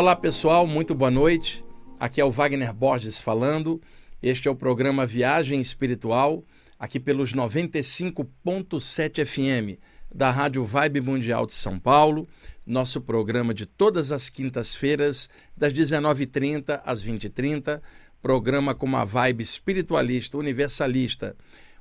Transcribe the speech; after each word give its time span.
Olá 0.00 0.14
pessoal, 0.14 0.64
muito 0.64 0.94
boa 0.94 1.10
noite. 1.10 1.60
Aqui 1.98 2.20
é 2.20 2.24
o 2.24 2.30
Wagner 2.30 2.72
Borges 2.72 3.20
falando. 3.20 3.82
Este 4.22 4.46
é 4.46 4.50
o 4.50 4.54
programa 4.54 5.04
Viagem 5.04 5.60
Espiritual, 5.60 6.44
aqui 6.78 7.00
pelos 7.00 7.32
95.7 7.32 9.26
FM 9.26 9.76
da 10.14 10.30
Rádio 10.30 10.64
Vibe 10.64 11.00
Mundial 11.00 11.46
de 11.46 11.54
São 11.54 11.80
Paulo. 11.80 12.28
Nosso 12.64 13.00
programa 13.00 13.52
de 13.52 13.66
todas 13.66 14.12
as 14.12 14.28
quintas-feiras, 14.28 15.28
das 15.56 15.72
19h30 15.72 16.80
às 16.84 17.04
20h30. 17.04 17.82
Programa 18.22 18.76
com 18.76 18.86
uma 18.86 19.04
vibe 19.04 19.42
espiritualista, 19.42 20.38
universalista, 20.38 21.34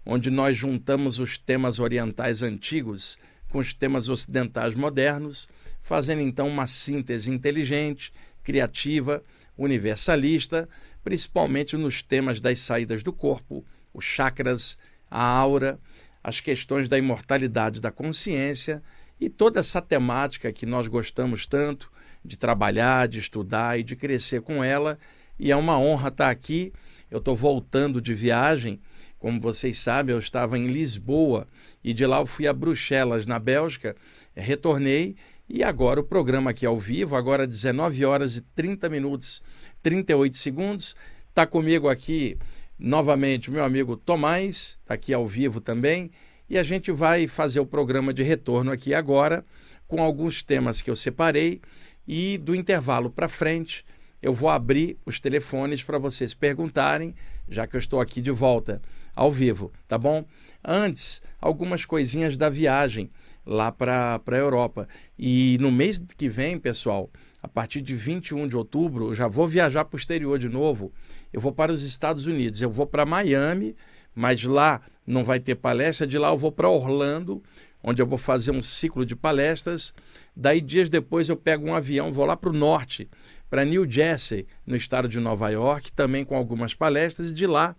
onde 0.04 0.32
nós 0.32 0.58
juntamos 0.58 1.20
os 1.20 1.38
temas 1.38 1.78
orientais 1.78 2.42
antigos 2.42 3.20
com 3.52 3.60
os 3.60 3.76
temas 3.76 4.10
ocidentais 4.10 4.74
modernos 4.74 5.48
fazendo 5.88 6.22
então 6.22 6.50
uma 6.50 6.68
síntese 6.68 7.32
inteligente, 7.32 8.12
criativa, 8.44 9.24
universalista, 9.58 10.68
principalmente 11.02 11.78
nos 11.78 12.02
temas 12.02 12.42
das 12.42 12.60
saídas 12.60 13.02
do 13.02 13.14
corpo, 13.14 13.66
os 13.94 14.04
chakras, 14.04 14.78
a 15.10 15.24
aura, 15.24 15.80
as 16.22 16.42
questões 16.42 16.90
da 16.90 16.98
imortalidade 16.98 17.80
da 17.80 17.90
consciência 17.90 18.84
e 19.18 19.30
toda 19.30 19.62
essa 19.62 19.82
temática 19.82 20.52
que 20.52 20.66
nós 20.66 20.90
gostamos 20.90 21.48
tanto 21.48 21.90
de 22.24 22.38
trabalhar, 22.38 23.08
de 23.08 23.20
estudar 23.20 23.80
e 23.80 23.84
de 23.84 23.96
crescer 23.96 24.42
com 24.42 24.62
ela. 24.62 25.00
E 25.40 25.54
é 25.54 25.56
uma 25.56 25.80
honra 25.80 26.10
estar 26.10 26.30
aqui. 26.30 26.74
Eu 27.10 27.20
estou 27.20 27.34
voltando 27.34 28.02
de 28.02 28.14
viagem. 28.14 28.82
Como 29.18 29.40
vocês 29.40 29.80
sabem, 29.80 30.14
eu 30.14 30.20
estava 30.20 30.58
em 30.58 30.68
Lisboa 30.68 31.48
e 31.82 31.94
de 31.94 32.06
lá 32.06 32.20
eu 32.20 32.26
fui 32.26 32.46
a 32.46 32.52
Bruxelas, 32.52 33.26
na 33.26 33.40
Bélgica. 33.40 33.96
Retornei 34.36 35.16
e 35.50 35.64
agora 35.64 36.00
o 36.00 36.04
programa 36.04 36.50
aqui 36.52 36.66
ao 36.66 36.78
vivo, 36.78 37.16
agora 37.16 37.48
19 37.48 38.04
horas 38.04 38.36
e 38.36 38.42
30 38.42 38.90
minutos, 38.90 39.42
38 39.82 40.36
segundos. 40.36 40.96
Está 41.30 41.46
comigo 41.48 41.88
aqui 41.88 42.38
novamente 42.78 43.50
meu 43.50 43.64
amigo 43.64 43.96
Tomás, 43.96 44.78
está 44.82 44.94
aqui 44.94 45.14
ao 45.14 45.28
vivo 45.28 45.62
também. 45.62 46.12
E 46.50 46.58
a 46.58 46.64
gente 46.64 46.92
vai 46.92 47.28
fazer 47.28 47.60
o 47.60 47.66
programa 47.66 48.14
de 48.14 48.24
retorno 48.24 48.72
aqui 48.72 48.94
agora, 48.94 49.46
com 49.88 50.02
alguns 50.02 50.44
temas 50.44 50.82
que 50.82 50.90
eu 50.90 50.96
separei. 50.96 51.62
E 52.08 52.38
do 52.38 52.56
intervalo 52.56 53.10
para 53.10 53.30
frente, 53.30 53.86
eu 54.22 54.34
vou 54.34 54.50
abrir 54.50 54.98
os 55.06 55.20
telefones 55.20 55.84
para 55.84 55.98
vocês 55.98 56.34
perguntarem, 56.34 57.14
já 57.50 57.68
que 57.68 57.76
eu 57.76 57.80
estou 57.80 58.02
aqui 58.02 58.22
de 58.22 58.32
volta 58.32 58.82
ao 59.16 59.32
vivo, 59.32 59.72
tá 59.88 59.98
bom? 59.98 60.26
Antes, 60.64 61.22
algumas 61.40 61.86
coisinhas 61.86 62.38
da 62.38 62.50
viagem 62.50 63.10
lá 63.48 63.72
para 63.72 64.22
a 64.28 64.36
Europa. 64.36 64.88
E 65.18 65.58
no 65.62 65.72
mês 65.72 66.02
que 66.18 66.28
vem, 66.28 66.60
pessoal, 66.60 67.10
a 67.42 67.48
partir 67.48 67.82
de 67.82 67.96
21 67.96 68.48
de 68.48 68.58
outubro, 68.58 69.08
eu 69.08 69.16
já 69.16 69.28
vou 69.28 69.48
viajar 69.48 69.86
para 69.86 69.96
o 69.96 70.00
exterior 70.00 70.38
de 70.38 70.50
novo. 70.50 70.92
Eu 71.32 71.40
vou 71.40 71.54
para 71.54 71.72
os 71.72 71.82
Estados 71.84 72.26
Unidos. 72.26 72.62
Eu 72.62 72.70
vou 72.70 72.86
para 72.86 73.06
Miami, 73.06 73.76
mas 74.14 74.44
lá 74.44 74.82
não 75.06 75.24
vai 75.24 75.40
ter 75.40 75.56
palestra. 75.56 76.06
De 76.06 76.18
lá 76.18 76.30
eu 76.30 76.38
vou 76.38 76.52
para 76.52 76.70
Orlando, 76.70 77.42
onde 77.82 78.02
eu 78.02 78.06
vou 78.06 78.18
fazer 78.18 78.52
um 78.52 78.62
ciclo 78.62 79.06
de 79.06 79.16
palestras. 79.16 79.94
Daí, 80.36 80.60
dias 80.60 80.90
depois, 80.90 81.30
eu 81.30 81.38
pego 81.38 81.68
um 81.68 81.74
avião, 81.74 82.12
vou 82.12 82.26
lá 82.26 82.36
para 82.36 82.50
o 82.50 82.54
norte, 82.54 83.10
para 83.50 83.64
New 83.64 83.90
Jersey, 83.90 84.46
no 84.66 84.76
estado 84.76 85.08
de 85.08 85.20
Nova 85.20 85.50
York, 85.50 85.94
também 85.94 86.26
com 86.26 86.36
algumas 86.36 86.74
palestras. 86.74 87.32
E 87.32 87.34
de 87.34 87.48
lá 87.48 87.76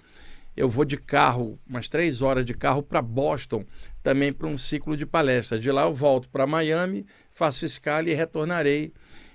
eu 0.58 0.68
vou 0.68 0.84
de 0.84 0.96
carro, 0.96 1.56
umas 1.68 1.88
três 1.88 2.20
horas 2.20 2.44
de 2.44 2.52
carro 2.52 2.82
para 2.82 3.00
Boston, 3.00 3.64
também 4.08 4.32
para 4.32 4.46
um 4.46 4.56
ciclo 4.56 4.96
de 4.96 5.04
palestra. 5.04 5.58
De 5.58 5.70
lá 5.70 5.82
eu 5.82 5.92
volto 5.92 6.30
para 6.30 6.46
Miami, 6.46 7.04
faço 7.30 7.66
escala 7.66 8.08
e 8.08 8.14
retornarei 8.14 8.90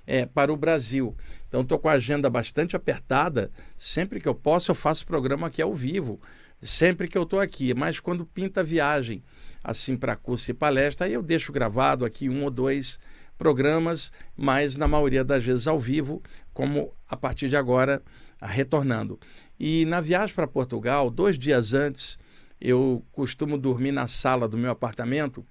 é, 0.07 0.25
para 0.25 0.51
o 0.51 0.57
Brasil. 0.57 1.15
Então 1.47 1.61
estou 1.61 1.77
com 1.77 1.89
a 1.89 1.91
agenda 1.91 2.27
bastante 2.27 2.75
apertada. 2.75 3.51
Sempre 3.77 4.19
que 4.19 4.27
eu 4.27 4.33
posso, 4.33 4.71
eu 4.71 4.75
faço 4.75 5.05
programa 5.05 5.45
aqui 5.45 5.61
ao 5.61 5.75
vivo. 5.75 6.19
Sempre 6.59 7.07
que 7.07 7.15
eu 7.15 7.21
estou 7.21 7.39
aqui, 7.39 7.71
mas 7.75 7.99
quando 7.99 8.25
pinta 8.25 8.63
viagem 8.63 9.23
assim 9.63 9.95
para 9.95 10.15
curso 10.15 10.49
e 10.49 10.55
palestra, 10.55 11.05
aí 11.05 11.13
eu 11.13 11.21
deixo 11.21 11.51
gravado 11.51 12.03
aqui 12.03 12.27
um 12.27 12.43
ou 12.43 12.49
dois 12.49 12.99
programas, 13.37 14.11
mas 14.35 14.75
na 14.75 14.87
maioria 14.87 15.23
das 15.23 15.45
vezes 15.45 15.67
ao 15.67 15.79
vivo, 15.79 16.19
como 16.51 16.91
a 17.07 17.15
partir 17.15 17.47
de 17.47 17.55
agora 17.55 18.01
retornando. 18.41 19.19
E 19.59 19.85
na 19.85 20.01
viagem 20.01 20.33
para 20.33 20.47
Portugal, 20.47 21.11
dois 21.11 21.37
dias 21.37 21.75
antes, 21.75 22.17
eu 22.63 23.05
costumo 23.11 23.57
dormir 23.57 23.91
na 23.91 24.07
sala 24.07 24.47
do 24.47 24.57
meu 24.57 24.71
apartamento, 24.71 25.45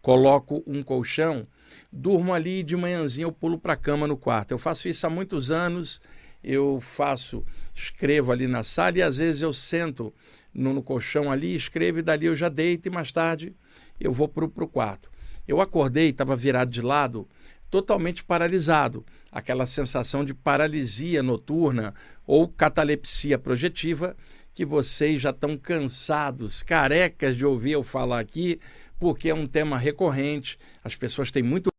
coloco 0.00 0.64
um 0.66 0.82
colchão, 0.82 1.46
durmo 1.92 2.32
ali 2.32 2.60
e 2.60 2.62
de 2.62 2.74
manhãzinha 2.74 3.26
eu 3.26 3.30
pulo 3.30 3.58
para 3.58 3.74
a 3.74 3.76
cama 3.76 4.06
no 4.06 4.16
quarto. 4.16 4.52
Eu 4.52 4.58
faço 4.58 4.88
isso 4.88 5.06
há 5.06 5.10
muitos 5.10 5.50
anos, 5.50 6.00
eu 6.42 6.80
faço, 6.80 7.44
escrevo 7.74 8.32
ali 8.32 8.46
na 8.46 8.64
sala 8.64 8.98
e 8.98 9.02
às 9.02 9.18
vezes 9.18 9.42
eu 9.42 9.52
sento 9.52 10.14
no, 10.54 10.72
no 10.72 10.82
colchão 10.82 11.30
ali, 11.30 11.54
escrevo 11.54 11.98
e 11.98 12.02
dali 12.02 12.24
eu 12.24 12.34
já 12.34 12.48
deito 12.48 12.88
e 12.88 12.90
mais 12.90 13.12
tarde 13.12 13.54
eu 14.00 14.12
vou 14.12 14.26
para 14.26 14.46
o 14.46 14.68
quarto. 14.68 15.10
Eu 15.46 15.60
acordei, 15.60 16.08
estava 16.08 16.34
virado 16.34 16.70
de 16.70 16.80
lado, 16.80 17.28
totalmente 17.68 18.24
paralisado, 18.24 19.04
aquela 19.30 19.66
sensação 19.66 20.24
de 20.24 20.32
paralisia 20.32 21.22
noturna 21.22 21.94
ou 22.26 22.48
catalepsia 22.48 23.38
projetiva 23.38 24.16
que 24.54 24.64
vocês 24.64 25.20
já 25.22 25.30
estão 25.30 25.56
cansados, 25.56 26.62
carecas 26.62 27.36
de 27.36 27.44
ouvir 27.44 27.72
eu 27.72 27.82
falar 27.82 28.20
aqui, 28.20 28.60
porque 28.98 29.28
é 29.30 29.34
um 29.34 29.46
tema 29.46 29.78
recorrente, 29.78 30.58
as 30.84 30.94
pessoas 30.94 31.30
têm 31.30 31.42
muito 31.42 31.72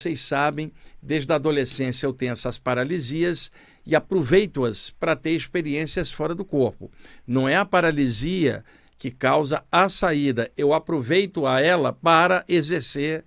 vocês 0.00 0.20
sabem, 0.20 0.72
desde 1.02 1.32
a 1.32 1.34
adolescência 1.34 2.06
eu 2.06 2.12
tenho 2.12 2.32
essas 2.32 2.56
paralisias 2.56 3.50
e 3.84 3.96
aproveito-as 3.96 4.90
para 4.90 5.16
ter 5.16 5.32
experiências 5.32 6.12
fora 6.12 6.36
do 6.36 6.44
corpo. 6.44 6.88
Não 7.26 7.48
é 7.48 7.56
a 7.56 7.64
paralisia 7.64 8.64
que 8.96 9.10
causa 9.10 9.64
a 9.72 9.88
saída. 9.88 10.52
Eu 10.56 10.72
aproveito 10.72 11.46
a 11.46 11.60
ela 11.60 11.92
para 11.92 12.44
exercer 12.48 13.24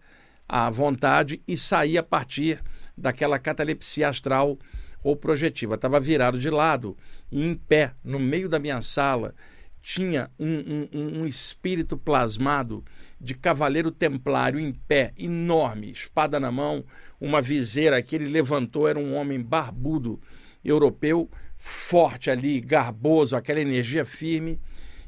a 0.48 0.70
vontade 0.70 1.42
e 1.46 1.58
sair 1.58 1.98
a 1.98 2.04
partir 2.04 2.64
daquela 2.98 3.38
catalepsia 3.38 4.08
astral 4.08 4.58
ou 5.04 5.16
projetiva. 5.16 5.76
Estava 5.76 6.00
virado 6.00 6.38
de 6.38 6.50
lado 6.50 6.96
e 7.32 7.46
em 7.46 7.56
pé, 7.56 7.94
no 8.04 8.20
meio 8.20 8.48
da 8.48 8.60
minha 8.60 8.82
sala, 8.82 9.34
tinha 9.82 10.30
um, 10.40 10.88
um, 10.94 11.22
um, 11.22 11.26
espírito 11.26 11.98
plasmado 11.98 12.84
de 13.20 13.34
cavaleiro 13.34 13.90
templário 13.90 14.60
em 14.60 14.72
pé, 14.72 15.12
enorme, 15.18 15.92
espada 15.92 16.40
na 16.40 16.52
mão, 16.52 16.86
uma 17.20 17.42
viseira 17.42 18.02
que 18.02 18.16
ele 18.16 18.26
levantou, 18.26 18.88
era 18.88 19.00
um 19.00 19.16
homem 19.16 19.42
barbudo, 19.42 20.22
europeu, 20.64 21.30
forte 21.58 22.30
ali, 22.30 22.62
garboso, 22.62 23.36
aquela 23.36 23.60
energia 23.60 24.06
firme 24.06 24.60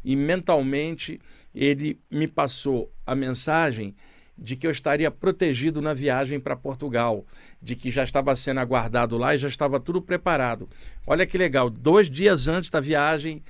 e 0.03 0.15
mentalmente 0.15 1.19
ele 1.53 1.99
me 2.11 2.27
passou 2.27 2.91
a 3.05 3.15
mensagem 3.15 3.95
de 4.37 4.55
que 4.55 4.65
eu 4.65 4.71
estaria 4.71 5.11
protegido 5.11 5.81
na 5.81 5.93
viagem 5.93 6.39
para 6.39 6.55
Portugal, 6.55 7.25
de 7.61 7.75
que 7.75 7.91
já 7.91 8.03
estava 8.03 8.35
sendo 8.35 8.59
aguardado 8.59 9.17
lá 9.17 9.35
e 9.35 9.37
já 9.37 9.47
estava 9.47 9.79
tudo 9.79 10.01
preparado. 10.01 10.69
Olha 11.05 11.25
que 11.25 11.37
legal, 11.37 11.69
dois 11.69 12.09
dias 12.09 12.47
antes 12.47 12.69
da 12.69 12.79
viagem, 12.79 13.43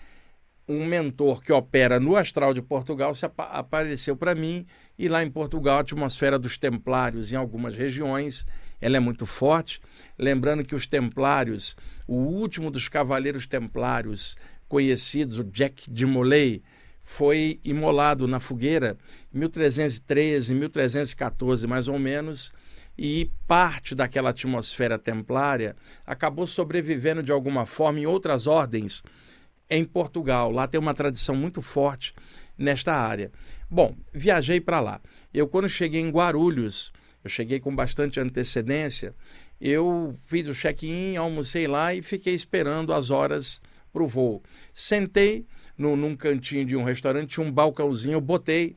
um 0.68 0.86
mentor 0.86 1.42
que 1.42 1.52
opera 1.52 2.00
no 2.00 2.16
Astral 2.16 2.54
de 2.54 2.62
Portugal 2.62 3.14
se 3.14 3.26
ap 3.26 3.40
apareceu 3.40 4.16
para 4.16 4.34
mim 4.34 4.66
e 4.98 5.08
lá 5.10 5.24
em 5.24 5.30
Portugal 5.30 5.78
a 5.78 5.82
atmosfera 5.82 6.40
dos 6.40 6.58
templários 6.58 7.34
em 7.34 7.36
algumas 7.36 7.76
regiões 7.76 8.46
ela 8.84 8.98
é 8.98 9.00
muito 9.00 9.26
forte. 9.26 9.80
Lembrando 10.20 10.66
que 10.66 10.76
os 10.76 10.86
templários, 10.86 11.76
o 12.06 12.16
último 12.16 12.70
dos 12.70 12.90
cavaleiros 12.90 13.48
templários 13.48 14.36
conhecidos, 14.68 15.40
o 15.40 15.44
Jack 15.46 15.90
de 15.90 16.06
Molay, 16.06 16.62
foi 17.04 17.60
imolado 17.64 18.28
na 18.28 18.40
fogueira 18.40 18.98
em 19.34 19.40
1313, 19.40 20.56
1314, 20.56 21.68
mais 21.68 21.88
ou 21.88 22.00
menos, 22.00 22.54
e 22.98 23.30
parte 23.48 23.94
daquela 23.94 24.30
atmosfera 24.30 24.98
templária 24.98 25.76
acabou 26.06 26.48
sobrevivendo 26.48 27.22
de 27.22 27.32
alguma 27.32 27.66
forma 27.66 28.00
em 28.00 28.06
outras 28.06 28.48
ordens 28.48 29.04
em 29.70 29.84
Portugal. 29.84 30.52
Lá 30.52 30.68
tem 30.68 30.80
uma 30.80 30.94
tradição 30.94 31.36
muito 31.36 31.62
forte 31.62 32.14
nesta 32.58 32.94
área. 32.94 33.32
Bom, 33.70 33.96
viajei 34.14 34.62
para 34.62 34.80
lá. 34.80 35.02
Eu, 35.34 35.48
quando 35.48 35.68
cheguei 35.68 36.02
em 36.02 36.10
Guarulhos, 36.10 36.92
eu 37.24 37.30
cheguei 37.30 37.60
com 37.60 37.76
bastante 37.76 38.20
antecedência, 38.20 39.16
eu 39.60 40.16
fiz 40.28 40.48
o 40.48 40.54
check-in, 40.54 41.16
almocei 41.16 41.68
lá 41.68 41.94
e 41.94 42.02
fiquei 42.02 42.34
esperando 42.34 42.94
as 42.94 43.10
horas 43.10 43.62
para 43.92 44.04
o 44.04 44.08
voo. 44.08 44.44
Sentei 44.74 45.46
num 45.78 46.16
cantinho 46.16 46.66
de 46.66 46.76
um 46.76 46.84
restaurante, 46.84 47.32
tinha 47.32 47.46
um 47.46 47.52
balcãozinho, 47.52 48.14
eu 48.14 48.22
botei 48.22 48.76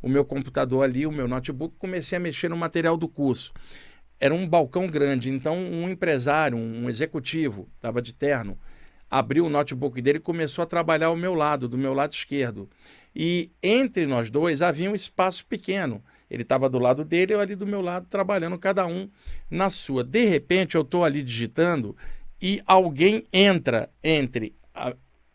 o 0.00 0.08
meu 0.08 0.24
computador 0.24 0.84
ali, 0.84 1.06
o 1.06 1.12
meu 1.12 1.28
notebook, 1.28 1.74
comecei 1.78 2.16
a 2.16 2.20
mexer 2.20 2.48
no 2.48 2.56
material 2.56 2.96
do 2.96 3.08
curso. 3.08 3.52
Era 4.20 4.34
um 4.34 4.48
balcão 4.48 4.86
grande, 4.86 5.30
então 5.30 5.56
um 5.56 5.88
empresário, 5.88 6.56
um 6.56 6.88
executivo, 6.88 7.68
estava 7.76 8.02
de 8.02 8.14
terno, 8.14 8.58
abriu 9.10 9.46
o 9.46 9.50
notebook 9.50 10.00
dele 10.02 10.18
e 10.18 10.20
começou 10.20 10.62
a 10.62 10.66
trabalhar 10.66 11.06
ao 11.08 11.16
meu 11.16 11.34
lado, 11.34 11.68
do 11.68 11.78
meu 11.78 11.94
lado 11.94 12.12
esquerdo. 12.12 12.68
E 13.14 13.50
entre 13.62 14.06
nós 14.06 14.30
dois 14.30 14.62
havia 14.62 14.90
um 14.90 14.94
espaço 14.94 15.46
pequeno. 15.46 16.02
Ele 16.30 16.42
estava 16.42 16.68
do 16.68 16.78
lado 16.78 17.04
dele, 17.04 17.34
eu 17.34 17.40
ali 17.40 17.54
do 17.54 17.66
meu 17.66 17.80
lado, 17.80 18.06
trabalhando 18.08 18.58
cada 18.58 18.86
um 18.86 19.08
na 19.50 19.70
sua. 19.70 20.04
De 20.04 20.24
repente, 20.26 20.74
eu 20.74 20.82
estou 20.82 21.04
ali 21.04 21.22
digitando 21.22 21.96
e 22.40 22.60
alguém 22.66 23.24
entra 23.32 23.90
entre 24.04 24.54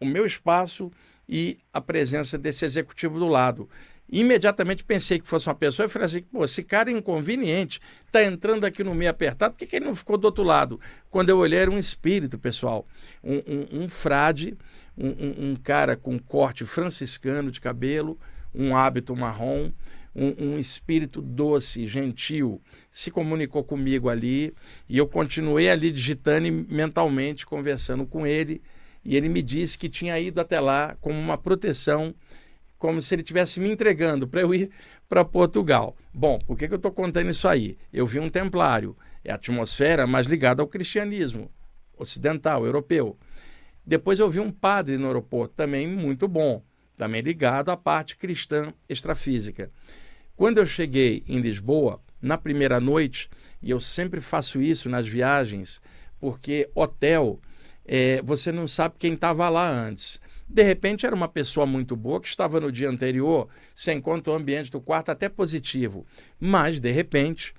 o 0.03 0.05
meu 0.05 0.25
espaço 0.25 0.91
e 1.27 1.57
a 1.71 1.81
presença 1.81 2.37
desse 2.37 2.65
executivo 2.65 3.17
do 3.17 3.27
lado. 3.27 3.69
Imediatamente 4.11 4.83
pensei 4.83 5.17
que 5.17 5.27
fosse 5.27 5.47
uma 5.47 5.55
pessoa 5.55 5.87
e 5.87 5.89
falei 5.89 6.05
assim: 6.05 6.21
pô, 6.23 6.45
esse 6.45 6.61
cara 6.61 6.91
é 6.91 6.93
inconveniente, 6.93 7.79
está 8.05 8.23
entrando 8.23 8.65
aqui 8.65 8.83
no 8.83 8.93
meio 8.93 9.09
apertado, 9.09 9.53
por 9.53 9.59
que, 9.59 9.65
que, 9.65 9.77
ele 9.77 9.85
não 9.85 9.95
ficou 9.95 10.17
do 10.17 10.25
outro 10.25 10.43
lado? 10.43 10.79
Quando 11.09 11.29
eu 11.29 11.37
olhei, 11.37 11.59
era 11.59 11.71
um 11.71 11.79
espírito, 11.79 12.37
pessoal, 12.37 12.85
um, 13.23 13.37
um, 13.37 13.83
um 13.83 13.89
frade, 13.89 14.55
um, 14.97 15.51
um, 15.51 15.55
cara 15.55 15.95
com 15.95 16.19
corte 16.19 16.65
franciscano 16.65 17.49
de 17.49 17.59
cabelo, 17.59 18.19
um 18.53 18.75
hábito 18.75 19.15
marrom, 19.15 19.71
um, 20.15 20.59
espírito 20.59 21.21
doce, 21.21 21.87
gentil, 21.87 22.61
se 22.91 23.09
comunicou 23.09 23.63
comigo 23.63 24.09
ali 24.09 24.53
e 24.87 24.97
eu 24.97 25.07
continuei 25.07 25.69
ali 25.69 25.91
digitando 25.91 26.45
e 26.45 26.51
mentalmente 26.51 27.45
conversando 27.45 28.05
com 28.05 28.27
ele. 28.27 28.61
E 29.03 29.15
ele 29.15 29.29
me 29.29 29.41
disse 29.41 29.77
que 29.77 29.89
tinha 29.89 30.19
ido 30.19 30.39
até 30.39 30.59
lá 30.59 30.95
como 31.01 31.19
uma 31.19 31.37
proteção 31.37 32.13
como 32.77 33.01
se 33.01 33.15
ele 33.15 33.21
estivesse 33.21 33.61
me 33.61 33.71
entregando 33.71 34.27
para 34.27 34.41
eu 34.41 34.53
ir 34.53 34.69
para 35.07 35.23
Portugal. 35.23 35.95
Bom, 36.13 36.37
por 36.39 36.57
que, 36.57 36.67
que 36.67 36.73
eu 36.73 36.77
estou 36.77 36.91
contando 36.91 37.29
isso 37.29 37.47
aí? 37.47 37.77
Eu 37.93 38.05
vi 38.05 38.19
um 38.19 38.29
templário, 38.29 38.97
é 39.23 39.31
a 39.31 39.35
atmosfera 39.35 40.05
mais 40.05 40.27
ligada 40.27 40.61
ao 40.61 40.67
cristianismo 40.67 41.49
ocidental, 41.97 42.65
europeu. 42.65 43.17
Depois 43.85 44.19
eu 44.19 44.29
vi 44.29 44.39
um 44.39 44.51
padre 44.51 44.97
no 44.97 45.07
aeroporto, 45.07 45.55
também 45.55 45.87
muito 45.87 46.27
bom, 46.27 46.61
também 46.97 47.21
ligado 47.21 47.69
à 47.69 47.77
parte 47.77 48.17
cristã 48.17 48.73
extrafísica. 48.89 49.71
Quando 50.35 50.57
eu 50.57 50.65
cheguei 50.65 51.23
em 51.27 51.39
Lisboa, 51.39 52.01
na 52.21 52.37
primeira 52.37 52.79
noite, 52.79 53.29
e 53.61 53.69
eu 53.69 53.79
sempre 53.79 54.21
faço 54.21 54.61
isso 54.61 54.89
nas 54.89 55.07
viagens, 55.07 55.81
porque 56.19 56.69
hotel, 56.73 57.39
é, 57.85 58.21
você 58.21 58.51
não 58.51 58.67
sabe 58.67 58.95
quem 58.97 59.13
estava 59.13 59.49
lá 59.49 59.69
antes. 59.69 60.19
De 60.47 60.63
repente 60.63 61.05
era 61.05 61.15
uma 61.15 61.27
pessoa 61.27 61.65
muito 61.65 61.95
boa 61.95 62.21
que 62.21 62.27
estava 62.27 62.59
no 62.59 62.71
dia 62.71 62.89
anterior, 62.89 63.47
você 63.75 63.93
encontra 63.93 64.31
o 64.31 64.35
ambiente 64.35 64.71
do 64.71 64.79
quarto 64.79 65.09
até 65.09 65.27
positivo. 65.27 66.05
Mas, 66.39 66.79
de 66.79 66.91
repente, 66.91 67.53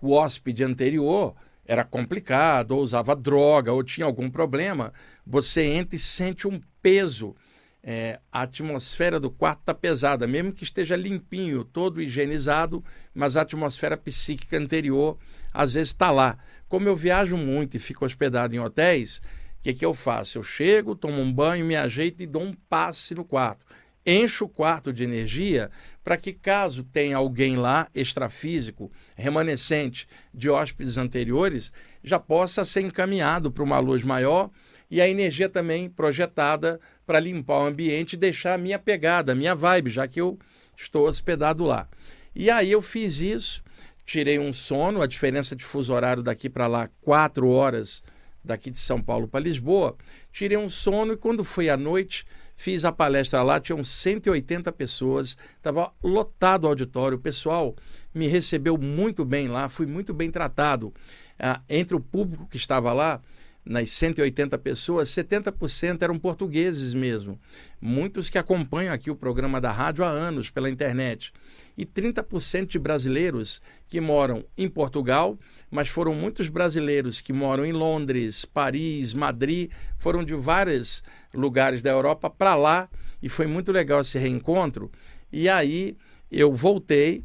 o 0.00 0.12
hóspede 0.12 0.64
anterior 0.64 1.34
era 1.64 1.84
complicado, 1.84 2.72
ou 2.72 2.82
usava 2.82 3.14
droga, 3.14 3.72
ou 3.72 3.84
tinha 3.84 4.04
algum 4.04 4.28
problema. 4.28 4.92
Você 5.24 5.62
entra 5.62 5.94
e 5.94 5.98
sente 6.00 6.48
um 6.48 6.60
peso. 6.82 7.36
É, 7.82 8.20
a 8.30 8.42
atmosfera 8.42 9.18
do 9.18 9.30
quarto 9.30 9.60
está 9.60 9.74
pesada, 9.74 10.26
mesmo 10.26 10.52
que 10.52 10.64
esteja 10.64 10.96
limpinho, 10.96 11.64
todo 11.64 12.02
higienizado, 12.02 12.84
mas 13.14 13.36
a 13.36 13.42
atmosfera 13.42 13.96
psíquica 13.96 14.58
anterior 14.58 15.16
às 15.52 15.74
vezes 15.74 15.88
está 15.88 16.10
lá. 16.10 16.36
Como 16.68 16.88
eu 16.88 16.94
viajo 16.94 17.36
muito 17.36 17.76
e 17.76 17.80
fico 17.80 18.04
hospedado 18.04 18.54
em 18.54 18.58
hotéis, 18.58 19.18
o 19.60 19.62
que, 19.62 19.74
que 19.74 19.84
eu 19.84 19.94
faço? 19.94 20.38
Eu 20.38 20.42
chego, 20.42 20.94
tomo 20.94 21.20
um 21.20 21.32
banho, 21.32 21.64
me 21.64 21.76
ajeito 21.76 22.22
e 22.22 22.26
dou 22.26 22.42
um 22.42 22.54
passe 22.68 23.14
no 23.14 23.24
quarto. 23.24 23.64
Encho 24.04 24.46
o 24.46 24.48
quarto 24.48 24.92
de 24.92 25.04
energia 25.04 25.70
para 26.02 26.16
que, 26.16 26.32
caso 26.32 26.82
tenha 26.82 27.18
alguém 27.18 27.56
lá, 27.56 27.86
extrafísico, 27.94 28.90
remanescente 29.14 30.08
de 30.32 30.48
hóspedes 30.48 30.96
anteriores, 30.96 31.70
já 32.02 32.18
possa 32.18 32.64
ser 32.64 32.80
encaminhado 32.80 33.50
para 33.52 33.62
uma 33.62 33.78
luz 33.78 34.02
maior 34.02 34.50
e 34.90 35.00
a 35.00 35.08
energia 35.08 35.48
também 35.48 35.88
projetada 35.88 36.80
para 37.10 37.18
limpar 37.18 37.58
o 37.58 37.66
ambiente 37.66 38.12
e 38.12 38.16
deixar 38.16 38.54
a 38.54 38.58
minha 38.58 38.78
pegada, 38.78 39.32
a 39.32 39.34
minha 39.34 39.52
vibe, 39.52 39.90
já 39.90 40.06
que 40.06 40.20
eu 40.20 40.38
estou 40.76 41.08
hospedado 41.08 41.64
lá. 41.64 41.88
E 42.32 42.48
aí 42.48 42.70
eu 42.70 42.80
fiz 42.80 43.18
isso, 43.18 43.64
tirei 44.06 44.38
um 44.38 44.52
sono, 44.52 45.02
a 45.02 45.08
diferença 45.08 45.56
de 45.56 45.64
fuso 45.64 45.92
horário 45.92 46.22
daqui 46.22 46.48
para 46.48 46.68
lá, 46.68 46.88
quatro 47.00 47.48
horas 47.48 48.00
daqui 48.44 48.70
de 48.70 48.78
São 48.78 49.02
Paulo 49.02 49.26
para 49.26 49.40
Lisboa, 49.40 49.96
tirei 50.32 50.56
um 50.56 50.68
sono 50.68 51.14
e 51.14 51.16
quando 51.16 51.42
foi 51.42 51.68
à 51.68 51.76
noite, 51.76 52.24
fiz 52.54 52.84
a 52.84 52.92
palestra 52.92 53.42
lá, 53.42 53.58
tinham 53.58 53.82
180 53.82 54.70
pessoas, 54.70 55.36
estava 55.56 55.92
lotado 56.04 56.62
o 56.62 56.68
auditório, 56.68 57.18
o 57.18 57.20
pessoal 57.20 57.74
me 58.14 58.28
recebeu 58.28 58.78
muito 58.78 59.24
bem 59.24 59.48
lá, 59.48 59.68
fui 59.68 59.84
muito 59.84 60.14
bem 60.14 60.30
tratado. 60.30 60.94
Ah, 61.36 61.60
entre 61.68 61.96
o 61.96 62.00
público 62.00 62.46
que 62.46 62.56
estava 62.56 62.92
lá, 62.92 63.20
nas 63.64 63.90
180 63.90 64.56
pessoas, 64.58 65.10
70% 65.10 66.02
eram 66.02 66.18
portugueses 66.18 66.94
mesmo. 66.94 67.38
Muitos 67.80 68.30
que 68.30 68.38
acompanham 68.38 68.92
aqui 68.92 69.10
o 69.10 69.16
programa 69.16 69.60
da 69.60 69.70
rádio 69.70 70.04
há 70.04 70.08
anos 70.08 70.50
pela 70.50 70.70
internet. 70.70 71.32
E 71.76 71.84
30% 71.86 72.66
de 72.66 72.78
brasileiros 72.78 73.62
que 73.88 74.00
moram 74.00 74.44
em 74.56 74.68
Portugal, 74.68 75.38
mas 75.70 75.88
foram 75.88 76.14
muitos 76.14 76.48
brasileiros 76.48 77.20
que 77.20 77.32
moram 77.32 77.64
em 77.64 77.72
Londres, 77.72 78.44
Paris, 78.44 79.14
Madrid, 79.14 79.70
foram 79.98 80.24
de 80.24 80.34
vários 80.34 81.02
lugares 81.32 81.80
da 81.80 81.90
Europa 81.90 82.28
para 82.28 82.54
lá 82.54 82.88
e 83.22 83.28
foi 83.28 83.46
muito 83.46 83.72
legal 83.72 84.00
esse 84.00 84.18
reencontro. 84.18 84.90
E 85.32 85.48
aí 85.48 85.96
eu 86.30 86.54
voltei 86.54 87.24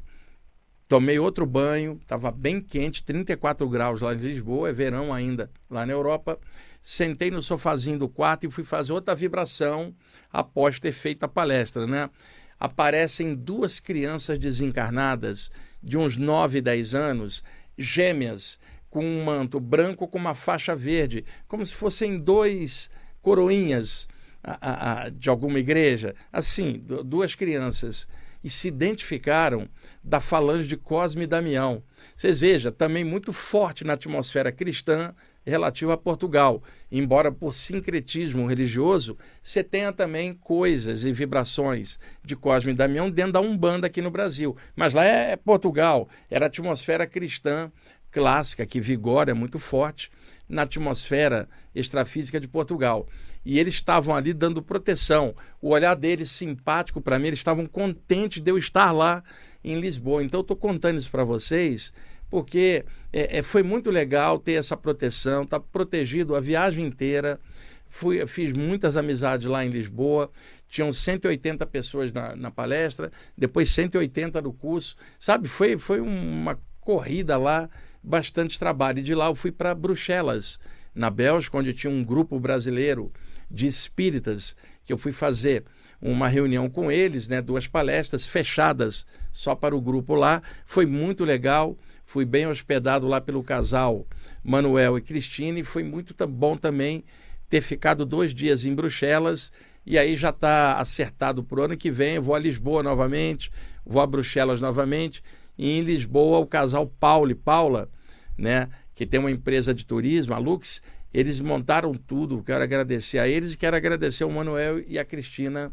Tomei 0.88 1.18
outro 1.18 1.46
banho, 1.48 1.98
estava 2.02 2.32
bem 2.32 2.62
quente, 2.62 3.04
34 3.04 3.68
graus 3.68 4.02
lá 4.02 4.14
em 4.14 4.18
Lisboa, 4.18 4.70
é 4.70 4.74
verão 4.74 5.12
ainda 5.12 5.50
lá 5.70 5.84
na 5.86 5.94
Europa. 5.94 6.40
Sentei 6.82 7.32
no 7.32 7.42
sofazinho 7.42 7.98
do 7.98 8.08
quarto 8.08 8.46
e 8.46 8.52
fui 8.52 8.64
fazer 8.64 8.94
outra 8.94 9.16
vibração 9.16 9.96
após 10.32 10.80
ter 10.80 10.92
feito 10.92 11.24
a 11.24 11.28
palestra, 11.28 11.88
né? 11.88 12.08
Aparecem 12.60 13.34
duas 13.34 13.80
crianças 13.80 14.38
desencarnadas 14.38 15.50
de 15.82 15.98
uns 15.98 16.18
9, 16.18 16.62
10 16.62 16.94
anos, 16.94 17.44
gêmeas, 17.76 18.60
com 18.90 19.04
um 19.04 19.26
manto 19.26 19.60
branco 19.60 20.08
com 20.08 20.18
uma 20.18 20.36
faixa 20.36 20.76
verde, 20.76 21.26
como 21.48 21.66
se 21.66 21.74
fossem 21.74 22.18
dois 22.20 22.90
coroinhas 23.22 24.08
a, 24.44 24.58
a, 24.62 25.04
a, 25.04 25.10
de 25.10 25.30
alguma 25.30 25.60
igreja. 25.60 26.16
Assim, 26.32 26.82
duas 27.04 27.34
crianças 27.34 28.08
e 28.46 28.50
se 28.52 28.68
identificaram 28.68 29.68
da 30.04 30.22
falange 30.22 30.68
de 30.68 30.78
Cosme 30.78 31.24
e 31.24 31.28
Damião. 31.28 31.82
Vocês 32.16 32.42
vejam, 32.42 32.72
também 32.72 33.04
muito 33.04 33.34
forte 33.34 33.84
na 33.84 33.94
atmosfera 33.94 34.52
cristã 34.52 35.16
relativa 35.44 35.96
a 35.96 35.98
Portugal. 35.98 36.62
Embora 36.92 37.32
por 37.32 37.56
sincretismo 37.56 38.46
religioso, 38.46 39.18
você 39.42 39.64
tenha 39.64 39.92
também 39.92 40.32
coisas 40.32 41.06
e 41.06 41.12
vibrações 41.12 41.98
de 42.24 42.36
Cosme 42.36 42.72
e 42.72 42.76
Damião 42.76 43.10
dentro 43.10 43.32
da 43.32 43.42
Umbanda 43.42 43.88
aqui 43.88 44.00
no 44.00 44.12
Brasil. 44.12 44.56
Mas 44.76 44.94
lá 44.94 45.04
é 45.04 45.36
Portugal, 45.36 46.08
era 46.30 46.46
a 46.46 46.48
atmosfera 46.48 47.08
cristã 47.08 47.72
clássica 48.12 48.64
que 48.64 48.80
vigora 48.80 49.32
é 49.32 49.34
muito 49.34 49.58
forte 49.58 50.12
na 50.48 50.62
atmosfera 50.62 51.50
extrafísica 51.74 52.40
de 52.40 52.48
Portugal 52.48 53.08
e 53.46 53.60
eles 53.60 53.76
estavam 53.76 54.16
ali 54.16 54.34
dando 54.34 54.62
proteção. 54.62 55.36
O 55.62 55.70
olhar 55.70 55.96
deles 55.96 56.32
simpático 56.32 57.00
para 57.00 57.20
mim, 57.20 57.28
eles 57.28 57.40
estavam 57.40 57.66
contentes 57.66 58.42
de 58.42 58.52
eu 58.52 58.58
estar 58.58 58.92
lá 58.92 59.24
em 59.64 59.80
Lisboa. 59.80 60.24
Então 60.24 60.40
eu 60.40 60.42
estou 60.42 60.58
contando 60.58 60.98
isso 60.98 61.12
para 61.12 61.24
vocês 61.24 61.94
porque 62.30 62.84
é, 63.14 63.38
é, 63.38 63.44
foi 63.44 63.64
muito 63.64 63.90
legal 63.90 64.40
ter 64.40 64.54
essa 64.54 64.76
proteção, 64.76 65.44
estar 65.44 65.60
tá 65.60 65.66
protegido 65.72 66.36
a 66.36 66.40
viagem 66.40 66.86
inteira. 66.86 67.40
Fui, 67.88 68.26
fiz 68.28 68.52
muitas 68.52 68.98
amizades 68.98 69.48
lá 69.48 69.64
em 69.64 69.70
Lisboa, 69.70 70.30
tinham 70.68 70.92
180 70.92 71.66
pessoas 71.68 72.12
na, 72.12 72.36
na 72.36 72.52
palestra, 72.52 73.12
depois 73.38 73.70
180 73.70 74.42
no 74.42 74.52
curso, 74.52 74.98
sabe? 75.18 75.48
Foi, 75.48 75.78
foi 75.78 76.02
uma 76.02 76.60
corrida 76.82 77.38
lá, 77.38 77.70
bastante 78.04 78.60
trabalho. 78.60 79.00
E 79.00 79.04
de 79.04 79.16
lá 79.16 79.28
eu 79.28 79.36
fui 79.36 79.52
para 79.52 79.74
Bruxelas, 79.74 80.60
na 80.94 81.10
Bélgica, 81.10 81.58
onde 81.58 81.74
tinha 81.74 81.92
um 81.92 82.04
grupo 82.04 82.40
brasileiro 82.40 83.12
de 83.50 83.68
espíritas, 83.68 84.56
que 84.84 84.94
eu 84.94 84.98
fui 84.98 85.12
fazer 85.12 85.64
uma 86.02 86.28
reunião 86.28 86.70
com 86.70 86.92
eles, 86.92 87.28
né, 87.28 87.42
duas 87.42 87.68
palestras 87.68 88.26
fechadas 88.26 89.06
só 89.32 89.56
para 89.56 89.76
o 89.76 89.82
grupo 89.82 90.14
lá. 90.14 90.42
Foi 90.66 90.86
muito 90.86 91.24
legal, 91.24 91.78
fui 92.06 92.26
bem 92.26 92.48
hospedado 92.48 93.08
lá 93.08 93.20
pelo 93.20 93.44
casal 93.44 94.06
Manuel 94.44 94.98
e 94.98 95.02
Cristine, 95.02 95.62
e 95.62 95.66
foi 95.66 95.84
muito 95.84 96.16
bom 96.28 96.56
também 96.56 97.04
ter 97.50 97.62
ficado 97.62 98.06
dois 98.06 98.34
dias 98.34 98.66
em 98.66 98.74
Bruxelas. 98.74 99.52
E 99.86 99.98
aí 99.98 100.16
já 100.16 100.30
está 100.30 100.80
acertado 100.80 101.44
para 101.44 101.60
o 101.60 101.64
ano 101.64 101.78
que 101.78 101.92
vem. 101.92 102.16
Eu 102.16 102.24
vou 102.24 102.36
a 102.36 102.40
Lisboa 102.40 102.82
novamente, 102.82 103.52
vou 103.86 104.02
a 104.02 104.08
Bruxelas 104.08 104.60
novamente. 104.60 105.24
E 105.58 105.78
em 105.78 105.82
Lisboa, 105.82 106.40
o 106.40 106.48
casal 106.48 106.88
Paulo 106.88 107.32
e 107.32 107.36
Paula, 107.36 107.90
né, 108.38 108.68
que 108.94 109.06
tem 109.06 109.20
uma 109.20 109.32
empresa 109.32 109.74
de 109.74 109.86
turismo, 109.86 110.34
a 110.34 110.38
Lux, 110.38 110.82
eles 111.16 111.40
montaram 111.40 111.94
tudo. 111.94 112.44
Quero 112.44 112.62
agradecer 112.62 113.20
a 113.20 113.28
eles 113.28 113.54
e 113.54 113.58
quero 113.58 113.78
agradecer 113.78 114.26
ao 114.26 114.30
Manuel 114.30 114.84
e 114.86 115.00
a 115.00 115.06
Cristina 115.06 115.72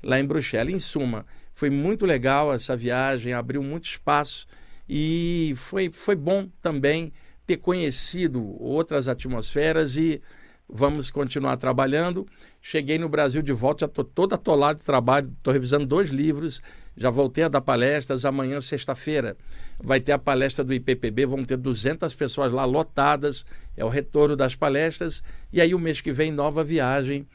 lá 0.00 0.20
em 0.20 0.24
Bruxelas. 0.24 0.72
Em 0.72 0.78
suma, 0.78 1.26
foi 1.52 1.68
muito 1.68 2.06
legal 2.06 2.54
essa 2.54 2.76
viagem, 2.76 3.32
abriu 3.32 3.60
muito 3.60 3.86
espaço 3.86 4.46
e 4.88 5.52
foi, 5.56 5.90
foi 5.90 6.14
bom 6.14 6.48
também 6.62 7.12
ter 7.44 7.56
conhecido 7.56 8.40
outras 8.62 9.08
atmosferas 9.08 9.96
e 9.96 10.22
vamos 10.68 11.10
continuar 11.10 11.56
trabalhando. 11.56 12.26
Cheguei 12.60 12.98
no 12.98 13.08
Brasil 13.08 13.42
de 13.42 13.52
volta, 13.52 13.80
já 13.80 13.86
estou 13.86 14.04
todo 14.04 14.34
atolado 14.34 14.78
de 14.78 14.84
trabalho, 14.84 15.32
estou 15.36 15.52
revisando 15.52 15.86
dois 15.86 16.10
livros, 16.10 16.62
já 16.96 17.10
voltei 17.10 17.44
a 17.44 17.48
dar 17.48 17.60
palestras. 17.60 18.24
Amanhã, 18.24 18.60
sexta-feira, 18.60 19.36
vai 19.82 20.00
ter 20.00 20.12
a 20.12 20.18
palestra 20.18 20.64
do 20.64 20.72
IPPB, 20.72 21.26
vão 21.26 21.44
ter 21.44 21.56
200 21.56 22.12
pessoas 22.14 22.52
lá 22.52 22.64
lotadas, 22.64 23.44
é 23.76 23.84
o 23.84 23.88
retorno 23.88 24.36
das 24.36 24.54
palestras. 24.54 25.22
E 25.52 25.60
aí, 25.60 25.74
o 25.74 25.78
mês 25.78 26.00
que 26.00 26.12
vem, 26.12 26.32
nova 26.32 26.64
viagem 26.64 27.26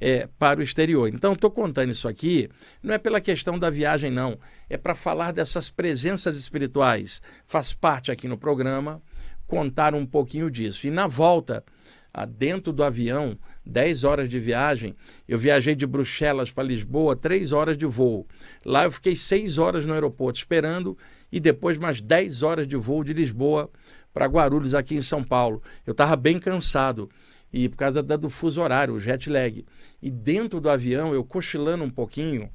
é, 0.00 0.28
para 0.38 0.60
o 0.60 0.62
exterior. 0.62 1.08
Então, 1.08 1.32
estou 1.32 1.50
contando 1.50 1.90
isso 1.90 2.08
aqui, 2.08 2.48
não 2.82 2.94
é 2.94 2.98
pela 2.98 3.20
questão 3.20 3.58
da 3.58 3.68
viagem, 3.68 4.10
não. 4.10 4.38
É 4.68 4.76
para 4.76 4.94
falar 4.94 5.32
dessas 5.32 5.68
presenças 5.68 6.36
espirituais. 6.36 7.20
Faz 7.46 7.72
parte 7.72 8.10
aqui 8.10 8.28
no 8.28 8.38
programa 8.38 9.02
contar 9.46 9.94
um 9.94 10.06
pouquinho 10.06 10.50
disso. 10.50 10.86
E 10.86 10.90
na 10.90 11.06
volta, 11.06 11.64
dentro 12.26 12.72
do 12.72 12.82
avião, 12.82 13.38
10 13.64 14.04
horas 14.04 14.28
de 14.28 14.40
viagem, 14.40 14.94
eu 15.26 15.38
viajei 15.38 15.74
de 15.74 15.86
Bruxelas 15.86 16.50
para 16.50 16.64
Lisboa, 16.64 17.14
3 17.14 17.52
horas 17.52 17.76
de 17.76 17.86
voo. 17.86 18.26
Lá 18.64 18.84
eu 18.84 18.92
fiquei 18.92 19.14
6 19.14 19.58
horas 19.58 19.84
no 19.84 19.92
aeroporto 19.92 20.38
esperando 20.38 20.96
e 21.30 21.38
depois 21.38 21.78
mais 21.78 22.00
10 22.00 22.42
horas 22.42 22.66
de 22.66 22.76
voo 22.76 23.04
de 23.04 23.12
Lisboa 23.12 23.70
para 24.12 24.26
Guarulhos, 24.26 24.74
aqui 24.74 24.94
em 24.96 25.02
São 25.02 25.22
Paulo. 25.22 25.62
Eu 25.86 25.92
estava 25.92 26.16
bem 26.16 26.38
cansado 26.38 27.08
e 27.52 27.68
por 27.68 27.76
causa 27.76 28.02
do 28.02 28.28
fuso 28.28 28.60
horário, 28.60 28.94
o 28.94 29.00
jet 29.00 29.28
lag. 29.30 29.64
E 30.02 30.10
dentro 30.10 30.60
do 30.60 30.68
avião, 30.68 31.14
eu 31.14 31.24
cochilando 31.24 31.84
um 31.84 31.90
pouquinho, 31.90 32.50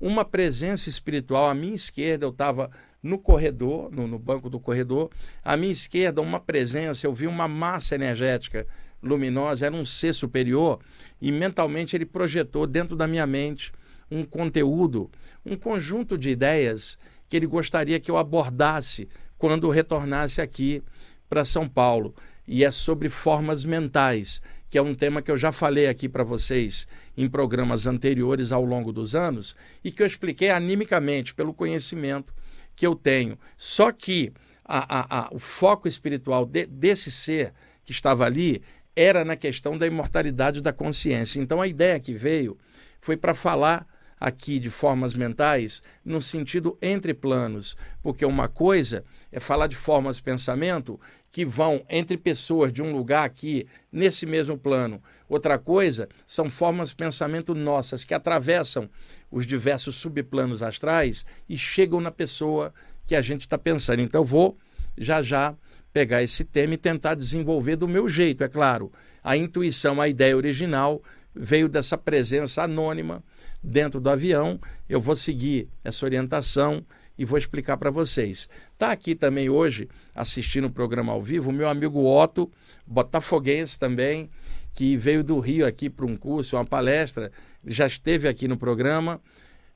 uma 0.00 0.24
presença 0.24 0.88
espiritual 0.88 1.48
à 1.48 1.54
minha 1.54 1.74
esquerda, 1.74 2.26
eu 2.26 2.30
estava 2.30 2.70
no 3.00 3.18
corredor, 3.18 3.90
no, 3.92 4.06
no, 4.06 4.18
banco 4.18 4.50
do 4.50 4.58
corredor, 4.58 5.10
à 5.44 5.56
minha 5.56 5.72
esquerda, 5.72 6.20
uma 6.20 6.40
presença, 6.40 7.06
eu 7.06 7.14
vi 7.14 7.26
uma 7.26 7.46
massa 7.46 7.94
energética 7.94 8.66
luminosa, 9.02 9.66
era 9.66 9.74
um 9.74 9.84
ser 9.84 10.12
superior, 10.12 10.78
e 11.20 11.32
mentalmente 11.32 11.96
ele 11.96 12.06
projetou 12.06 12.66
dentro 12.66 12.96
da 12.96 13.06
minha 13.06 13.26
mente 13.26 13.72
um 14.10 14.24
conteúdo, 14.24 15.10
um 15.44 15.56
conjunto 15.56 16.18
de 16.18 16.30
ideias 16.30 16.98
que 17.28 17.36
ele 17.36 17.46
gostaria 17.46 17.98
que 17.98 18.10
eu 18.10 18.18
abordasse 18.18 19.08
quando 19.38 19.70
retornasse 19.70 20.40
aqui 20.40 20.82
para 21.28 21.44
São 21.44 21.66
Paulo 21.66 22.14
e 22.46 22.64
é 22.64 22.70
sobre 22.70 23.08
formas 23.08 23.64
mentais, 23.64 24.42
que 24.68 24.76
é 24.76 24.82
um 24.82 24.94
tema 24.94 25.22
que 25.22 25.30
eu 25.30 25.36
já 25.36 25.50
falei 25.50 25.86
aqui 25.86 26.08
para 26.08 26.24
vocês 26.24 26.86
em 27.16 27.28
programas 27.28 27.86
anteriores 27.86 28.52
ao 28.52 28.64
longo 28.64 28.92
dos 28.92 29.14
anos 29.14 29.56
e 29.82 29.90
que 29.90 30.02
eu 30.02 30.06
expliquei 30.06 30.50
animicamente 30.50 31.34
pelo 31.34 31.54
conhecimento 31.54 32.34
que 32.76 32.86
eu 32.86 32.94
tenho. 32.94 33.38
Só 33.56 33.92
que 33.92 34.32
a, 34.64 35.00
a, 35.00 35.20
a, 35.20 35.28
o 35.32 35.38
foco 35.38 35.88
espiritual 35.88 36.46
de, 36.46 36.66
desse 36.66 37.10
ser 37.10 37.52
que 37.84 37.92
estava 37.92 38.24
ali 38.24 38.62
era 38.94 39.24
na 39.24 39.36
questão 39.36 39.76
da 39.76 39.86
imortalidade 39.86 40.60
da 40.60 40.72
consciência. 40.72 41.40
Então 41.40 41.60
a 41.60 41.66
ideia 41.66 41.98
que 42.00 42.14
veio 42.14 42.56
foi 43.00 43.16
para 43.16 43.34
falar 43.34 43.86
aqui 44.22 44.60
de 44.60 44.70
formas 44.70 45.14
mentais 45.14 45.82
no 46.04 46.20
sentido 46.20 46.78
entre 46.80 47.12
planos, 47.12 47.76
porque 48.00 48.24
uma 48.24 48.46
coisa 48.46 49.04
é 49.32 49.40
falar 49.40 49.66
de 49.66 49.74
formas 49.74 50.16
de 50.16 50.22
pensamento 50.22 51.00
que 51.32 51.44
vão 51.44 51.84
entre 51.88 52.16
pessoas 52.16 52.72
de 52.72 52.80
um 52.80 52.92
lugar 52.92 53.24
aqui 53.24 53.66
nesse 53.90 54.24
mesmo 54.24 54.56
plano. 54.56 55.02
Outra 55.28 55.58
coisa 55.58 56.08
são 56.24 56.48
formas 56.50 56.90
de 56.90 56.94
pensamento 56.94 57.52
nossas 57.52 58.04
que 58.04 58.14
atravessam 58.14 58.88
os 59.28 59.44
diversos 59.44 59.96
subplanos 59.96 60.62
astrais 60.62 61.26
e 61.48 61.58
chegam 61.58 62.00
na 62.00 62.12
pessoa 62.12 62.72
que 63.06 63.16
a 63.16 63.20
gente 63.20 63.40
está 63.40 63.58
pensando. 63.58 64.02
Então 64.02 64.24
vou 64.24 64.56
já 64.96 65.20
já 65.20 65.56
pegar 65.92 66.22
esse 66.22 66.44
tema 66.44 66.74
e 66.74 66.78
tentar 66.78 67.14
desenvolver 67.14 67.76
do 67.76 67.86
meu 67.86 68.08
jeito, 68.08 68.42
é 68.42 68.48
claro. 68.48 68.90
A 69.22 69.36
intuição, 69.36 70.00
a 70.00 70.08
ideia 70.08 70.36
original 70.36 71.02
veio 71.34 71.68
dessa 71.68 71.96
presença 71.96 72.62
anônima 72.62 73.22
dentro 73.62 74.00
do 74.00 74.10
avião. 74.10 74.60
Eu 74.88 75.00
vou 75.00 75.14
seguir 75.16 75.68
essa 75.84 76.04
orientação 76.04 76.84
e 77.16 77.24
vou 77.24 77.38
explicar 77.38 77.76
para 77.76 77.90
vocês. 77.90 78.48
Está 78.72 78.90
aqui 78.90 79.14
também 79.14 79.48
hoje, 79.48 79.88
assistindo 80.14 80.66
o 80.66 80.70
programa 80.70 81.12
ao 81.12 81.22
vivo, 81.22 81.50
o 81.50 81.52
meu 81.52 81.68
amigo 81.68 82.04
Otto, 82.04 82.50
botafoguense 82.86 83.78
também, 83.78 84.30
que 84.74 84.96
veio 84.96 85.22
do 85.22 85.38
Rio 85.38 85.66
aqui 85.66 85.90
para 85.90 86.06
um 86.06 86.16
curso, 86.16 86.56
uma 86.56 86.64
palestra, 86.64 87.30
já 87.64 87.86
esteve 87.86 88.26
aqui 88.26 88.48
no 88.48 88.56
programa, 88.56 89.20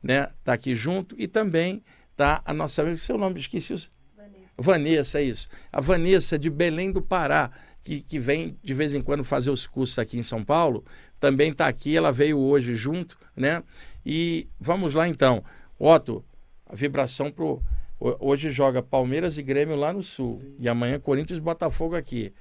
né? 0.02 0.30
Está 0.38 0.54
aqui 0.54 0.74
junto 0.74 1.14
e 1.18 1.28
também 1.28 1.82
está 2.12 2.40
a 2.44 2.54
nossa 2.54 2.82
amiga, 2.82 2.98
seu 2.98 3.18
nome, 3.18 3.38
esqueci. 3.38 3.90
Vanessa. 4.58 5.20
É 5.20 5.24
isso. 5.24 5.48
A 5.72 5.80
Vanessa 5.80 6.38
de 6.38 6.50
Belém 6.50 6.90
do 6.90 7.02
Pará, 7.02 7.50
que, 7.82 8.00
que 8.00 8.18
vem 8.18 8.56
de 8.62 8.74
vez 8.74 8.94
em 8.94 9.02
quando 9.02 9.24
fazer 9.24 9.50
os 9.50 9.66
cursos 9.66 9.98
aqui 9.98 10.18
em 10.18 10.22
São 10.22 10.42
Paulo, 10.44 10.84
também 11.20 11.50
está 11.50 11.66
aqui, 11.66 11.96
ela 11.96 12.12
veio 12.12 12.38
hoje 12.38 12.74
junto, 12.74 13.18
né? 13.34 13.62
E 14.04 14.48
vamos 14.60 14.94
lá 14.94 15.08
então. 15.08 15.42
Otto, 15.78 16.24
a 16.66 16.74
vibração 16.74 17.30
pro. 17.30 17.62
Hoje 17.98 18.50
joga 18.50 18.82
Palmeiras 18.82 19.38
e 19.38 19.42
Grêmio 19.42 19.74
lá 19.74 19.92
no 19.92 20.02
sul. 20.02 20.38
Sim. 20.42 20.56
E 20.58 20.68
amanhã 20.68 21.00
Corinthians 21.00 21.38
e 21.38 21.40
Botafogo 21.40 21.96
aqui. 21.96 22.32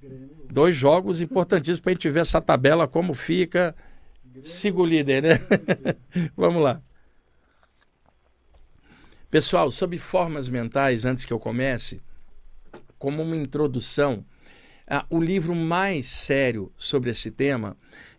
Grêmio. 0.00 0.30
Dois 0.50 0.74
jogos 0.74 1.20
importantíssimos 1.20 1.80
para 1.80 1.92
a 1.92 1.94
gente 1.94 2.10
ver 2.10 2.20
essa 2.20 2.40
tabela 2.40 2.88
como 2.88 3.14
fica. 3.14 3.74
Grêmio. 4.24 4.48
Siga 4.48 4.80
o 4.80 4.84
líder, 4.84 5.22
né? 5.22 5.30
Vamos 6.36 6.62
lá. 6.62 6.82
Pessoal, 9.30 9.70
sobre 9.70 9.96
formas 9.96 10.48
mentais, 10.48 11.04
antes 11.04 11.24
que 11.24 11.32
eu 11.32 11.38
comece, 11.38 12.02
como 12.98 13.22
uma 13.22 13.36
introdução, 13.36 14.24
ah, 14.88 15.06
o 15.08 15.20
livro 15.20 15.54
mais 15.54 16.06
sério 16.08 16.72
sobre 16.76 17.10
esse 17.10 17.30
tema 17.30 17.76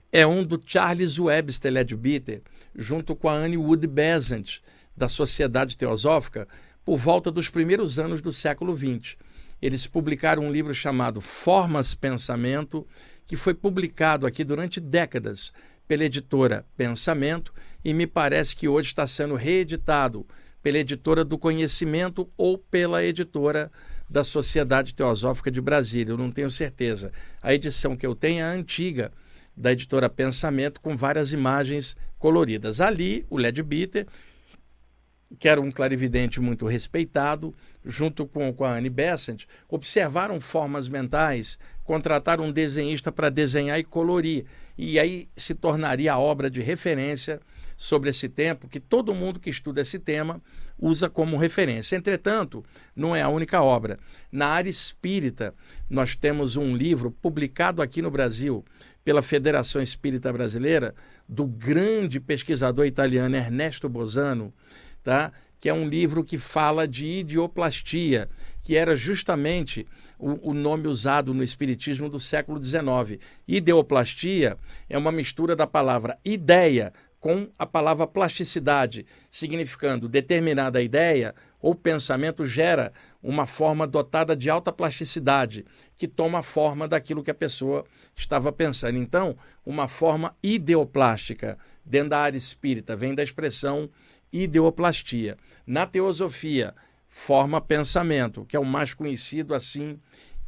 é 0.10 0.26
um 0.26 0.42
do 0.42 0.62
Charles 0.66 1.20
Webster 1.20 1.74
Leadbeater, 1.74 2.42
junto 2.74 3.14
com 3.14 3.28
a 3.28 3.34
Anne 3.34 3.58
Wood 3.58 3.88
Besant, 3.88 4.60
da 4.96 5.10
Sociedade 5.10 5.76
Teosófica, 5.76 6.48
por 6.86 6.98
volta 6.98 7.30
dos 7.30 7.50
primeiros 7.50 8.00
anos 8.00 8.22
do 8.22 8.32
século 8.32 8.74
XX. 8.74 9.18
Eles 9.62 9.86
publicaram 9.86 10.46
um 10.46 10.52
livro 10.52 10.74
chamado 10.74 11.20
Formas 11.20 11.94
Pensamento, 11.94 12.88
que 13.28 13.36
foi 13.36 13.54
publicado 13.54 14.26
aqui 14.26 14.46
durante 14.46 14.80
décadas 14.80 15.52
pela 15.90 16.06
editora 16.06 16.66
Pensamento 16.78 17.54
e 17.84 17.94
me 17.94 18.08
parece 18.08 18.56
que 18.56 18.70
hoje 18.70 18.88
está 18.88 19.06
sendo 19.06 19.36
reeditado 19.36 20.26
pela 20.62 20.78
editora 20.78 21.24
do 21.24 21.38
Conhecimento 21.38 22.30
ou 22.38 22.58
pela 22.58 23.04
editora 23.04 23.72
da 24.10 24.24
Sociedade 24.24 24.94
Teosófica 24.94 25.50
de 25.50 25.62
Brasília, 25.62 26.12
eu 26.12 26.18
não 26.18 26.32
tenho 26.32 26.52
certeza. 26.52 27.12
A 27.42 27.54
edição 27.54 27.96
que 27.96 28.06
eu 28.06 28.14
tenho 28.14 28.40
é 28.40 28.44
a 28.44 28.52
antiga, 28.52 29.12
da 29.56 29.72
editora 29.72 30.10
Pensamento, 30.10 30.82
com 30.82 30.96
várias 30.96 31.32
imagens 31.32 31.96
coloridas. 32.18 32.82
Ali, 32.82 33.26
o 33.30 33.38
Led 33.38 33.62
Bitter, 33.64 34.08
que 35.40 35.48
era 35.48 35.62
um 35.62 35.72
clarividente 35.72 36.40
muito 36.40 36.66
respeitado, 36.66 37.54
junto 37.86 38.26
com, 38.26 38.54
com 38.54 38.64
a 38.64 38.74
Anne 38.74 38.90
Besant, 38.90 39.46
observaram 39.70 40.40
formas 40.40 40.88
mentais, 40.88 41.58
contrataram 41.84 42.46
um 42.46 42.52
desenhista 42.52 43.12
para 43.12 43.30
desenhar 43.30 43.80
e 43.80 43.84
colorir. 43.84 44.46
E 44.78 45.00
aí 45.00 45.28
se 45.36 45.54
tornaria 45.54 46.14
a 46.14 46.20
obra 46.20 46.50
de 46.50 46.62
referência 46.62 47.40
sobre 47.82 48.12
esse 48.12 48.30
tempo 48.30 48.68
que 48.68 48.80
todo 48.80 49.12
mundo 49.12 49.40
que 49.40 49.50
estuda 49.50 49.82
esse 49.82 49.98
tema 49.98 50.40
usa 50.78 51.10
como 51.10 51.36
referência. 51.36 51.96
Entretanto, 51.96 52.64
não 52.96 53.16
é 53.16 53.24
a 53.24 53.28
única 53.28 53.60
obra. 53.60 53.98
Na 54.32 54.50
área 54.50 54.70
espírita, 54.70 55.56
nós 55.90 56.16
temos 56.16 56.56
um 56.56 56.76
livro 56.76 57.10
publicado 57.10 57.82
aqui 57.82 58.00
no 58.00 58.12
Brasil 58.12 58.64
pela 59.04 59.24
Federação 59.24 59.82
Espírita 59.82 60.32
Brasileira 60.32 60.94
do 61.28 61.44
grande 61.48 62.20
pesquisador 62.20 62.86
italiano 62.86 63.36
Ernesto 63.36 63.90
Bosano, 63.90 64.54
tá? 65.02 65.32
que 65.60 65.68
é 65.68 65.74
um 65.74 65.90
livro 65.90 66.24
que 66.24 66.38
fala 66.38 66.88
de 66.88 67.06
idioplastia, 67.06 68.30
que 68.62 68.76
era 68.76 68.96
justamente 68.96 69.88
o, 70.20 70.52
o, 70.52 70.54
nome 70.54 70.88
usado 70.88 71.34
no 71.34 71.44
Espiritismo 71.44 72.10
do 72.10 72.20
século 72.20 72.62
XIX. 72.62 73.20
Ideoplastia 73.48 74.56
é 74.88 74.98
uma 74.98 75.12
mistura 75.12 75.56
da 75.56 75.66
palavra 75.66 76.20
ideia 76.24 76.94
com 77.22 77.48
a 77.58 77.68
palavra 77.68 78.08
plasticidade, 78.08 79.06
significando 79.30 80.10
determinada 80.10 80.82
ideia 80.82 81.36
ou 81.62 81.76
pensamento 81.76 82.44
gera 82.48 82.92
uma 83.22 83.46
forma 83.46 83.86
dotada 83.86 84.36
de 84.36 84.50
alta 84.50 84.74
plasticidade, 84.74 85.64
que 85.96 86.08
toma 86.08 86.40
a 86.40 86.44
forma 86.44 86.88
daquilo 86.88 87.24
que 87.24 87.30
a 87.30 87.36
pessoa 87.36 87.86
estava 88.16 88.52
pensando. 88.52 88.98
Então, 88.98 89.38
uma 89.64 89.88
forma 89.88 90.36
ideoplástica, 90.42 91.60
dentro 91.86 92.10
da 92.10 92.20
área 92.20 92.38
espírita, 92.38 92.96
vem 92.96 93.14
da 93.14 93.24
expressão 93.24 93.88
ideoplastia. 94.34 95.38
Na 95.66 95.86
teosofia, 95.86 96.74
forma 97.08 97.62
pensamento, 97.62 98.46
que 98.46 98.56
é 98.56 98.60
o 98.60 98.66
mais 98.66 98.96
conhecido 98.96 99.54
assim 99.54 100.00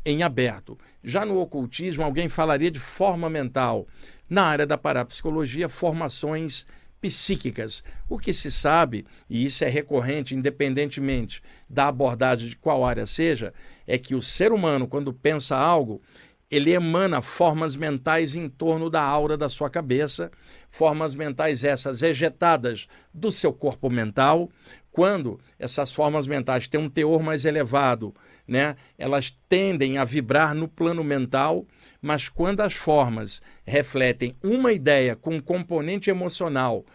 em 0.06 0.24
aberto. 0.24 0.78
Já 1.04 1.26
no 1.26 1.40
ocultismo, 1.40 2.04
alguém 2.04 2.30
falaria 2.30 2.72
de 2.72 2.80
forma 2.80 3.30
mental. 3.30 3.88
Na 4.30 4.46
área 4.46 4.66
da 4.66 4.78
parapsicologia, 4.78 5.70
formações 5.70 6.66
psíquicas. 7.04 7.84
O 8.08 8.18
que 8.18 8.32
se 8.32 8.50
sabe, 8.50 9.06
e 9.30 9.44
isso 9.46 9.66
é 9.66 9.68
recorrente, 9.68 10.34
independentemente 10.34 11.44
da 11.70 11.90
abordagem 11.90 12.48
de 12.48 12.56
qual 12.56 12.86
área 12.86 13.06
seja, 13.06 13.54
é 13.86 13.98
que 13.98 14.16
o 14.16 14.22
ser 14.22 14.54
humano, 14.54 14.88
quando 14.88 15.12
pensa 15.12 15.58
algo, 15.58 16.02
ele 16.50 16.72
emana 16.72 17.22
formas 17.22 17.76
mentais 17.76 18.36
em 18.36 18.48
torno 18.48 18.90
da 18.90 19.02
aura 19.02 19.36
da 19.36 19.50
sua 19.50 19.70
cabeça, 19.70 20.32
formas 20.70 21.14
mentais 21.14 21.64
essas 21.64 22.02
ejetadas 22.02 22.88
do 23.14 23.32
seu 23.32 23.52
corpo 23.52 23.90
mental. 23.90 24.50
Quando 24.92 25.40
essas 25.58 25.92
formas 25.92 26.28
mentais 26.28 26.68
têm 26.68 26.80
um 26.80 26.90
teor 26.90 27.22
mais 27.22 27.44
elevado, 27.44 28.14
né, 28.48 28.76
elas 28.98 29.34
tendem 29.48 29.98
a 29.98 30.06
vibrar 30.06 30.54
no 30.54 30.68
plano 30.68 31.04
mental, 31.04 31.66
mas 32.02 32.28
quando 32.30 32.62
as 32.62 32.74
formas 32.74 33.42
refletem 33.66 34.36
uma 34.44 34.72
ideia 34.72 35.16
com 35.16 35.36
um 35.36 35.42
componente 35.42 36.10
emocional 36.10 36.86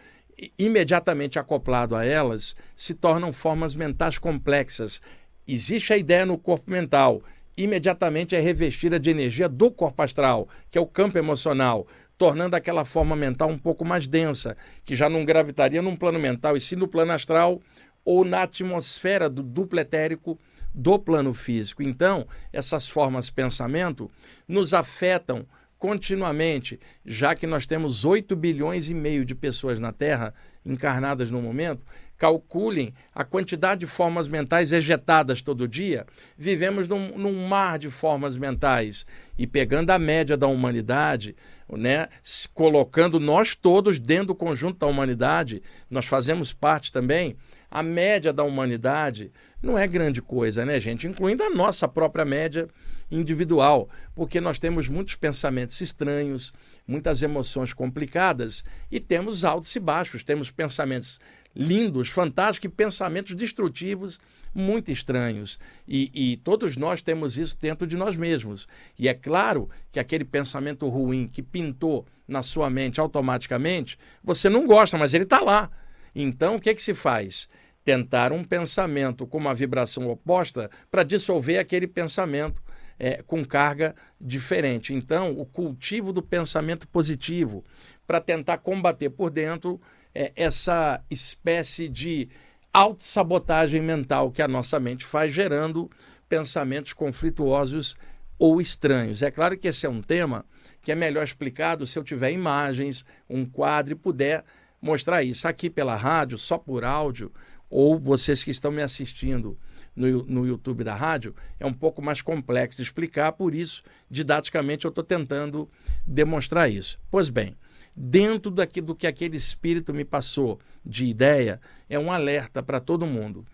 imediatamente 0.58 1.38
acoplado 1.38 1.96
a 1.96 2.04
elas, 2.04 2.54
se 2.76 2.94
tornam 2.94 3.32
formas 3.32 3.74
mentais 3.74 4.18
complexas. 4.18 5.02
Existe 5.46 5.92
a 5.92 5.96
ideia 5.96 6.24
no 6.24 6.38
corpo 6.38 6.70
mental, 6.70 7.22
imediatamente 7.56 8.36
é 8.36 8.38
revestida 8.38 9.00
de 9.00 9.10
energia 9.10 9.48
do 9.48 9.70
corpo 9.70 10.02
astral, 10.02 10.48
que 10.70 10.78
é 10.78 10.80
o 10.80 10.86
campo 10.86 11.18
emocional, 11.18 11.86
tornando 12.16 12.54
aquela 12.54 12.84
forma 12.84 13.16
mental 13.16 13.48
um 13.48 13.58
pouco 13.58 13.84
mais 13.84 14.06
densa, 14.06 14.56
que 14.84 14.94
já 14.94 15.08
não 15.08 15.24
gravitaria 15.24 15.82
num 15.82 15.96
plano 15.96 16.18
mental, 16.18 16.56
e 16.56 16.60
sim 16.60 16.76
no 16.76 16.86
plano 16.86 17.12
astral 17.12 17.60
ou 18.04 18.24
na 18.24 18.42
atmosfera 18.42 19.28
do 19.28 19.42
duplo 19.42 19.78
etérico 19.80 20.38
do 20.74 20.98
plano 20.98 21.34
físico. 21.34 21.82
Então, 21.82 22.26
essas 22.52 22.86
formas 22.86 23.26
de 23.26 23.32
pensamento 23.32 24.10
nos 24.46 24.74
afetam 24.74 25.46
continuamente, 25.78 26.80
já 27.06 27.34
que 27.34 27.46
nós 27.46 27.64
temos 27.64 28.04
8 28.04 28.34
bilhões 28.34 28.90
e 28.90 28.94
meio 28.94 29.24
de 29.24 29.34
pessoas 29.34 29.78
na 29.78 29.92
Terra 29.92 30.34
encarnadas 30.66 31.30
no 31.30 31.40
momento, 31.40 31.84
calculem 32.16 32.92
a 33.14 33.24
quantidade 33.24 33.80
de 33.80 33.86
formas 33.86 34.26
mentais 34.26 34.72
ejetadas 34.72 35.40
todo 35.40 35.68
dia. 35.68 36.04
Vivemos 36.36 36.88
num, 36.88 37.16
num, 37.16 37.46
mar 37.46 37.78
de 37.78 37.90
formas 37.90 38.36
mentais 38.36 39.06
e 39.38 39.46
pegando 39.46 39.90
a 39.90 39.98
média 39.98 40.36
da 40.36 40.48
humanidade, 40.48 41.36
né, 41.76 42.08
colocando 42.54 43.20
nós 43.20 43.54
todos 43.54 43.98
dentro 43.98 44.28
do 44.28 44.34
conjunto 44.34 44.78
da 44.78 44.86
humanidade, 44.86 45.62
nós 45.90 46.06
fazemos 46.06 46.52
parte 46.52 46.92
também. 46.92 47.36
A 47.70 47.82
média 47.82 48.32
da 48.32 48.42
humanidade 48.42 49.30
não 49.62 49.76
é 49.76 49.86
grande 49.86 50.22
coisa, 50.22 50.64
né, 50.64 50.80
gente? 50.80 51.06
Incluindo 51.06 51.42
a 51.42 51.50
nossa 51.50 51.86
própria 51.86 52.24
média 52.24 52.68
individual, 53.10 53.88
porque 54.14 54.40
nós 54.40 54.58
temos 54.58 54.88
muitos 54.88 55.14
pensamentos 55.14 55.80
estranhos, 55.80 56.52
muitas 56.86 57.22
emoções 57.22 57.72
complicadas 57.72 58.64
e 58.90 59.00
temos 59.00 59.44
altos 59.44 59.74
e 59.74 59.80
baixos, 59.80 60.22
temos 60.22 60.50
pensamentos 60.50 61.20
lindos, 61.54 62.08
fantásticos 62.08 62.70
e 62.72 62.76
pensamentos 62.76 63.34
destrutivos 63.34 64.18
muito 64.54 64.90
estranhos. 64.90 65.58
E, 65.86 66.10
e, 66.14 66.36
todos 66.38 66.76
nós 66.76 67.02
temos 67.02 67.36
isso 67.36 67.56
dentro 67.60 67.86
de 67.86 67.96
nós 67.96 68.16
mesmos. 68.16 68.66
E 68.98 69.08
é 69.08 69.14
claro 69.14 69.68
que 69.90 70.00
aquele 70.00 70.24
pensamento 70.24 70.88
ruim 70.88 71.28
que 71.28 71.42
pintou 71.42 72.06
na 72.26 72.42
sua 72.42 72.68
mente 72.68 73.00
automaticamente, 73.00 73.98
você 74.22 74.48
não 74.48 74.66
gosta, 74.66 74.98
mas 74.98 75.14
ele 75.14 75.24
está 75.24 75.40
lá. 75.40 75.70
Então, 76.14 76.56
o 76.56 76.60
que, 76.60 76.70
é 76.70 76.74
que 76.74 76.82
se 76.82 76.94
faz? 76.94 77.48
Tentar 77.84 78.32
um 78.32 78.44
pensamento 78.44 79.26
com 79.26 79.38
uma 79.38 79.54
vibração 79.54 80.10
oposta 80.10 80.70
para 80.90 81.02
dissolver 81.02 81.58
aquele 81.58 81.86
pensamento 81.86 82.62
é, 82.98 83.22
com 83.22 83.44
carga 83.44 83.94
diferente. 84.20 84.92
Então, 84.92 85.32
o 85.38 85.46
cultivo 85.46 86.12
do 86.12 86.22
pensamento 86.22 86.88
positivo 86.88 87.64
para 88.06 88.20
tentar 88.20 88.58
combater 88.58 89.10
por 89.10 89.30
dentro 89.30 89.80
é, 90.18 90.32
essa 90.34 91.00
espécie 91.08 91.88
de 91.88 92.28
autossabotagem 92.72 93.80
mental 93.80 94.32
que 94.32 94.42
a 94.42 94.48
nossa 94.48 94.80
mente 94.80 95.06
faz, 95.06 95.32
gerando 95.32 95.88
pensamentos 96.28 96.92
conflituosos 96.92 97.96
ou 98.36 98.60
estranhos. 98.60 99.22
É 99.22 99.30
claro 99.30 99.56
que 99.56 99.68
esse 99.68 99.86
é 99.86 99.88
um 99.88 100.02
tema 100.02 100.44
que 100.82 100.90
é 100.90 100.96
melhor 100.96 101.22
explicado 101.22 101.86
se 101.86 101.96
eu 101.96 102.02
tiver 102.02 102.32
imagens, 102.32 103.06
um 103.30 103.46
quadro 103.46 103.92
e 103.92 103.96
puder 103.96 104.44
mostrar 104.82 105.22
isso. 105.22 105.46
Aqui 105.46 105.70
pela 105.70 105.94
rádio, 105.94 106.36
só 106.36 106.58
por 106.58 106.82
áudio, 106.84 107.32
ou 107.70 107.96
vocês 107.96 108.42
que 108.42 108.50
estão 108.50 108.72
me 108.72 108.82
assistindo 108.82 109.56
no, 109.94 110.24
no 110.24 110.44
YouTube 110.44 110.82
da 110.82 110.96
rádio, 110.96 111.32
é 111.60 111.66
um 111.66 111.72
pouco 111.72 112.02
mais 112.02 112.22
complexo 112.22 112.78
de 112.78 112.82
explicar, 112.82 113.30
por 113.32 113.54
isso, 113.54 113.84
didaticamente, 114.10 114.84
eu 114.84 114.88
estou 114.88 115.04
tentando 115.04 115.70
demonstrar 116.04 116.68
isso. 116.68 116.98
Pois 117.08 117.28
bem, 117.28 117.56
dentro 118.00 118.48
daqui, 118.52 118.80
do 118.80 118.94
que 118.94 119.08
aquele 119.08 119.36
espírito 119.36 119.92
me 119.92 120.04
passou 120.04 120.60
de 120.86 121.04
ideia, 121.04 121.60
é 121.88 121.98
um 121.98 122.12
alerta 122.12 122.62
para 122.62 122.78
todo 122.78 123.04
mundo. 123.04 123.44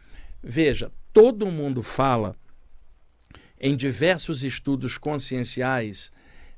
Veja, 0.42 0.92
todo 1.14 1.50
mundo 1.50 1.82
fala 1.82 2.36
em 3.58 3.74
diversos 3.74 4.44
estudos 4.44 4.98
conscienciais 4.98 6.12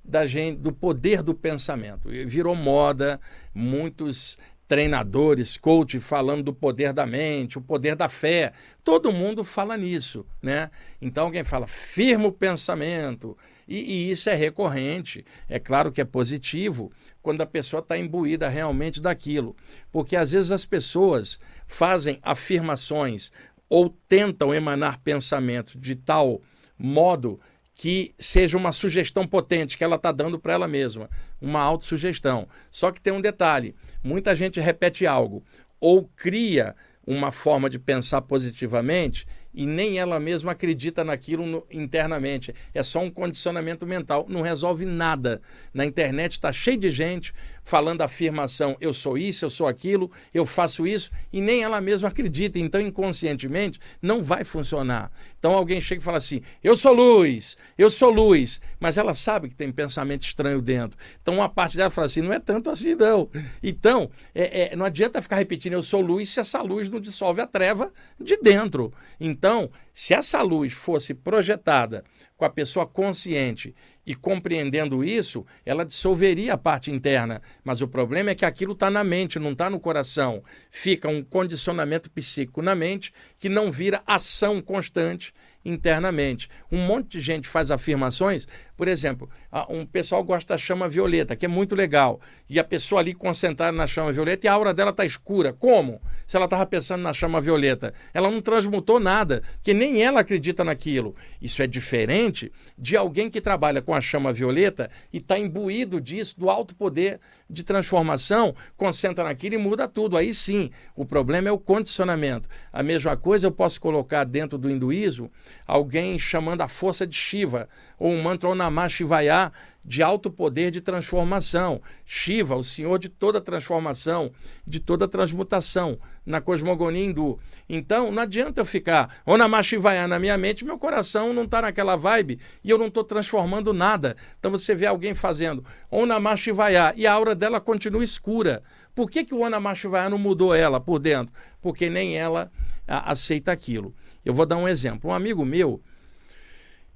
da 0.05 0.27
gente, 0.27 0.59
do 0.59 0.73
poder 0.73 1.23
do 1.23 1.33
pensamento. 1.33 2.09
Virou 2.09 2.57
moda, 2.57 3.21
muitos 3.55 4.37
treinadores, 4.67 5.57
coach 5.57 6.01
falando 6.01 6.43
do 6.43 6.53
poder 6.53 6.93
da 6.93 7.07
mente, 7.07 7.59
o 7.59 7.61
poder 7.61 7.95
da 7.95 8.09
fé. 8.09 8.53
Todo 8.83 9.13
mundo 9.13 9.45
fala 9.45 9.77
nisso, 9.77 10.27
né? 10.43 10.71
Então 11.01 11.25
alguém 11.25 11.45
fala, 11.45 11.67
firma 11.67 12.27
o 12.27 12.33
pensamento. 12.33 13.37
E, 13.67 13.77
e 13.77 14.11
isso 14.11 14.29
é 14.29 14.35
recorrente. 14.35 15.25
É 15.49 15.59
claro 15.59 15.93
que 15.93 16.01
é 16.01 16.05
positivo 16.05 16.91
quando 17.23 17.43
a 17.43 17.47
pessoa 17.47 17.81
está 17.81 17.97
imbuída 17.97 18.49
realmente 18.49 19.01
daquilo. 19.01 19.57
Porque 19.91 20.17
às 20.17 20.31
vezes 20.31 20.51
as 20.51 20.65
pessoas 20.65 21.39
fazem 21.67 22.19
afirmações 22.23 23.31
ou 23.69 23.91
tentam 24.09 24.55
emanar 24.55 24.99
pensamentos 24.99 25.77
de 25.79 25.95
tal 25.95 26.41
modo 26.79 27.41
que 27.77 28.15
seja 28.19 28.57
uma 28.57 28.73
sugestão 28.73 29.27
potente 29.27 29.77
que 29.77 29.85
ela 29.85 29.97
está 29.97 30.11
dando 30.11 30.39
para 30.39 30.55
ela 30.55 30.67
mesma, 30.67 31.11
uma 31.39 31.61
autossugestão. 31.61 32.49
Só 32.71 32.91
que 32.91 33.01
tem 33.03 33.13
um 33.13 33.21
detalhe: 33.21 33.77
muita 34.03 34.35
gente 34.35 34.59
repete 34.59 35.07
algo 35.07 35.45
ou 35.79 36.11
cria 36.17 36.75
uma 37.07 37.31
forma 37.31 37.69
de 37.69 37.79
pensar 37.79 38.23
positivamente 38.23 39.27
e 39.57 39.67
nem 39.67 39.99
ela 39.99 40.21
mesma 40.21 40.53
acredita 40.53 41.03
naquilo 41.03 41.47
no, 41.47 41.67
internamente. 41.73 42.55
É 42.75 42.83
só 42.83 43.01
um 43.01 43.11
condicionamento 43.11 43.87
mental, 43.87 44.27
não 44.29 44.43
resolve 44.43 44.85
nada. 44.85 45.41
Na 45.73 45.87
internet 45.87 46.33
está 46.33 46.53
cheio 46.53 46.77
de 46.77 46.91
gente 46.91 47.33
falando 47.65 48.03
afirmação: 48.03 48.77
eu 48.81 48.93
sou 48.93 49.17
isso, 49.17 49.47
eu 49.47 49.51
sou 49.51 49.67
aquilo, 49.67 50.11
eu 50.35 50.45
faço 50.45 50.87
isso, 50.87 51.11
e 51.33 51.41
nem 51.41 51.63
ela 51.63 51.81
mesma 51.81 52.09
acredita. 52.09 52.59
Então, 52.59 52.81
inconscientemente, 52.81 53.81
não 54.03 54.23
vai 54.23 54.45
funcionar. 54.45 55.11
Então, 55.39 55.55
alguém 55.55 55.81
chega 55.81 56.03
e 56.03 56.05
fala 56.05 56.19
assim: 56.19 56.43
eu 56.63 56.77
sou 56.77 56.93
luz, 56.93 57.57
eu 57.79 57.89
sou 57.89 58.11
luz, 58.11 58.61
mas 58.79 58.99
ela 58.99 59.15
sabe 59.15 59.49
que 59.49 59.55
tem 59.55 59.73
pensamento 59.73 60.23
estranho 60.23 60.61
dentro. 60.61 60.99
Então, 61.23 61.35
uma 61.35 61.49
parte 61.49 61.79
dela 61.79 61.91
fala 61.91 62.07
assim: 62.07 62.21
não 62.21 62.33
é 62.33 62.39
tanto 62.39 62.69
assim, 62.69 62.95
não. 62.95 63.31
Então, 63.63 64.11
é, 64.35 64.73
é, 64.73 64.77
não 64.77 64.85
adianta 64.85 65.23
ficar 65.23 65.37
repetindo: 65.37 65.73
eu 65.73 65.83
sou 65.83 66.03
luz, 66.03 66.29
se 66.29 66.41
essa 66.41 66.61
luz 66.61 66.91
não 66.91 67.01
dissolve 67.01 67.41
a 67.41 67.47
treva 67.47 67.91
de 68.21 68.37
dentro. 68.37 68.93
Então, 69.19 69.46
então, 69.47 69.71
se 69.95 70.13
essa 70.13 70.43
luz 70.43 70.73
fosse 70.73 71.15
projetada 71.15 72.03
com 72.37 72.45
a 72.45 72.51
pessoa 72.51 72.85
consciente 72.85 73.77
e 74.05 74.13
compreendendo 74.13 75.05
isso, 75.05 75.47
ela 75.65 75.85
dissolveria 75.85 76.55
a 76.55 76.59
parte 76.59 76.91
interna. 76.91 77.41
Mas 77.63 77.81
o 77.81 77.87
problema 77.87 78.31
é 78.31 78.35
que 78.35 78.45
aquilo 78.45 78.73
está 78.73 78.91
na 78.91 79.05
mente, 79.05 79.39
não 79.39 79.53
está 79.53 79.71
no 79.71 79.79
coração. 79.79 80.43
Fica 80.69 81.09
um 81.09 81.23
condicionamento 81.23 82.11
psíquico 82.11 82.61
na 82.61 82.75
mente 82.75 83.13
que 83.39 83.49
não 83.49 83.71
vira 83.71 84.03
ação 84.05 84.61
constante 84.61 85.33
internamente. 85.69 86.49
Um 86.71 86.87
monte 86.87 87.19
de 87.19 87.21
gente 87.21 87.49
faz 87.49 87.71
afirmações, 87.71 88.47
por 88.77 88.89
exemplo, 88.89 89.29
um 89.69 89.87
pessoal 89.87 90.23
gosta 90.23 90.55
da 90.55 90.59
chama 90.59 90.89
violeta, 90.89 91.35
que 91.35 91.47
é 91.47 91.49
muito 91.49 91.75
legal, 91.75 92.21
e 92.49 92.61
a 92.61 92.65
pessoa 92.65 93.01
ali 93.01 93.15
concentrada 93.15 93.77
na 93.77 93.87
chama 93.87 94.13
violeta 94.13 94.47
e 94.47 94.49
a 94.49 94.53
aura 94.53 94.75
dela 94.75 94.91
está 94.91 95.05
escura. 95.05 95.53
Como? 95.53 96.01
Se 96.27 96.37
ela 96.37 96.45
estava 96.45 96.67
pensando 96.67 97.03
na 97.03 97.15
chama 97.15 97.41
violeta. 97.41 97.95
Ela 98.13 98.31
não 98.31 98.43
transmutou 98.43 99.01
nada, 99.01 99.43
que 99.63 99.73
nem 99.73 100.03
ela 100.03 100.21
acredita 100.21 100.63
naquilo. 100.63 101.15
Isso 101.41 101.63
é 101.63 101.67
diferente 101.67 102.53
de 102.77 102.97
alguém 102.97 103.31
que 103.31 103.41
trabalha 103.41 103.81
com 103.81 103.95
a 103.95 104.01
chama 104.01 104.33
violeta 104.33 104.91
e 105.13 105.19
está 105.19 105.39
imbuído 105.39 106.01
disso, 106.01 106.39
do 106.39 106.51
alto 106.51 106.75
poder 106.75 107.19
de 107.49 107.63
transformação, 107.63 108.55
concentra 108.77 109.25
naquilo 109.25 109.55
e 109.55 109.59
muda 109.59 109.87
tudo. 109.89 110.17
Aí 110.17 110.35
sim, 110.35 110.71
o 110.95 111.05
problema 111.07 111.49
é 111.49 111.53
o 111.53 111.59
condicionamento. 111.59 112.49
A 112.73 112.83
mesma 112.83 113.17
coisa 113.17 113.47
eu 113.47 113.53
posso 113.53 113.81
colocar 113.81 114.25
dentro 114.25 114.59
do 114.59 114.69
hinduísmo 114.69 115.31
alguém 115.67 116.19
chamando 116.19 116.63
a 116.63 116.69
força 116.69 117.07
de 117.07 117.17
Shiva, 117.17 117.69
ou 117.99 118.11
um 118.11 118.23
mantra 118.23 118.55
Namah 118.55 118.89
Shivaya, 118.89 119.53
de 119.87 120.03
alto 120.03 120.29
poder 120.31 120.73
de 120.73 120.81
transformação. 120.81 121.81
Shiva, 122.05 122.57
o 122.57 122.65
senhor 122.65 122.99
de 122.99 123.09
toda 123.09 123.41
transformação, 123.41 124.33
de 124.67 124.81
toda 124.81 125.07
transmutação 125.07 125.97
na 126.25 126.41
cosmogonia 126.41 127.05
hindu. 127.05 127.39
Então, 127.69 128.11
não 128.11 128.25
adianta 128.25 128.61
eu 128.61 128.67
ficar 128.67 129.23
Onamah 129.25 129.63
Shivaya 129.63 130.09
na 130.09 130.19
minha 130.19 130.37
mente, 130.37 130.65
meu 130.65 130.77
coração 130.77 131.33
não 131.33 131.45
está 131.45 131.63
naquela 131.63 131.95
vibe 131.95 132.41
e 132.65 132.69
eu 132.69 132.77
não 132.77 132.89
estou 132.89 133.05
transformando 133.05 133.73
nada. 133.73 134.17
Então, 134.39 134.51
você 134.51 134.75
vê 134.75 134.87
alguém 134.87 135.15
fazendo 135.15 135.65
Onamah 135.89 136.37
Shivaya 136.37 136.93
e 136.97 137.07
a 137.07 137.13
aura 137.13 137.35
dela 137.35 137.61
continua 137.61 138.03
escura. 138.03 138.63
Por 138.93 139.09
que, 139.09 139.25
que 139.25 139.35
o 139.35 139.41
Onamah 139.41 139.75
não 140.11 140.19
mudou 140.19 140.53
ela 140.53 140.81
por 140.81 140.99
dentro? 140.99 141.33
Porque 141.61 141.89
nem 141.89 142.19
ela 142.19 142.51
a, 142.89 143.13
aceita 143.13 143.53
aquilo. 143.53 143.95
Eu 144.25 144.35
vou 144.35 144.47
dar 144.47 144.57
um 144.57 144.67
exemplo. 144.67 145.11
Um 145.11 145.15
amigo 145.15 145.45
meu, 145.45 145.81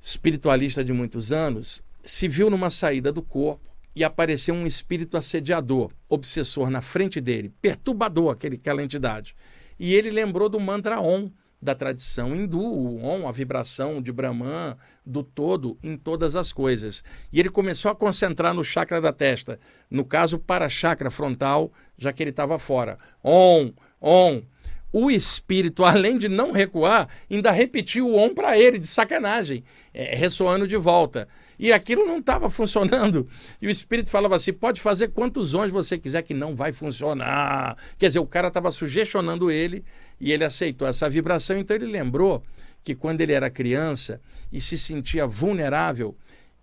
espiritualista 0.01 0.83
de 0.83 0.93
muitos 0.93 1.31
anos, 1.31 1.85
se 2.05 2.29
viu 2.29 2.51
numa 2.51 2.71
saída 2.71 3.13
do 3.13 3.23
corpo 3.23 3.71
e 3.95 4.05
apareceu 4.05 4.55
um 4.55 4.67
espírito 4.67 5.17
assediador, 5.17 5.91
obsessor 6.09 6.71
na 6.71 6.81
frente 6.81 7.21
dele, 7.21 7.53
perturbador, 7.61 8.33
aquele, 8.33 8.57
aquela 8.57 8.83
entidade. 8.83 9.35
E 9.79 9.95
ele 9.95 10.11
lembrou 10.11 10.49
do 10.49 10.61
mantra 10.61 11.01
Om, 11.01 11.31
da 11.61 11.75
tradição 11.75 12.35
hindu, 12.35 12.61
o 12.61 13.05
Om, 13.05 13.29
a 13.29 13.33
vibração 13.33 14.01
de 14.01 14.11
Brahman, 14.13 14.77
do 15.05 15.23
todo 15.23 15.79
em 15.83 15.97
todas 15.97 16.37
as 16.37 16.53
coisas. 16.53 17.05
E 17.33 17.39
ele 17.39 17.51
começou 17.51 17.91
a 17.91 17.95
concentrar 17.95 18.55
no 18.55 18.65
chakra 18.65 19.01
da 19.01 19.13
testa, 19.13 19.59
no 19.91 20.05
caso 20.05 20.39
para 20.39 20.69
chakra 20.69 21.11
frontal, 21.11 21.73
já 21.99 22.13
que 22.13 22.23
ele 22.23 22.31
estava 22.31 22.59
fora. 22.59 22.99
Om, 23.23 23.73
Om. 24.01 24.43
O 24.93 25.11
espírito, 25.11 25.85
além 25.87 26.19
de 26.19 26.29
não 26.29 26.53
recuar, 26.53 27.09
ainda 27.31 27.51
repetiu 27.51 28.09
o 28.09 28.17
Om 28.17 28.35
para 28.35 28.59
ele, 28.59 28.79
de 28.79 28.87
sacanagem, 28.87 29.65
é, 29.93 30.15
ressoando 30.15 30.67
de 30.67 30.77
volta. 30.77 31.29
E 31.59 31.73
aquilo 31.73 32.07
não 32.07 32.19
estava 32.19 32.49
funcionando. 32.49 33.29
E 33.61 33.67
o 33.67 33.71
espírito 33.71 34.09
falava 34.09 34.37
assim: 34.37 34.53
pode 34.53 34.81
fazer 34.81 35.09
quantos 35.09 35.53
ons 35.53 35.71
você 35.71 35.99
quiser, 35.99 36.23
que 36.23 36.33
não 36.33 36.57
vai 36.57 36.73
funcionar. 36.73 37.77
Quer 37.99 38.07
dizer, 38.07 38.19
o 38.19 38.27
cara 38.27 38.49
estava 38.49 38.71
sugestionando 38.71 39.51
ele 39.51 39.85
e 40.19 40.33
ele 40.33 40.43
aceitou 40.43 40.89
essa 40.89 41.09
vibração. 41.09 41.59
Então 41.59 41.77
ele 41.77 41.87
lembrou 41.87 42.43
que 42.83 42.95
quando 42.95 43.21
ele 43.21 43.35
era 43.35 43.51
criança 43.51 44.23
e 44.51 44.59
se 44.59 44.79
sentia 44.79 45.27
vulnerável, 45.27 46.17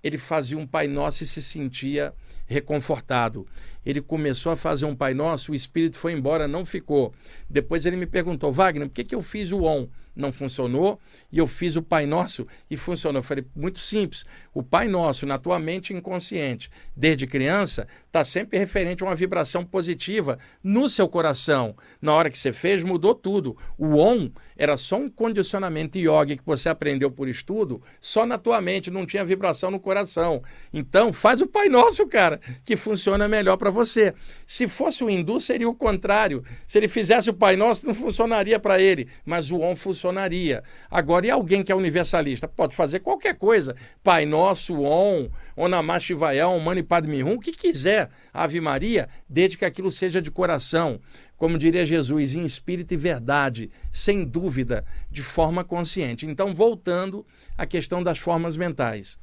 ele 0.03 0.17
fazia 0.17 0.57
um 0.57 0.65
Pai 0.65 0.87
Nosso 0.87 1.23
e 1.23 1.27
se 1.27 1.41
sentia 1.43 2.13
reconfortado. 2.47 3.45
Ele 3.85 4.01
começou 4.01 4.51
a 4.51 4.57
fazer 4.57 4.85
um 4.85 4.95
Pai 4.95 5.13
Nosso, 5.13 5.51
o 5.51 5.55
espírito 5.55 5.97
foi 5.97 6.13
embora, 6.13 6.47
não 6.47 6.65
ficou. 6.65 7.13
Depois 7.49 7.85
ele 7.85 7.97
me 7.97 8.05
perguntou, 8.05 8.51
Wagner, 8.51 8.87
por 8.87 8.95
que, 8.95 9.03
que 9.03 9.15
eu 9.15 9.21
fiz 9.21 9.51
o 9.51 9.63
ON? 9.63 9.87
não 10.17 10.31
funcionou 10.31 10.99
e 11.31 11.37
eu 11.37 11.47
fiz 11.47 11.75
o 11.75 11.81
Pai 11.81 12.05
Nosso 12.05 12.47
e 12.69 12.75
funcionou. 12.75 13.19
Eu 13.19 13.23
falei, 13.23 13.45
muito 13.55 13.79
simples. 13.79 14.25
O 14.53 14.63
Pai 14.63 14.87
Nosso, 14.87 15.25
na 15.25 15.37
tua 15.37 15.59
mente 15.59 15.93
inconsciente, 15.93 16.69
desde 16.95 17.27
criança, 17.27 17.87
está 18.07 18.23
sempre 18.23 18.57
referente 18.57 19.03
a 19.03 19.07
uma 19.07 19.15
vibração 19.15 19.63
positiva 19.63 20.39
no 20.63 20.89
seu 20.89 21.07
coração. 21.07 21.75
Na 22.01 22.13
hora 22.13 22.29
que 22.29 22.37
você 22.37 22.51
fez, 22.51 22.81
mudou 22.81 23.13
tudo. 23.13 23.55
O 23.77 23.97
ON 23.97 24.29
era 24.57 24.75
só 24.75 24.97
um 24.97 25.09
condicionamento 25.09 25.99
yoga 25.99 26.35
que 26.35 26.45
você 26.45 26.67
aprendeu 26.67 27.11
por 27.11 27.27
estudo, 27.27 27.81
só 27.99 28.25
na 28.25 28.37
tua 28.39 28.59
mente, 28.59 28.89
não 28.89 29.05
tinha 29.05 29.23
vibração 29.23 29.69
no 29.69 29.79
coração. 29.79 30.41
Então, 30.73 31.13
faz 31.13 31.41
o 31.41 31.47
Pai 31.47 31.69
Nosso, 31.69 32.07
cara, 32.07 32.36
que 32.63 32.75
funciona 32.75 33.27
melhor 33.27 33.57
para 33.57 33.69
você. 33.69 34.13
Se 34.45 34.67
fosse 34.67 35.03
o 35.03 35.09
hindu, 35.09 35.39
seria 35.39 35.67
o 35.67 35.75
contrário. 35.75 36.43
Se 36.65 36.77
ele 36.77 36.87
fizesse 36.87 37.29
o 37.29 37.33
Pai 37.33 37.55
Nosso, 37.55 37.85
não 37.85 37.93
funcionaria 37.93 38.59
para 38.59 38.81
ele, 38.81 39.07
mas 39.25 39.51
o 39.51 39.57
funciona 39.75 39.97
funcionaria. 39.97 40.63
Agora, 40.89 41.25
e 41.25 41.31
alguém 41.31 41.63
que 41.63 41.71
é 41.71 41.75
universalista? 41.75 42.47
Pode 42.47 42.75
fazer 42.75 42.99
qualquer 42.99 43.35
coisa. 43.35 43.75
Pai 44.03 44.25
Nosso, 44.25 44.81
Om, 44.81 45.29
Onamá 45.55 45.99
Shivaya, 45.99 46.47
Om 46.47 46.59
Mani 46.59 46.83
Padme 46.83 47.23
Hum, 47.23 47.33
o 47.33 47.39
que 47.39 47.51
quiser. 47.51 48.09
Ave 48.33 48.61
Maria, 48.61 49.09
desde 49.27 49.57
que 49.57 49.65
aquilo 49.65 49.91
seja 49.91 50.21
de 50.21 50.31
coração. 50.31 50.99
Como 51.35 51.57
diria 51.57 51.85
Jesus, 51.85 52.35
em 52.35 52.45
espírito 52.45 52.93
e 52.93 52.97
verdade, 52.97 53.69
sem 53.91 54.25
dúvida, 54.25 54.83
de 55.09 55.21
forma 55.21 55.63
consciente. 55.63 56.25
Então, 56.25 56.53
voltando 56.53 57.25
à 57.57 57.65
questão 57.65 58.01
das 58.01 58.17
formas 58.17 58.57
mentais. 58.57 59.17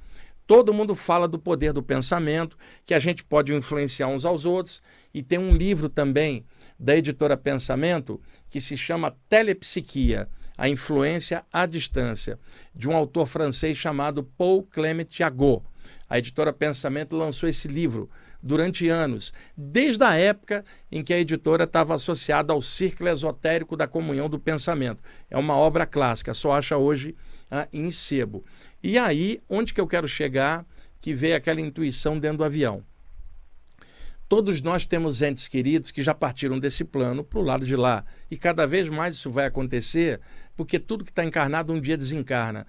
Todo 0.46 0.74
mundo 0.74 0.94
fala 0.94 1.26
do 1.26 1.38
poder 1.38 1.72
do 1.72 1.82
pensamento, 1.82 2.56
que 2.84 2.92
a 2.92 2.98
gente 2.98 3.24
pode 3.24 3.54
influenciar 3.54 4.08
uns 4.08 4.24
aos 4.24 4.44
outros, 4.44 4.82
e 5.12 5.22
tem 5.22 5.38
um 5.38 5.56
livro 5.56 5.88
também 5.88 6.44
da 6.78 6.96
editora 6.96 7.36
Pensamento 7.36 8.20
que 8.50 8.60
se 8.60 8.76
chama 8.76 9.16
Telepsiquia 9.28 10.28
a 10.56 10.68
Influência 10.68 11.44
à 11.52 11.66
Distância, 11.66 12.38
de 12.74 12.88
um 12.88 12.94
autor 12.94 13.26
francês 13.26 13.76
chamado 13.76 14.22
Paul 14.22 14.62
Clement 14.62 15.06
Jagot. 15.10 15.62
A 16.08 16.18
editora 16.18 16.52
Pensamento 16.52 17.16
lançou 17.16 17.48
esse 17.48 17.66
livro 17.66 18.08
durante 18.44 18.86
anos, 18.90 19.32
desde 19.56 20.04
a 20.04 20.14
época 20.14 20.62
em 20.92 21.02
que 21.02 21.14
a 21.14 21.18
editora 21.18 21.64
estava 21.64 21.94
associada 21.94 22.52
ao 22.52 22.60
Círculo 22.60 23.08
Esotérico 23.08 23.74
da 23.74 23.88
Comunhão 23.88 24.28
do 24.28 24.38
Pensamento. 24.38 25.02
É 25.30 25.38
uma 25.38 25.56
obra 25.56 25.86
clássica, 25.86 26.34
só 26.34 26.52
acha 26.52 26.76
hoje 26.76 27.16
ah, 27.50 27.66
em 27.72 27.90
sebo. 27.90 28.44
E 28.82 28.98
aí, 28.98 29.40
onde 29.48 29.72
que 29.72 29.80
eu 29.80 29.86
quero 29.86 30.06
chegar, 30.06 30.66
que 31.00 31.14
veio 31.14 31.36
aquela 31.36 31.58
intuição 31.58 32.18
dentro 32.18 32.38
do 32.38 32.44
avião? 32.44 32.84
Todos 34.28 34.60
nós 34.60 34.84
temos 34.84 35.22
entes 35.22 35.48
queridos 35.48 35.90
que 35.90 36.02
já 36.02 36.12
partiram 36.12 36.58
desse 36.58 36.84
plano 36.84 37.24
para 37.24 37.38
o 37.38 37.42
lado 37.42 37.64
de 37.64 37.76
lá. 37.76 38.04
E 38.30 38.36
cada 38.36 38.66
vez 38.66 38.90
mais 38.90 39.14
isso 39.14 39.30
vai 39.30 39.46
acontecer, 39.46 40.20
porque 40.54 40.78
tudo 40.78 41.04
que 41.04 41.10
está 41.10 41.24
encarnado 41.24 41.72
um 41.72 41.80
dia 41.80 41.96
desencarna. 41.96 42.66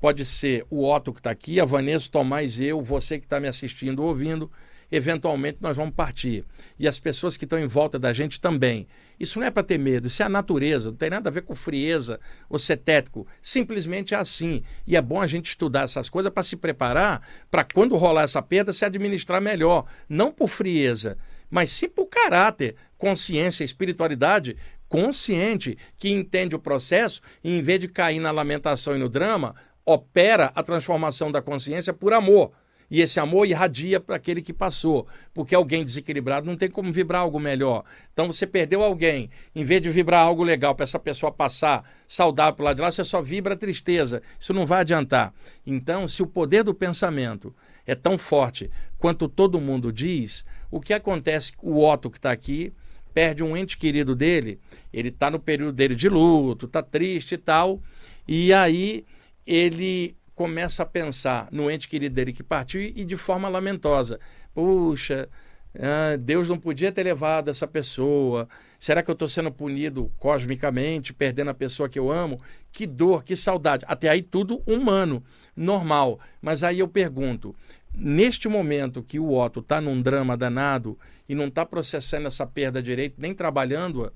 Pode 0.00 0.24
ser 0.24 0.64
o 0.70 0.88
Otto 0.88 1.12
que 1.12 1.20
está 1.20 1.30
aqui, 1.30 1.60
a 1.60 1.64
Vanessa, 1.66 2.06
o 2.06 2.10
Tomás, 2.10 2.60
eu, 2.60 2.80
você 2.80 3.18
que 3.18 3.26
está 3.26 3.38
me 3.40 3.48
assistindo, 3.48 4.02
ouvindo 4.02 4.50
eventualmente 4.90 5.58
nós 5.60 5.76
vamos 5.76 5.94
partir. 5.94 6.44
E 6.78 6.88
as 6.88 6.98
pessoas 6.98 7.36
que 7.36 7.44
estão 7.44 7.58
em 7.58 7.66
volta 7.66 7.98
da 7.98 8.12
gente 8.12 8.40
também. 8.40 8.86
Isso 9.18 9.38
não 9.38 9.46
é 9.46 9.50
para 9.50 9.62
ter 9.62 9.78
medo, 9.78 10.06
isso 10.06 10.22
é 10.22 10.26
a 10.26 10.28
natureza, 10.28 10.90
não 10.90 10.96
tem 10.96 11.10
nada 11.10 11.28
a 11.28 11.32
ver 11.32 11.42
com 11.42 11.54
frieza 11.54 12.20
ou 12.48 12.58
cetético. 12.58 13.26
Simplesmente 13.42 14.14
é 14.14 14.16
assim. 14.16 14.62
E 14.86 14.96
é 14.96 15.02
bom 15.02 15.20
a 15.20 15.26
gente 15.26 15.46
estudar 15.46 15.82
essas 15.82 16.08
coisas 16.08 16.32
para 16.32 16.42
se 16.42 16.56
preparar 16.56 17.26
para 17.50 17.64
quando 17.64 17.96
rolar 17.96 18.22
essa 18.22 18.40
perda 18.40 18.72
se 18.72 18.84
administrar 18.84 19.40
melhor. 19.40 19.84
Não 20.08 20.32
por 20.32 20.48
frieza, 20.48 21.18
mas 21.50 21.72
sim 21.72 21.88
por 21.88 22.06
caráter, 22.06 22.76
consciência, 22.96 23.64
espiritualidade 23.64 24.56
consciente, 24.88 25.76
que 25.98 26.10
entende 26.10 26.56
o 26.56 26.58
processo 26.58 27.20
e, 27.44 27.58
em 27.58 27.62
vez 27.62 27.78
de 27.78 27.88
cair 27.88 28.20
na 28.20 28.30
lamentação 28.30 28.96
e 28.96 28.98
no 28.98 29.08
drama, 29.08 29.54
opera 29.84 30.50
a 30.54 30.62
transformação 30.62 31.30
da 31.30 31.42
consciência 31.42 31.92
por 31.92 32.12
amor 32.12 32.52
e 32.90 33.00
esse 33.00 33.20
amor 33.20 33.46
irradia 33.46 34.00
para 34.00 34.16
aquele 34.16 34.40
que 34.40 34.52
passou, 34.52 35.06
porque 35.34 35.54
alguém 35.54 35.84
desequilibrado 35.84 36.46
não 36.46 36.56
tem 36.56 36.70
como 36.70 36.92
vibrar 36.92 37.22
algo 37.22 37.38
melhor. 37.38 37.84
Então 38.12 38.26
você 38.26 38.46
perdeu 38.46 38.82
alguém, 38.82 39.30
em 39.54 39.64
vez 39.64 39.80
de 39.82 39.90
vibrar 39.90 40.22
algo 40.22 40.42
legal 40.42 40.74
para 40.74 40.84
essa 40.84 40.98
pessoa 40.98 41.30
passar 41.30 41.88
saudável 42.06 42.54
para 42.54 42.64
lá 42.64 42.72
de 42.72 42.80
lá, 42.80 42.90
você 42.90 43.04
só 43.04 43.20
vibra 43.20 43.56
tristeza. 43.56 44.22
Isso 44.38 44.54
não 44.54 44.66
vai 44.66 44.80
adiantar. 44.80 45.34
Então, 45.66 46.08
se 46.08 46.22
o 46.22 46.26
poder 46.26 46.64
do 46.64 46.74
pensamento 46.74 47.54
é 47.86 47.94
tão 47.94 48.18
forte 48.18 48.70
quanto 48.98 49.28
todo 49.28 49.60
mundo 49.60 49.92
diz, 49.92 50.44
o 50.70 50.80
que 50.80 50.92
acontece? 50.92 51.52
O 51.62 51.84
Otto 51.84 52.10
que 52.10 52.18
está 52.18 52.30
aqui 52.30 52.72
perde 53.12 53.42
um 53.42 53.56
ente 53.56 53.76
querido 53.76 54.14
dele, 54.14 54.60
ele 54.92 55.08
está 55.08 55.30
no 55.30 55.40
período 55.40 55.72
dele 55.72 55.94
de 55.94 56.08
luto, 56.08 56.66
está 56.66 56.82
triste 56.82 57.34
e 57.34 57.38
tal, 57.38 57.82
e 58.26 58.52
aí 58.52 59.04
ele 59.46 60.14
começa 60.38 60.84
a 60.84 60.86
pensar 60.86 61.48
no 61.50 61.68
ente 61.68 61.88
querido 61.88 62.14
dele 62.14 62.32
que 62.32 62.44
partiu 62.44 62.80
e 62.80 63.04
de 63.04 63.16
forma 63.16 63.48
lamentosa. 63.48 64.20
Puxa, 64.54 65.28
ah, 65.74 66.16
Deus 66.16 66.48
não 66.48 66.56
podia 66.56 66.92
ter 66.92 67.02
levado 67.02 67.50
essa 67.50 67.66
pessoa. 67.66 68.48
Será 68.78 69.02
que 69.02 69.10
eu 69.10 69.14
estou 69.14 69.28
sendo 69.28 69.50
punido 69.50 70.12
cosmicamente, 70.16 71.12
perdendo 71.12 71.50
a 71.50 71.54
pessoa 71.54 71.88
que 71.88 71.98
eu 71.98 72.08
amo? 72.08 72.40
Que 72.70 72.86
dor, 72.86 73.24
que 73.24 73.34
saudade. 73.34 73.84
Até 73.88 74.08
aí 74.08 74.22
tudo 74.22 74.62
humano, 74.64 75.24
normal. 75.56 76.20
Mas 76.40 76.62
aí 76.62 76.78
eu 76.78 76.86
pergunto: 76.86 77.52
neste 77.92 78.46
momento 78.48 79.02
que 79.02 79.18
o 79.18 79.36
Otto 79.36 79.58
está 79.58 79.80
num 79.80 80.00
drama 80.00 80.36
danado 80.36 80.96
e 81.28 81.34
não 81.34 81.48
está 81.48 81.66
processando 81.66 82.28
essa 82.28 82.46
perda 82.46 82.80
direito, 82.80 83.16
nem 83.18 83.34
trabalhando-a, 83.34 84.12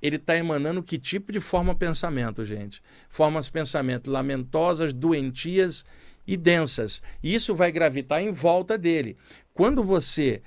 ele 0.00 0.16
está 0.16 0.36
emanando 0.36 0.82
que 0.82 0.98
tipo 0.98 1.32
de 1.32 1.40
forma 1.40 1.74
pensamento, 1.74 2.44
gente? 2.44 2.82
Formas 3.08 3.46
de 3.46 3.52
pensamento 3.52 4.10
lamentosas, 4.10 4.92
doentias 4.92 5.84
e 6.26 6.36
densas. 6.36 7.02
Isso 7.22 7.54
vai 7.54 7.72
gravitar 7.72 8.22
em 8.22 8.30
volta 8.30 8.76
dele. 8.76 9.16
Quando 9.52 9.82
você 9.82 10.42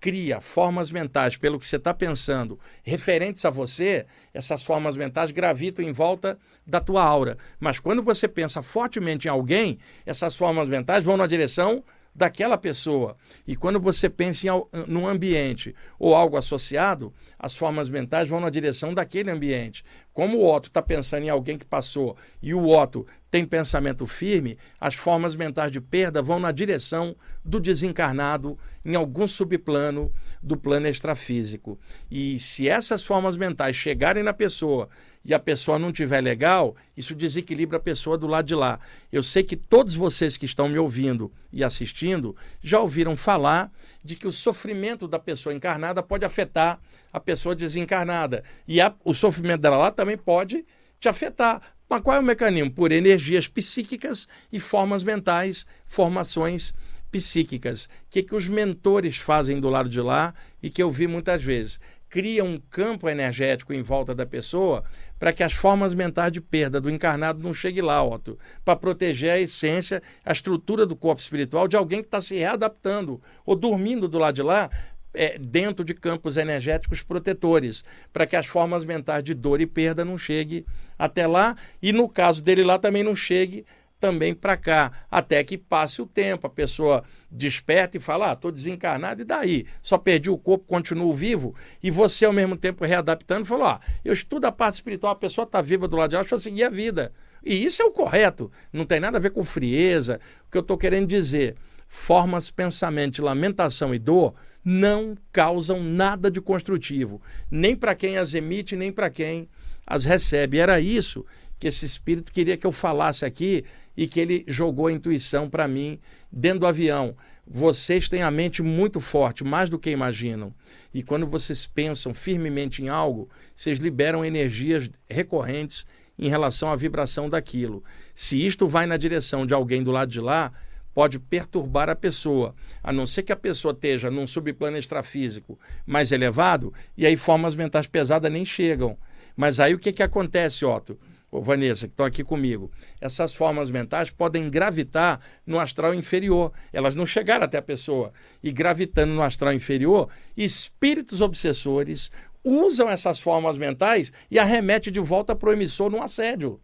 cria 0.00 0.40
formas 0.40 0.90
mentais 0.90 1.36
pelo 1.36 1.58
que 1.58 1.66
você 1.66 1.76
está 1.76 1.92
pensando 1.92 2.60
referentes 2.82 3.44
a 3.44 3.50
você, 3.50 4.06
essas 4.32 4.62
formas 4.62 4.96
mentais 4.96 5.30
gravitam 5.30 5.84
em 5.84 5.92
volta 5.92 6.38
da 6.66 6.80
tua 6.80 7.02
aura. 7.02 7.36
Mas 7.58 7.80
quando 7.80 8.02
você 8.02 8.28
pensa 8.28 8.62
fortemente 8.62 9.26
em 9.26 9.30
alguém, 9.30 9.78
essas 10.04 10.36
formas 10.36 10.68
mentais 10.68 11.02
vão 11.02 11.16
na 11.16 11.26
direção 11.26 11.82
daquela 12.16 12.56
pessoa. 12.56 13.16
E 13.46 13.54
quando 13.54 13.78
você 13.78 14.08
pensa 14.08 14.48
em 14.48 14.50
num 14.88 15.06
ambiente 15.06 15.74
ou 15.98 16.14
algo 16.14 16.36
associado, 16.36 17.12
as 17.38 17.54
formas 17.54 17.90
mentais 17.90 18.28
vão 18.28 18.40
na 18.40 18.48
direção 18.48 18.94
daquele 18.94 19.30
ambiente. 19.30 19.84
Como 20.16 20.38
o 20.38 20.50
Otto 20.50 20.68
está 20.68 20.80
pensando 20.80 21.24
em 21.24 21.28
alguém 21.28 21.58
que 21.58 21.66
passou 21.66 22.16
e 22.40 22.54
o 22.54 22.68
Otto 22.68 23.06
tem 23.30 23.44
pensamento 23.44 24.06
firme, 24.06 24.56
as 24.80 24.94
formas 24.94 25.34
mentais 25.34 25.70
de 25.70 25.78
perda 25.78 26.22
vão 26.22 26.40
na 26.40 26.50
direção 26.52 27.14
do 27.44 27.60
desencarnado 27.60 28.58
em 28.82 28.94
algum 28.94 29.28
subplano 29.28 30.10
do 30.42 30.56
plano 30.56 30.88
extrafísico. 30.88 31.78
E 32.10 32.38
se 32.38 32.66
essas 32.66 33.02
formas 33.02 33.36
mentais 33.36 33.76
chegarem 33.76 34.22
na 34.22 34.32
pessoa 34.32 34.88
e 35.24 35.34
a 35.34 35.40
pessoa 35.40 35.76
não 35.76 35.92
tiver 35.92 36.20
legal, 36.20 36.76
isso 36.96 37.12
desequilibra 37.12 37.78
a 37.78 37.80
pessoa 37.80 38.16
do 38.16 38.28
lado 38.28 38.46
de 38.46 38.54
lá. 38.54 38.78
Eu 39.12 39.24
sei 39.24 39.42
que 39.42 39.56
todos 39.56 39.96
vocês 39.96 40.36
que 40.36 40.46
estão 40.46 40.68
me 40.68 40.78
ouvindo 40.78 41.32
e 41.52 41.64
assistindo 41.64 42.36
já 42.62 42.78
ouviram 42.78 43.16
falar 43.16 43.72
de 44.04 44.14
que 44.14 44.28
o 44.28 44.32
sofrimento 44.32 45.08
da 45.08 45.18
pessoa 45.18 45.52
encarnada 45.52 46.00
pode 46.00 46.24
afetar 46.24 46.78
a 47.12 47.18
pessoa 47.18 47.56
desencarnada. 47.56 48.44
E 48.68 48.80
a, 48.80 48.94
o 49.04 49.12
sofrimento 49.12 49.62
dela 49.62 49.76
lá 49.78 49.90
também 49.90 50.05
pode 50.14 50.66
te 51.00 51.08
afetar. 51.08 51.62
qual 51.88 52.16
é 52.16 52.20
o 52.20 52.22
mecanismo? 52.22 52.70
Por 52.70 52.92
energias 52.92 53.48
psíquicas 53.48 54.28
e 54.52 54.60
formas 54.60 55.02
mentais, 55.02 55.64
formações 55.86 56.74
psíquicas. 57.10 57.84
O 57.84 57.88
que, 58.10 58.22
que 58.22 58.34
os 58.34 58.46
mentores 58.46 59.16
fazem 59.16 59.58
do 59.58 59.70
lado 59.70 59.88
de 59.88 60.00
lá 60.00 60.34
e 60.62 60.68
que 60.68 60.82
eu 60.82 60.90
vi 60.90 61.06
muitas 61.06 61.42
vezes? 61.42 61.80
Cria 62.08 62.44
um 62.44 62.58
campo 62.58 63.08
energético 63.08 63.72
em 63.72 63.82
volta 63.82 64.14
da 64.14 64.24
pessoa 64.24 64.84
para 65.18 65.32
que 65.32 65.42
as 65.42 65.52
formas 65.52 65.92
mentais 65.92 66.30
de 66.30 66.40
perda 66.40 66.80
do 66.80 66.90
encarnado 66.90 67.42
não 67.42 67.52
cheguem 67.52 67.82
lá, 67.82 68.02
Otto, 68.02 68.38
para 68.64 68.76
proteger 68.76 69.30
a 69.30 69.40
essência, 69.40 70.02
a 70.24 70.32
estrutura 70.32 70.86
do 70.86 70.94
corpo 70.94 71.20
espiritual 71.20 71.66
de 71.66 71.76
alguém 71.76 72.00
que 72.00 72.08
está 72.08 72.20
se 72.20 72.36
readaptando 72.36 73.20
ou 73.44 73.56
dormindo 73.56 74.08
do 74.08 74.18
lado 74.18 74.34
de 74.34 74.42
lá 74.42 74.70
é, 75.16 75.38
dentro 75.38 75.84
de 75.84 75.94
campos 75.94 76.36
energéticos 76.36 77.02
protetores, 77.02 77.84
para 78.12 78.26
que 78.26 78.36
as 78.36 78.46
formas 78.46 78.84
mentais 78.84 79.24
de 79.24 79.34
dor 79.34 79.60
e 79.60 79.66
perda 79.66 80.04
não 80.04 80.18
cheguem 80.18 80.64
até 80.98 81.26
lá 81.26 81.56
e, 81.82 81.92
no 81.92 82.08
caso 82.08 82.42
dele 82.42 82.62
lá, 82.62 82.78
também 82.78 83.02
não 83.02 83.16
chegue 83.16 83.64
também 83.98 84.34
para 84.34 84.56
cá, 84.56 84.92
até 85.10 85.42
que 85.42 85.56
passe 85.56 86.02
o 86.02 86.06
tempo, 86.06 86.46
a 86.46 86.50
pessoa 86.50 87.02
desperta 87.30 87.96
e 87.96 88.00
fala: 88.00 88.30
ah, 88.30 88.32
estou 88.34 88.52
desencarnado, 88.52 89.22
e 89.22 89.24
daí? 89.24 89.66
Só 89.80 89.96
perdi 89.96 90.30
o 90.30 90.36
corpo, 90.36 90.66
continuo 90.66 91.12
vivo, 91.14 91.54
e 91.82 91.90
você, 91.90 92.26
ao 92.26 92.32
mesmo 92.32 92.56
tempo, 92.56 92.84
readaptando, 92.84 93.46
falou: 93.46 93.66
ah, 93.66 93.80
eu 94.04 94.12
estudo 94.12 94.44
a 94.44 94.52
parte 94.52 94.74
espiritual, 94.74 95.12
a 95.12 95.16
pessoa 95.16 95.44
está 95.44 95.62
viva 95.62 95.88
do 95.88 95.96
lado 95.96 96.10
de 96.10 96.16
lá, 96.16 96.22
deixa 96.22 96.34
eu 96.34 96.40
seguir 96.40 96.64
a 96.64 96.70
vida. 96.70 97.12
E 97.44 97.64
isso 97.64 97.80
é 97.80 97.84
o 97.84 97.92
correto, 97.92 98.50
não 98.72 98.84
tem 98.84 99.00
nada 99.00 99.18
a 99.18 99.20
ver 99.20 99.30
com 99.30 99.44
frieza. 99.44 100.20
O 100.46 100.50
que 100.50 100.58
eu 100.58 100.62
estou 100.62 100.76
querendo 100.76 101.06
dizer, 101.06 101.56
formas, 101.88 102.50
pensamento, 102.50 103.22
lamentação 103.22 103.94
e 103.94 103.98
dor 103.98 104.34
não 104.68 105.16
causam 105.30 105.80
nada 105.80 106.28
de 106.28 106.40
construtivo, 106.40 107.22
nem 107.48 107.76
para 107.76 107.94
quem 107.94 108.18
as 108.18 108.34
emite, 108.34 108.74
nem 108.74 108.90
para 108.90 109.08
quem 109.08 109.48
as 109.86 110.04
recebe. 110.04 110.58
Era 110.58 110.80
isso 110.80 111.24
que 111.56 111.68
esse 111.68 111.86
espírito 111.86 112.32
queria 112.32 112.56
que 112.56 112.66
eu 112.66 112.72
falasse 112.72 113.24
aqui 113.24 113.64
e 113.96 114.08
que 114.08 114.18
ele 114.18 114.44
jogou 114.48 114.88
a 114.88 114.92
intuição 114.92 115.48
para 115.48 115.68
mim 115.68 116.00
dentro 116.32 116.60
do 116.60 116.66
avião. 116.66 117.14
Vocês 117.46 118.08
têm 118.08 118.22
a 118.22 118.30
mente 118.30 118.60
muito 118.60 118.98
forte, 118.98 119.44
mais 119.44 119.70
do 119.70 119.78
que 119.78 119.88
imaginam. 119.88 120.52
E 120.92 121.00
quando 121.00 121.28
vocês 121.28 121.64
pensam 121.64 122.12
firmemente 122.12 122.82
em 122.82 122.88
algo, 122.88 123.30
vocês 123.54 123.78
liberam 123.78 124.24
energias 124.24 124.90
recorrentes 125.08 125.86
em 126.18 126.28
relação 126.28 126.72
à 126.72 126.74
vibração 126.74 127.28
daquilo. 127.28 127.84
Se 128.16 128.44
isto 128.44 128.66
vai 128.66 128.84
na 128.84 128.96
direção 128.96 129.46
de 129.46 129.54
alguém 129.54 129.80
do 129.80 129.92
lado 129.92 130.10
de 130.10 130.20
lá, 130.20 130.52
pode 130.96 131.18
perturbar 131.18 131.90
a 131.90 131.94
pessoa, 131.94 132.54
a 132.82 132.90
não 132.90 133.06
ser 133.06 133.22
que 133.22 133.30
a 133.30 133.36
pessoa 133.36 133.72
esteja 133.72 134.10
num 134.10 134.26
subplano 134.26 134.78
extrafísico 134.78 135.60
mais 135.84 136.10
elevado, 136.10 136.72
e 136.96 137.04
aí 137.04 137.18
formas 137.18 137.54
mentais 137.54 137.86
pesadas 137.86 138.32
nem 138.32 138.46
chegam. 138.46 138.96
Mas 139.36 139.60
aí 139.60 139.74
o 139.74 139.78
que, 139.78 139.92
que 139.92 140.02
acontece, 140.02 140.64
Otto? 140.64 140.98
Ô, 141.30 141.42
Vanessa, 141.42 141.86
que 141.86 141.92
estão 141.92 142.06
aqui 142.06 142.24
comigo, 142.24 142.70
essas 142.98 143.34
formas 143.34 143.70
mentais 143.70 144.10
podem 144.10 144.48
gravitar 144.48 145.20
no 145.46 145.60
astral 145.60 145.92
inferior. 145.94 146.50
Elas 146.72 146.94
não 146.94 147.04
chegaram 147.04 147.44
até 147.44 147.58
a 147.58 147.62
pessoa. 147.62 148.10
E 148.42 148.50
gravitando 148.50 149.12
no 149.12 149.20
astral 149.20 149.52
inferior, 149.52 150.08
espíritos 150.34 151.20
obsessores 151.20 152.10
usam 152.42 152.88
essas 152.88 153.20
formas 153.20 153.58
mentais 153.58 154.14
e 154.30 154.38
arremete 154.38 154.90
de 154.90 155.00
volta 155.00 155.36
para 155.36 155.50
o 155.50 155.52
emissor 155.52 155.90
num 155.90 156.02
assédio. 156.02 156.58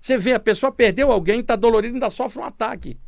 Você 0.00 0.18
vê, 0.18 0.32
a 0.32 0.40
pessoa 0.40 0.72
perdeu 0.72 1.12
alguém, 1.12 1.38
está 1.38 1.54
dolorido 1.54 1.94
ainda 1.94 2.10
sofre 2.10 2.40
um 2.40 2.44
ataque. 2.44 2.98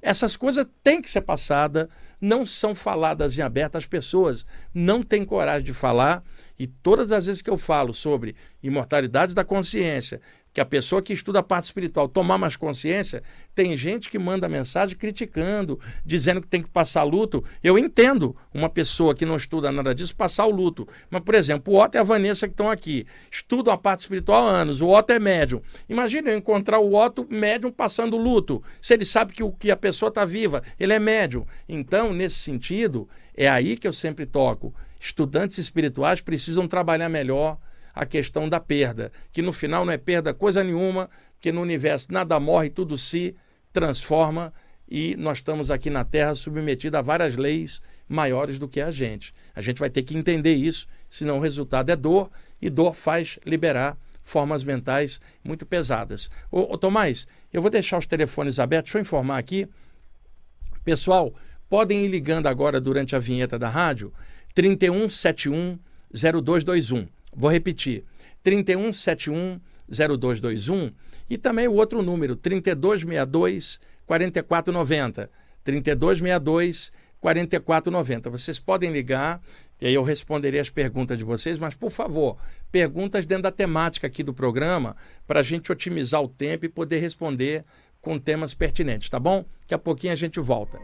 Essas 0.00 0.36
coisas 0.36 0.66
têm 0.82 1.02
que 1.02 1.10
ser 1.10 1.22
passadas, 1.22 1.88
não 2.20 2.46
são 2.46 2.74
faladas 2.74 3.36
em 3.36 3.42
aberto. 3.42 3.76
As 3.76 3.86
pessoas 3.86 4.46
não 4.72 5.02
têm 5.02 5.24
coragem 5.24 5.64
de 5.64 5.74
falar. 5.74 6.22
E 6.58 6.66
todas 6.66 7.10
as 7.10 7.26
vezes 7.26 7.42
que 7.42 7.50
eu 7.50 7.58
falo 7.58 7.92
sobre 7.92 8.36
imortalidade 8.62 9.34
da 9.34 9.44
consciência, 9.44 10.20
que 10.52 10.60
a 10.60 10.64
pessoa 10.64 11.02
que 11.02 11.12
estuda 11.12 11.38
a 11.38 11.42
parte 11.42 11.64
espiritual 11.64 12.08
tomar 12.08 12.38
mais 12.38 12.56
consciência, 12.56 13.22
tem 13.54 13.76
gente 13.76 14.08
que 14.08 14.18
manda 14.18 14.48
mensagem 14.48 14.96
criticando, 14.96 15.78
dizendo 16.04 16.40
que 16.40 16.48
tem 16.48 16.62
que 16.62 16.70
passar 16.70 17.02
luto. 17.02 17.44
Eu 17.62 17.78
entendo 17.78 18.34
uma 18.52 18.68
pessoa 18.68 19.14
que 19.14 19.26
não 19.26 19.36
estuda 19.36 19.70
nada 19.70 19.94
disso 19.94 20.16
passar 20.16 20.46
o 20.46 20.50
luto. 20.50 20.88
Mas, 21.10 21.22
por 21.22 21.34
exemplo, 21.34 21.74
o 21.74 21.82
Otto 21.82 21.96
e 21.96 21.98
a 21.98 22.02
Vanessa 22.02 22.46
que 22.46 22.54
estão 22.54 22.70
aqui, 22.70 23.06
estudam 23.30 23.72
a 23.72 23.78
parte 23.78 24.00
espiritual 24.00 24.48
há 24.48 24.50
anos, 24.50 24.80
o 24.80 24.88
Otto 24.88 25.12
é 25.12 25.18
médium. 25.18 25.60
Imagina 25.88 26.30
eu 26.30 26.38
encontrar 26.38 26.78
o 26.78 26.94
Otto 26.94 27.26
médium 27.30 27.70
passando 27.70 28.16
luto. 28.16 28.62
Se 28.80 28.94
ele 28.94 29.04
sabe 29.04 29.32
que, 29.32 29.42
o, 29.42 29.52
que 29.52 29.70
a 29.70 29.76
pessoa 29.76 30.08
está 30.08 30.24
viva, 30.24 30.62
ele 30.78 30.92
é 30.92 30.98
médium. 30.98 31.46
Então, 31.68 32.12
nesse 32.12 32.36
sentido, 32.36 33.08
é 33.36 33.48
aí 33.48 33.76
que 33.76 33.86
eu 33.86 33.92
sempre 33.92 34.26
toco. 34.26 34.74
Estudantes 35.00 35.58
espirituais 35.58 36.20
precisam 36.20 36.66
trabalhar 36.66 37.08
melhor 37.08 37.58
a 37.98 38.06
questão 38.06 38.48
da 38.48 38.60
perda, 38.60 39.10
que 39.32 39.42
no 39.42 39.52
final 39.52 39.84
não 39.84 39.92
é 39.92 39.98
perda 39.98 40.32
coisa 40.32 40.62
nenhuma, 40.62 41.10
que 41.40 41.50
no 41.50 41.60
universo 41.60 42.12
nada 42.12 42.38
morre, 42.38 42.70
tudo 42.70 42.96
se 42.96 43.34
transforma 43.72 44.54
e 44.88 45.16
nós 45.16 45.38
estamos 45.38 45.68
aqui 45.68 45.90
na 45.90 46.04
Terra 46.04 46.36
submetidos 46.36 46.96
a 46.96 47.02
várias 47.02 47.34
leis 47.34 47.82
maiores 48.08 48.56
do 48.56 48.68
que 48.68 48.80
a 48.80 48.92
gente. 48.92 49.34
A 49.52 49.60
gente 49.60 49.80
vai 49.80 49.90
ter 49.90 50.04
que 50.04 50.16
entender 50.16 50.54
isso, 50.54 50.86
senão 51.10 51.38
o 51.38 51.40
resultado 51.40 51.90
é 51.90 51.96
dor 51.96 52.30
e 52.62 52.70
dor 52.70 52.94
faz 52.94 53.36
liberar 53.44 53.98
formas 54.22 54.62
mentais 54.62 55.20
muito 55.42 55.66
pesadas. 55.66 56.30
Ô, 56.52 56.72
ô 56.74 56.78
Tomás, 56.78 57.26
eu 57.52 57.60
vou 57.60 57.70
deixar 57.70 57.98
os 57.98 58.06
telefones 58.06 58.60
abertos, 58.60 58.92
deixa 58.92 58.98
eu 58.98 59.02
informar 59.02 59.38
aqui. 59.38 59.66
Pessoal, 60.84 61.34
podem 61.68 62.04
ir 62.04 62.08
ligando 62.08 62.46
agora 62.46 62.80
durante 62.80 63.16
a 63.16 63.18
vinheta 63.18 63.58
da 63.58 63.68
rádio 63.68 64.12
3171 64.54 65.80
0221. 66.14 67.17
Vou 67.34 67.50
repetir: 67.50 68.04
3171 68.42 69.60
0221 69.88 70.92
e 71.28 71.38
também 71.38 71.66
o 71.66 71.74
outro 71.74 72.02
número, 72.02 72.36
3262 72.36 73.80
4490. 74.06 75.30
3262 75.64 76.92
4490. 77.20 78.30
Vocês 78.30 78.58
podem 78.58 78.90
ligar 78.90 79.40
e 79.80 79.86
aí 79.86 79.94
eu 79.94 80.02
responderei 80.02 80.60
as 80.60 80.70
perguntas 80.70 81.16
de 81.16 81.24
vocês, 81.24 81.58
mas 81.58 81.74
por 81.74 81.90
favor, 81.90 82.36
perguntas 82.70 83.26
dentro 83.26 83.44
da 83.44 83.50
temática 83.50 84.06
aqui 84.06 84.22
do 84.22 84.34
programa 84.34 84.96
para 85.26 85.40
a 85.40 85.42
gente 85.42 85.70
otimizar 85.70 86.22
o 86.22 86.28
tempo 86.28 86.64
e 86.64 86.68
poder 86.68 86.98
responder 86.98 87.64
com 88.00 88.18
temas 88.18 88.54
pertinentes, 88.54 89.10
tá 89.10 89.18
bom? 89.18 89.44
Daqui 89.60 89.74
a 89.74 89.78
pouquinho 89.78 90.12
a 90.12 90.16
gente 90.16 90.40
volta. 90.40 90.78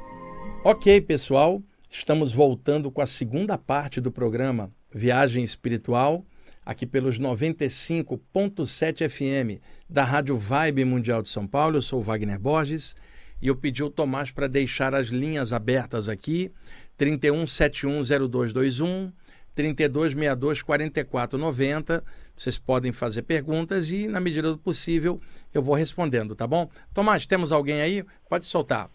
Ok, 0.65 1.01
pessoal, 1.03 1.63
estamos 1.91 2.33
voltando 2.33 2.91
com 2.91 3.01
a 3.01 3.07
segunda 3.07 3.57
parte 3.57 4.01
do 4.01 4.11
programa 4.11 4.71
Viagem 4.93 5.43
Espiritual 5.43 6.25
aqui 6.65 6.87
pelos 6.87 7.19
95.7 7.19 9.09
FM 9.09 9.61
da 9.89 10.05
Rádio 10.05 10.39
Vibe 10.39 10.85
Mundial 10.85 11.21
de 11.23 11.29
São 11.29 11.45
Paulo. 11.47 11.77
Eu 11.77 11.83
sou 11.83 12.01
o 12.01 12.03
Wagner 12.03 12.39
Borges 12.39 12.95
e 13.43 13.49
eu 13.49 13.57
pedi 13.57 13.83
o 13.83 13.91
Tomás 13.91 14.31
para 14.31 14.47
deixar 14.47 14.95
as 14.95 15.09
linhas 15.09 15.53
abertas 15.53 16.09
aqui: 16.09 16.53
31710221, 16.99 19.13
32624490. 19.57 22.03
Vocês 22.37 22.59
podem 22.59 22.93
fazer 22.93 23.23
perguntas 23.23 23.91
e, 23.91 24.07
na 24.09 24.21
medida 24.21 24.51
do 24.51 24.59
possível, 24.59 25.21
eu 25.53 25.63
vou 25.63 25.75
respondendo, 25.75 26.35
tá 26.35 26.47
bom? 26.47 26.69
Tomás, 26.93 27.27
temos 27.27 27.53
alguém 27.53 27.81
aí? 27.81 28.05
Pode 28.29 28.45
soltar. 28.47 28.91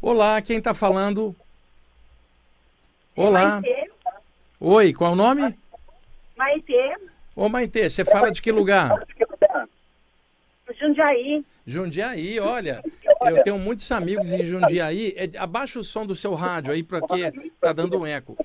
Olá, 0.00 0.40
quem 0.42 0.58
está 0.58 0.74
falando? 0.74 1.34
Olá. 3.16 3.60
Oi, 4.60 4.92
qual 4.92 5.10
é 5.10 5.14
o 5.14 5.16
nome? 5.16 5.58
Maitê. 6.42 6.96
Ô 7.36 7.48
Maitê, 7.48 7.88
você 7.88 8.04
fala 8.04 8.30
de 8.32 8.42
que 8.42 8.50
lugar? 8.50 8.90
Jundiaí. 10.80 11.44
Jundiaí, 11.64 12.40
olha, 12.40 12.82
eu 13.22 13.42
tenho 13.44 13.58
muitos 13.58 13.90
amigos 13.92 14.32
em 14.32 14.44
Jundiaí. 14.44 15.14
É, 15.16 15.38
abaixa 15.38 15.78
o 15.78 15.84
som 15.84 16.04
do 16.04 16.16
seu 16.16 16.34
rádio 16.34 16.72
aí, 16.72 16.82
porque 16.82 17.32
tá 17.60 17.72
dando 17.72 18.00
um 18.00 18.06
eco. 18.06 18.36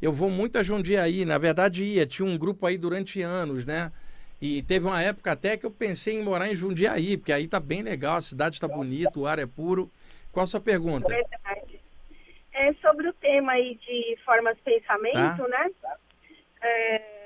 Eu 0.00 0.12
vou 0.12 0.30
muito 0.30 0.58
a 0.58 0.62
Jundiaí, 0.62 1.24
na 1.24 1.38
verdade 1.38 1.84
ia, 1.84 2.06
tinha 2.06 2.26
um 2.26 2.38
grupo 2.38 2.66
aí 2.66 2.78
durante 2.78 3.20
anos, 3.20 3.66
né? 3.66 3.92
E 4.40 4.62
teve 4.62 4.86
uma 4.86 5.00
época 5.00 5.32
até 5.32 5.56
que 5.56 5.66
eu 5.66 5.70
pensei 5.70 6.14
em 6.14 6.22
morar 6.22 6.48
em 6.48 6.56
Jundiaí, 6.56 7.16
porque 7.16 7.32
aí 7.32 7.46
tá 7.46 7.60
bem 7.60 7.82
legal, 7.82 8.16
a 8.16 8.22
cidade 8.22 8.56
está 8.56 8.66
bonita, 8.66 9.18
o 9.18 9.26
ar 9.26 9.38
é 9.38 9.46
puro. 9.46 9.90
Qual 10.32 10.42
a 10.42 10.46
sua 10.46 10.60
pergunta? 10.60 11.08
Verdade. 11.08 11.80
É 12.54 12.72
sobre 12.74 13.08
o 13.08 13.12
tema 13.12 13.52
aí 13.52 13.78
de 13.86 14.18
formas 14.24 14.56
de 14.56 14.62
pensamento, 14.62 15.42
tá. 15.42 15.48
né? 15.48 15.70
É 16.62 17.21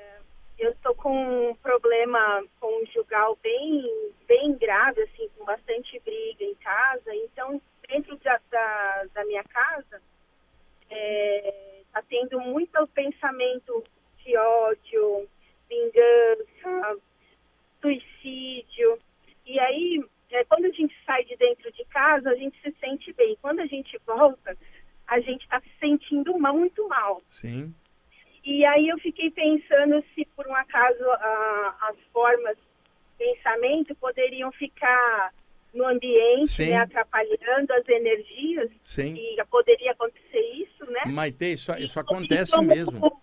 eu 0.57 0.71
estou 0.71 0.95
com 0.95 1.49
um 1.49 1.55
problema 1.55 2.43
conjugal 2.59 3.37
bem, 3.43 4.11
bem 4.27 4.53
grave, 4.55 5.01
assim, 5.03 5.29
com 5.37 5.45
bastante 5.45 5.99
briga 5.99 6.43
em 6.43 6.55
casa. 6.55 7.13
Então, 7.15 7.61
dentro 7.87 8.17
da, 8.17 8.39
da, 8.49 9.05
da 9.13 9.25
minha 9.25 9.43
casa, 9.43 10.01
está 10.81 10.95
é, 10.95 11.81
tá 11.93 12.03
tendo 12.09 12.39
muito 12.39 12.87
pensamento 12.87 13.83
de 14.23 14.35
ódio, 14.35 15.27
vingança, 15.69 16.99
suicídio. 17.79 18.99
E 19.45 19.59
aí, 19.59 20.03
é, 20.31 20.43
quando 20.45 20.65
a 20.65 20.71
gente 20.71 20.95
sai 21.05 21.23
de 21.25 21.35
dentro 21.37 21.71
de 21.71 21.85
casa, 21.85 22.31
a 22.31 22.35
gente 22.35 22.59
se 22.61 22.71
sente 22.79 23.13
bem. 23.13 23.37
Quando 23.41 23.59
a 23.59 23.65
gente 23.67 23.97
volta, 24.05 24.57
a 25.05 25.19
gente 25.19 25.43
está 25.43 25.61
se 25.61 25.71
sentindo 25.79 26.37
muito 26.37 26.87
mal. 26.87 27.21
Sim. 27.27 27.73
E 28.47 28.63
aí 28.63 28.87
eu 28.87 28.97
fiquei 28.99 29.29
pensando 29.29 30.01
se 30.15 30.25
por 30.33 30.47
um 30.47 30.55
acaso 30.55 31.03
a, 31.03 31.77
as 31.89 31.97
formas 32.13 32.55
de 32.55 33.25
pensamento 33.25 33.93
poderiam 33.95 34.49
ficar 34.53 35.33
no 35.73 35.85
ambiente, 35.85 36.65
né, 36.65 36.77
atrapalhando 36.77 37.73
as 37.73 37.85
energias. 37.89 38.71
Sim. 38.81 39.15
E 39.15 39.43
poderia 39.51 39.91
acontecer 39.91 40.39
isso, 40.53 40.89
né? 40.89 41.01
Maite, 41.07 41.51
isso, 41.51 41.73
isso 41.77 41.99
acontece 41.99 42.53
como, 42.53 42.69
mesmo. 42.69 43.21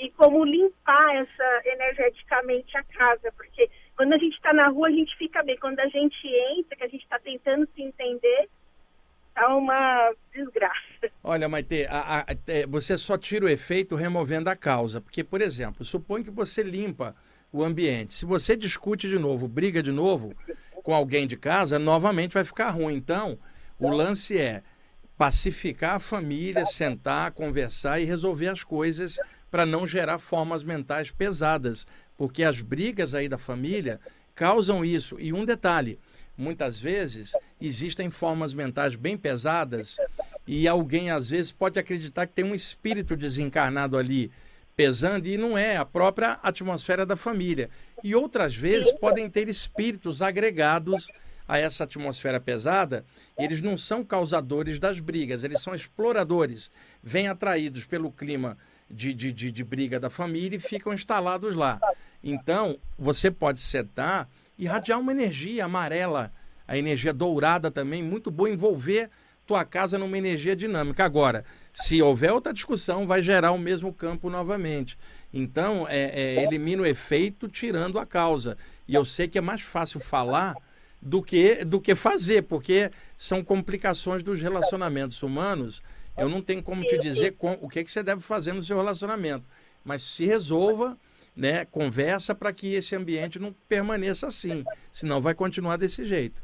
E 0.00 0.10
como 0.12 0.42
limpar 0.42 1.16
essa 1.16 1.62
energeticamente 1.66 2.74
a 2.74 2.82
casa, 2.82 3.30
porque 3.36 3.68
quando 3.94 4.14
a 4.14 4.18
gente 4.18 4.36
está 4.36 4.54
na 4.54 4.68
rua 4.68 4.88
a 4.88 4.90
gente 4.90 5.14
fica 5.18 5.42
bem, 5.42 5.58
quando 5.58 5.80
a 5.80 5.88
gente 5.88 6.26
entra, 6.56 6.78
que 6.78 6.84
a 6.84 6.88
gente 6.88 7.02
está 7.02 7.18
tentando 7.18 7.68
se 7.74 7.82
entender, 7.82 8.48
tá 9.34 9.54
uma 9.54 10.12
desgraça. 10.34 11.10
Olha, 11.22 11.48
Maite, 11.48 11.86
a, 11.88 12.20
a, 12.20 12.26
é, 12.46 12.66
você 12.66 12.96
só 12.96 13.16
tira 13.18 13.44
o 13.44 13.48
efeito 13.48 13.94
removendo 13.94 14.50
a 14.50 14.56
causa, 14.56 15.00
porque, 15.00 15.24
por 15.24 15.40
exemplo, 15.40 15.84
supõe 15.84 16.22
que 16.22 16.30
você 16.30 16.62
limpa 16.62 17.14
o 17.52 17.62
ambiente. 17.62 18.14
Se 18.14 18.24
você 18.24 18.56
discute 18.56 19.08
de 19.08 19.18
novo, 19.18 19.46
briga 19.46 19.82
de 19.82 19.92
novo, 19.92 20.34
com 20.82 20.94
alguém 20.94 21.26
de 21.26 21.36
casa, 21.36 21.78
novamente 21.78 22.34
vai 22.34 22.44
ficar 22.44 22.70
ruim. 22.70 22.94
Então, 22.94 23.38
o 23.78 23.88
lance 23.90 24.38
é 24.38 24.62
pacificar 25.16 25.96
a 25.96 26.00
família, 26.00 26.66
sentar, 26.66 27.32
conversar 27.32 28.00
e 28.00 28.04
resolver 28.04 28.48
as 28.48 28.64
coisas 28.64 29.18
para 29.50 29.66
não 29.66 29.86
gerar 29.86 30.18
formas 30.18 30.64
mentais 30.64 31.10
pesadas, 31.10 31.86
porque 32.16 32.42
as 32.42 32.60
brigas 32.60 33.14
aí 33.14 33.28
da 33.28 33.38
família 33.38 34.00
causam 34.34 34.84
isso. 34.84 35.20
E 35.20 35.32
um 35.32 35.44
detalhe, 35.44 35.98
muitas 36.42 36.80
vezes 36.80 37.32
existem 37.60 38.10
formas 38.10 38.52
mentais 38.52 38.96
bem 38.96 39.16
pesadas 39.16 39.96
e 40.46 40.66
alguém 40.66 41.10
às 41.10 41.30
vezes 41.30 41.52
pode 41.52 41.78
acreditar 41.78 42.26
que 42.26 42.34
tem 42.34 42.44
um 42.44 42.54
espírito 42.54 43.16
desencarnado 43.16 43.96
ali 43.96 44.30
pesando 44.76 45.26
e 45.26 45.38
não 45.38 45.56
é 45.56 45.76
a 45.76 45.84
própria 45.84 46.40
atmosfera 46.42 47.06
da 47.06 47.16
família. 47.16 47.70
E 48.02 48.14
outras 48.14 48.56
vezes 48.56 48.92
podem 48.92 49.30
ter 49.30 49.48
espíritos 49.48 50.20
agregados 50.20 51.08
a 51.46 51.58
essa 51.58 51.84
atmosfera 51.84 52.40
pesada, 52.40 53.04
eles 53.38 53.60
não 53.60 53.76
são 53.76 54.04
causadores 54.04 54.78
das 54.78 54.98
brigas, 54.98 55.44
eles 55.44 55.60
são 55.60 55.74
exploradores, 55.74 56.70
vêm 57.02 57.28
atraídos 57.28 57.84
pelo 57.84 58.10
clima 58.10 58.56
de, 58.90 59.12
de, 59.12 59.32
de, 59.32 59.52
de 59.52 59.64
briga 59.64 59.98
da 59.98 60.08
família 60.08 60.56
e 60.56 60.60
ficam 60.60 60.92
instalados 60.92 61.54
lá. 61.54 61.80
Então, 62.22 62.78
você 62.98 63.30
pode 63.30 63.60
setar 63.60 64.28
e 64.58 64.66
radiar 64.66 65.00
uma 65.00 65.12
energia 65.12 65.64
amarela, 65.64 66.32
a 66.66 66.76
energia 66.76 67.12
dourada 67.12 67.70
também, 67.70 68.02
muito 68.02 68.30
boa, 68.30 68.50
envolver 68.50 69.10
tua 69.46 69.64
casa 69.64 69.98
numa 69.98 70.16
energia 70.16 70.54
dinâmica. 70.54 71.04
Agora, 71.04 71.44
se 71.72 72.00
houver 72.00 72.32
outra 72.32 72.52
discussão, 72.52 73.06
vai 73.06 73.22
gerar 73.22 73.52
o 73.52 73.58
mesmo 73.58 73.92
campo 73.92 74.30
novamente. 74.30 74.98
Então, 75.32 75.86
é, 75.88 76.36
é, 76.38 76.44
elimina 76.44 76.82
o 76.82 76.86
efeito 76.86 77.48
tirando 77.48 77.98
a 77.98 78.06
causa. 78.06 78.56
E 78.86 78.94
eu 78.94 79.04
sei 79.04 79.28
que 79.28 79.38
é 79.38 79.40
mais 79.40 79.62
fácil 79.62 79.98
falar 79.98 80.54
do 81.00 81.22
que, 81.22 81.64
do 81.64 81.80
que 81.80 81.94
fazer, 81.94 82.42
porque 82.42 82.90
são 83.16 83.42
complicações 83.42 84.22
dos 84.22 84.40
relacionamentos 84.40 85.22
humanos. 85.22 85.82
Eu 86.16 86.28
não 86.28 86.40
tenho 86.40 86.62
como 86.62 86.84
te 86.84 86.98
dizer 86.98 87.32
com, 87.32 87.58
o 87.60 87.68
que, 87.68 87.82
que 87.82 87.90
você 87.90 88.02
deve 88.02 88.20
fazer 88.20 88.52
no 88.52 88.62
seu 88.62 88.76
relacionamento. 88.76 89.48
Mas 89.84 90.02
se 90.02 90.26
resolva, 90.26 90.96
né, 91.34 91.64
conversa 91.64 92.34
para 92.34 92.52
que 92.52 92.74
esse 92.74 92.94
ambiente 92.94 93.38
não 93.38 93.52
permaneça 93.68 94.26
assim. 94.26 94.64
Senão 94.92 95.20
vai 95.20 95.34
continuar 95.34 95.76
desse 95.76 96.06
jeito. 96.06 96.42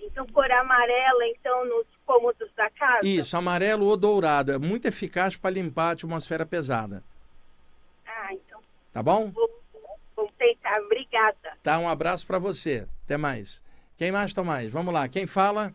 Então, 0.00 0.26
cor 0.26 0.50
amarela, 0.50 1.26
então, 1.26 1.66
nos 1.66 1.86
cômodos 2.06 2.50
da 2.56 2.70
casa? 2.70 3.06
Isso, 3.06 3.36
amarelo 3.36 3.86
ou 3.86 3.96
dourado. 3.96 4.52
É 4.52 4.58
muito 4.58 4.86
eficaz 4.86 5.36
para 5.36 5.50
limpar 5.50 5.88
a 5.88 5.92
atmosfera 5.92 6.46
pesada. 6.46 7.02
Ah, 8.06 8.32
então. 8.32 8.60
Tá 8.92 9.02
bom? 9.02 9.30
Vou, 9.30 9.62
vou 10.16 10.32
tentar. 10.38 10.80
Obrigada. 10.80 11.56
Tá, 11.62 11.78
um 11.78 11.88
abraço 11.88 12.26
para 12.26 12.38
você. 12.38 12.86
Até 13.04 13.16
mais. 13.16 13.62
Quem 13.96 14.10
mais, 14.10 14.32
Tomás? 14.32 14.70
Vamos 14.70 14.94
lá. 14.94 15.08
Quem 15.08 15.26
fala? 15.26 15.72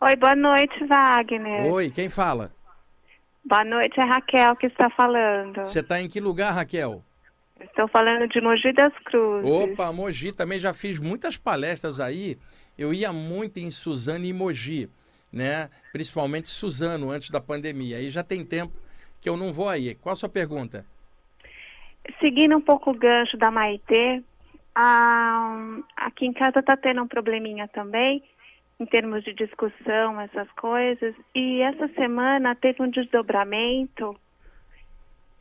Oi, 0.00 0.16
boa 0.16 0.34
noite, 0.34 0.84
Wagner. 0.86 1.72
Oi, 1.72 1.90
quem 1.90 2.08
fala? 2.08 2.52
Boa 3.48 3.64
noite, 3.64 3.98
é 3.98 4.04
Raquel 4.04 4.54
que 4.56 4.66
está 4.66 4.90
falando. 4.90 5.64
Você 5.64 5.80
está 5.80 5.98
em 5.98 6.06
que 6.06 6.20
lugar, 6.20 6.52
Raquel? 6.52 7.02
Estou 7.58 7.88
falando 7.88 8.28
de 8.28 8.42
Mogi 8.42 8.74
das 8.74 8.92
Cruzes. 9.06 9.50
Opa, 9.50 9.90
Mogi, 9.90 10.32
também 10.32 10.60
já 10.60 10.74
fiz 10.74 10.98
muitas 10.98 11.38
palestras 11.38 11.98
aí. 11.98 12.36
Eu 12.76 12.92
ia 12.92 13.10
muito 13.10 13.56
em 13.56 13.70
Suzano 13.70 14.26
e 14.26 14.34
Mogi, 14.34 14.90
né? 15.32 15.70
Principalmente 15.92 16.46
Suzano, 16.46 17.10
antes 17.10 17.30
da 17.30 17.40
pandemia. 17.40 17.96
Aí 17.96 18.10
já 18.10 18.22
tem 18.22 18.44
tempo 18.44 18.74
que 19.18 19.30
eu 19.30 19.36
não 19.36 19.50
vou 19.50 19.70
aí. 19.70 19.94
Qual 19.94 20.12
a 20.12 20.16
sua 20.16 20.28
pergunta? 20.28 20.84
Seguindo 22.20 22.54
um 22.54 22.60
pouco 22.60 22.90
o 22.90 22.94
gancho 22.94 23.38
da 23.38 23.50
Maitê, 23.50 24.22
a, 24.74 25.78
aqui 25.96 26.26
em 26.26 26.34
casa 26.34 26.60
está 26.60 26.76
tendo 26.76 27.02
um 27.02 27.08
probleminha 27.08 27.66
também, 27.68 28.22
em 28.80 28.86
termos 28.86 29.24
de 29.24 29.34
discussão, 29.34 30.20
essas 30.20 30.50
coisas. 30.52 31.14
E 31.34 31.60
essa 31.62 31.88
semana 31.94 32.54
teve 32.54 32.82
um 32.82 32.90
desdobramento 32.90 34.16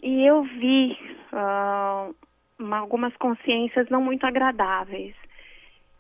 e 0.02 0.26
eu 0.26 0.43
vi 0.43 0.97
uh, 1.34 2.15
algumas 2.73 3.15
consciências 3.17 3.89
não 3.89 4.02
muito 4.02 4.26
agradáveis. 4.26 5.15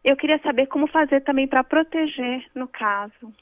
Eu 0.03 0.15
queria 0.15 0.39
saber 0.39 0.67
como 0.67 0.87
fazer 0.87 1.21
também 1.21 1.47
para 1.47 1.63
proteger, 1.63 2.45
no 2.55 2.67
caso. 2.67 3.33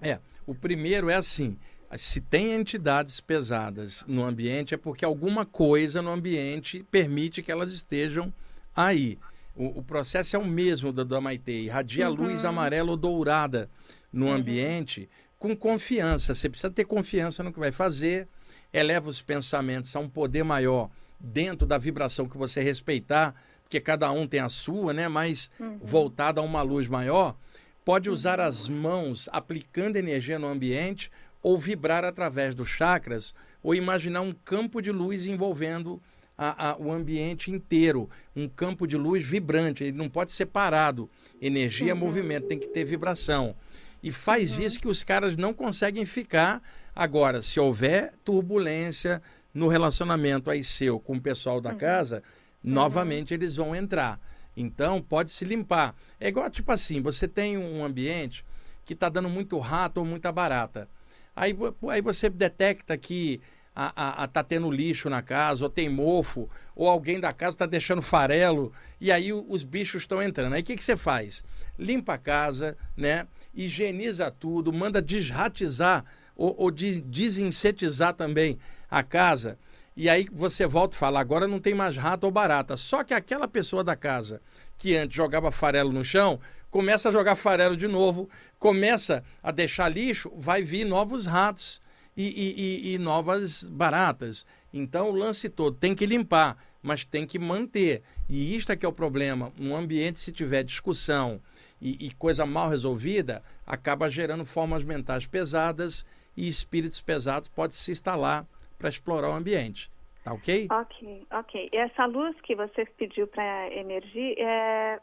É, 0.00 0.18
o 0.46 0.54
primeiro 0.54 1.08
é 1.08 1.14
assim: 1.14 1.58
se 1.96 2.20
tem 2.20 2.52
entidades 2.52 3.20
pesadas 3.20 4.04
no 4.06 4.24
ambiente, 4.24 4.74
é 4.74 4.76
porque 4.76 5.04
alguma 5.04 5.46
coisa 5.46 6.02
no 6.02 6.10
ambiente 6.10 6.84
permite 6.90 7.42
que 7.42 7.50
elas 7.50 7.72
estejam 7.72 8.32
aí. 8.76 9.18
O, 9.58 9.80
o 9.80 9.82
processo 9.82 10.36
é 10.36 10.38
o 10.38 10.46
mesmo 10.46 10.92
da, 10.92 11.02
da 11.02 11.20
Maite, 11.20 11.50
irradia 11.50 12.08
uhum. 12.08 12.14
luz 12.14 12.44
amarela 12.44 12.92
ou 12.92 12.96
dourada 12.96 13.68
no 14.12 14.26
uhum. 14.26 14.32
ambiente 14.32 15.08
com 15.36 15.56
confiança. 15.56 16.32
Você 16.32 16.48
precisa 16.48 16.70
ter 16.70 16.84
confiança 16.84 17.42
no 17.42 17.52
que 17.52 17.58
vai 17.58 17.72
fazer, 17.72 18.28
eleva 18.72 19.10
os 19.10 19.20
pensamentos 19.20 19.94
a 19.96 19.98
um 19.98 20.08
poder 20.08 20.44
maior 20.44 20.88
dentro 21.18 21.66
da 21.66 21.76
vibração 21.76 22.28
que 22.28 22.38
você 22.38 22.62
respeitar, 22.62 23.34
porque 23.64 23.80
cada 23.80 24.10
um 24.12 24.28
tem 24.28 24.38
a 24.38 24.48
sua, 24.48 24.92
né? 24.92 25.08
Mas 25.08 25.50
uhum. 25.58 25.80
voltada 25.82 26.40
a 26.40 26.44
uma 26.44 26.62
luz 26.62 26.86
maior, 26.86 27.36
pode 27.84 28.08
usar 28.08 28.38
as 28.38 28.68
mãos 28.68 29.28
aplicando 29.32 29.96
energia 29.96 30.38
no 30.38 30.46
ambiente 30.46 31.10
ou 31.42 31.58
vibrar 31.58 32.04
através 32.04 32.54
dos 32.54 32.68
chakras 32.68 33.34
ou 33.60 33.74
imaginar 33.74 34.20
um 34.20 34.32
campo 34.32 34.80
de 34.80 34.92
luz 34.92 35.26
envolvendo 35.26 36.00
a, 36.38 36.70
a, 36.70 36.76
o 36.78 36.92
ambiente 36.92 37.50
inteiro, 37.50 38.08
um 38.34 38.48
campo 38.48 38.86
de 38.86 38.96
luz 38.96 39.24
vibrante, 39.24 39.82
ele 39.84 39.98
não 39.98 40.08
pode 40.08 40.32
ser 40.32 40.46
parado. 40.46 41.10
Energia 41.42 41.92
uhum. 41.92 42.00
movimento, 42.00 42.46
tem 42.46 42.58
que 42.58 42.68
ter 42.68 42.84
vibração. 42.84 43.54
E 44.00 44.12
faz 44.12 44.56
uhum. 44.56 44.64
isso 44.64 44.80
que 44.80 44.86
os 44.86 45.02
caras 45.02 45.36
não 45.36 45.52
conseguem 45.52 46.06
ficar 46.06 46.62
Agora, 46.98 47.40
se 47.42 47.60
houver 47.60 48.12
turbulência 48.24 49.22
no 49.54 49.68
relacionamento 49.68 50.50
aí 50.50 50.64
seu 50.64 50.98
com 50.98 51.14
o 51.14 51.20
pessoal 51.20 51.60
da 51.60 51.70
uhum. 51.70 51.78
casa, 51.78 52.24
uhum. 52.64 52.72
novamente 52.72 53.32
eles 53.32 53.54
vão 53.54 53.72
entrar. 53.72 54.20
Então, 54.56 55.00
pode 55.00 55.30
se 55.30 55.44
limpar. 55.44 55.94
É 56.18 56.26
igual, 56.26 56.50
tipo 56.50 56.72
assim, 56.72 57.00
você 57.00 57.28
tem 57.28 57.56
um 57.56 57.84
ambiente 57.84 58.44
que 58.84 58.94
está 58.94 59.08
dando 59.08 59.28
muito 59.28 59.56
rato 59.60 59.98
ou 59.98 60.04
muita 60.04 60.32
barata. 60.32 60.88
Aí, 61.36 61.56
aí 61.88 62.02
você 62.02 62.28
detecta 62.28 62.98
que 62.98 63.40
a, 63.80 63.92
a, 63.94 64.24
a, 64.24 64.26
tá 64.26 64.42
tendo 64.42 64.68
lixo 64.68 65.08
na 65.08 65.22
casa, 65.22 65.64
ou 65.64 65.70
tem 65.70 65.88
mofo, 65.88 66.50
ou 66.74 66.88
alguém 66.88 67.20
da 67.20 67.32
casa 67.32 67.54
está 67.54 67.66
deixando 67.66 68.02
farelo, 68.02 68.72
e 69.00 69.12
aí 69.12 69.32
os 69.32 69.62
bichos 69.62 70.02
estão 70.02 70.20
entrando. 70.20 70.54
Aí 70.54 70.62
o 70.62 70.64
que, 70.64 70.74
que 70.74 70.82
você 70.82 70.96
faz? 70.96 71.44
Limpa 71.78 72.14
a 72.14 72.18
casa, 72.18 72.76
né? 72.96 73.28
higieniza 73.54 74.32
tudo, 74.32 74.72
manda 74.72 75.00
desratizar 75.00 76.04
ou, 76.34 76.56
ou 76.58 76.70
de, 76.72 77.00
desinsetizar 77.00 78.14
também 78.14 78.58
a 78.90 79.04
casa. 79.04 79.56
E 79.96 80.08
aí 80.08 80.26
você 80.32 80.66
volta 80.66 80.96
e 80.96 80.98
fala, 80.98 81.20
agora 81.20 81.46
não 81.46 81.60
tem 81.60 81.74
mais 81.74 81.96
rato 81.96 82.24
ou 82.24 82.32
barata. 82.32 82.76
Só 82.76 83.04
que 83.04 83.14
aquela 83.14 83.46
pessoa 83.46 83.84
da 83.84 83.94
casa 83.94 84.42
que 84.76 84.96
antes 84.96 85.16
jogava 85.16 85.52
farelo 85.52 85.92
no 85.92 86.04
chão, 86.04 86.40
começa 86.68 87.10
a 87.10 87.12
jogar 87.12 87.36
farelo 87.36 87.76
de 87.76 87.86
novo, 87.86 88.28
começa 88.58 89.22
a 89.40 89.52
deixar 89.52 89.88
lixo, 89.88 90.32
vai 90.36 90.62
vir 90.64 90.84
novos 90.84 91.26
ratos 91.26 91.80
e, 92.18 92.90
e, 92.90 92.94
e, 92.94 92.98
novas 92.98 93.62
baratas. 93.62 94.44
Então 94.74 95.10
o 95.10 95.14
lance 95.14 95.48
todo 95.48 95.76
tem 95.76 95.94
que 95.94 96.04
limpar, 96.04 96.56
mas 96.82 97.04
tem 97.04 97.24
que 97.24 97.38
manter. 97.38 98.02
E 98.28 98.56
isto 98.56 98.72
é 98.72 98.76
que 98.76 98.84
é 98.84 98.88
o 98.88 98.92
problema. 98.92 99.52
Um 99.58 99.76
ambiente, 99.76 100.18
se 100.18 100.32
tiver 100.32 100.64
discussão 100.64 101.40
e, 101.80 102.06
e 102.06 102.10
coisa 102.14 102.44
mal 102.44 102.68
resolvida, 102.68 103.40
acaba 103.64 104.10
gerando 104.10 104.44
formas 104.44 104.82
mentais 104.82 105.26
pesadas 105.26 106.04
e 106.36 106.48
espíritos 106.48 107.00
pesados 107.00 107.48
podem 107.48 107.76
se 107.76 107.92
instalar 107.92 108.44
para 108.76 108.88
explorar 108.88 109.30
o 109.30 109.34
ambiente. 109.34 109.88
Tá 110.24 110.32
ok? 110.32 110.66
Ok, 110.70 111.26
ok. 111.30 111.70
E 111.72 111.76
essa 111.76 112.04
luz 112.06 112.34
que 112.42 112.56
você 112.56 112.84
pediu 112.98 113.28
para 113.28 113.72
energia, 113.72 114.34
é... 114.38 115.00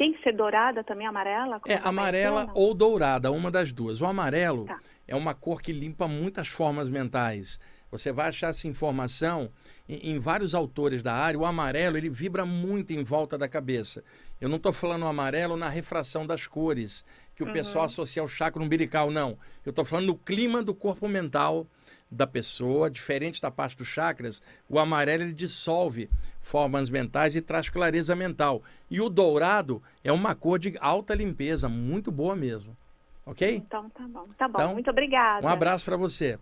tem 0.00 0.14
que 0.14 0.22
ser 0.22 0.34
dourada 0.34 0.82
também, 0.82 1.06
amarela? 1.06 1.60
É, 1.66 1.74
amarela 1.84 2.50
ou 2.54 2.72
dourada, 2.72 3.30
uma 3.30 3.50
das 3.50 3.70
duas. 3.70 4.00
O 4.00 4.06
amarelo 4.06 4.64
tá. 4.64 4.80
é 5.06 5.14
uma 5.14 5.34
cor 5.34 5.60
que 5.60 5.74
limpa 5.74 6.08
muitas 6.08 6.48
formas 6.48 6.88
mentais. 6.88 7.60
Você 7.90 8.10
vai 8.10 8.30
achar 8.30 8.48
essa 8.48 8.66
informação 8.66 9.50
em, 9.86 10.12
em, 10.12 10.18
vários 10.18 10.54
autores 10.54 11.02
da 11.02 11.12
área. 11.12 11.38
O 11.38 11.44
amarelo 11.44 11.98
ele 11.98 12.08
vibra 12.08 12.46
muito 12.46 12.94
em 12.94 13.04
volta 13.04 13.36
da 13.36 13.46
cabeça. 13.46 14.02
Eu 14.40 14.48
não 14.48 14.56
estou 14.56 14.72
falando 14.72 15.02
o 15.02 15.06
amarelo 15.06 15.54
na 15.54 15.68
refração 15.68 16.26
das 16.26 16.46
cores, 16.46 17.04
que 17.36 17.42
o 17.42 17.46
uhum. 17.46 17.52
pessoal 17.52 17.84
associa 17.84 18.22
ao 18.22 18.28
chakra 18.28 18.62
umbilical, 18.62 19.10
não. 19.10 19.36
Eu 19.66 19.68
estou 19.68 19.84
falando 19.84 20.06
no 20.06 20.16
clima 20.16 20.62
do 20.62 20.74
corpo 20.74 21.06
mental 21.08 21.66
da 22.10 22.26
pessoa, 22.26 22.90
diferente 22.90 23.40
da 23.40 23.50
parte 23.50 23.76
dos 23.76 23.86
chakras, 23.86 24.42
o 24.68 24.78
amarelo 24.78 25.22
ele 25.22 25.32
dissolve 25.32 26.10
formas 26.40 26.90
mentais 26.90 27.36
e 27.36 27.40
traz 27.40 27.68
clareza 27.68 28.16
mental. 28.16 28.62
E 28.90 29.00
o 29.00 29.08
dourado 29.08 29.82
é 30.02 30.10
uma 30.10 30.34
cor 30.34 30.58
de 30.58 30.76
alta 30.80 31.14
limpeza, 31.14 31.68
muito 31.68 32.10
boa 32.10 32.34
mesmo. 32.34 32.76
Ok? 33.24 33.56
Então 33.56 33.88
tá 33.90 34.08
bom. 34.08 34.22
Tá 34.36 34.48
bom. 34.48 34.58
Então, 34.58 34.72
muito 34.74 34.90
obrigada. 34.90 35.46
Um 35.46 35.48
abraço 35.48 35.84
para 35.84 35.96
você. 35.96 36.38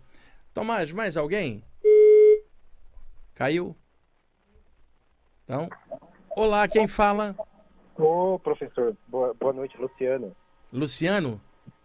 Tomás, 0.53 0.91
mais 0.91 1.15
alguém? 1.15 1.63
Caiu? 3.35 3.75
Então, 5.43 5.69
olá, 6.35 6.67
quem 6.67 6.87
fala? 6.87 7.35
Ô, 7.95 8.39
professor, 8.39 8.95
boa, 9.07 9.33
boa 9.33 9.53
noite, 9.53 9.77
Luciano. 9.77 10.35
Luciano? 10.71 11.39